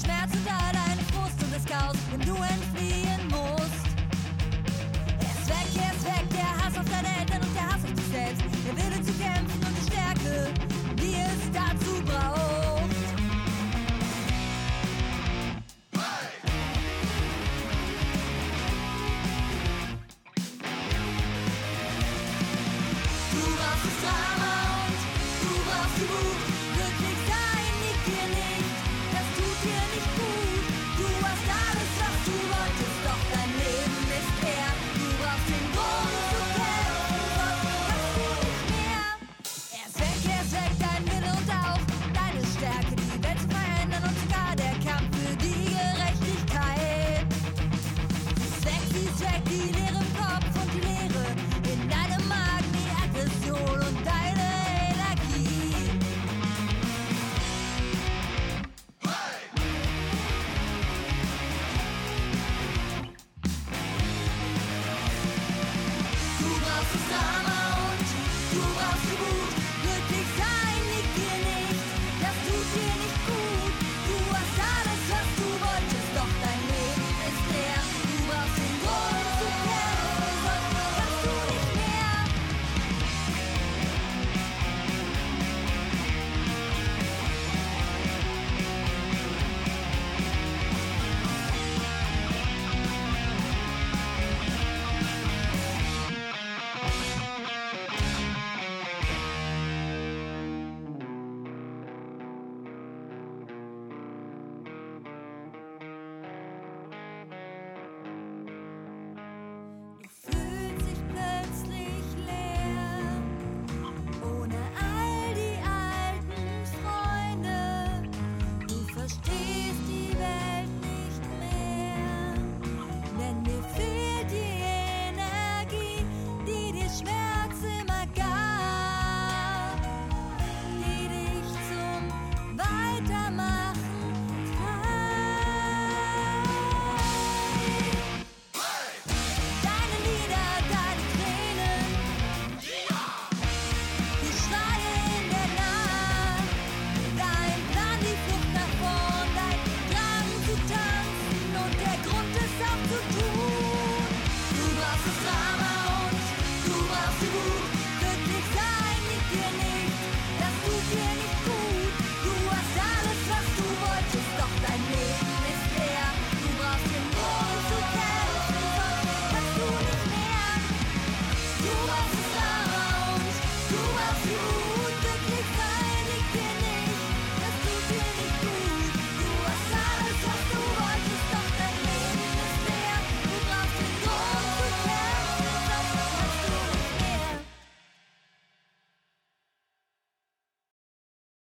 Alles. 0.00 0.02
Der 0.02 0.06
Schmerz 0.06 0.30
und 0.32 0.46
all 0.48 0.72
dein 0.72 0.98
Frust 1.06 1.42
und 1.42 1.54
das 1.54 1.64
Chaos, 1.64 1.96
dem 2.12 2.20
du 2.20 2.34
entfliehen 2.34 2.69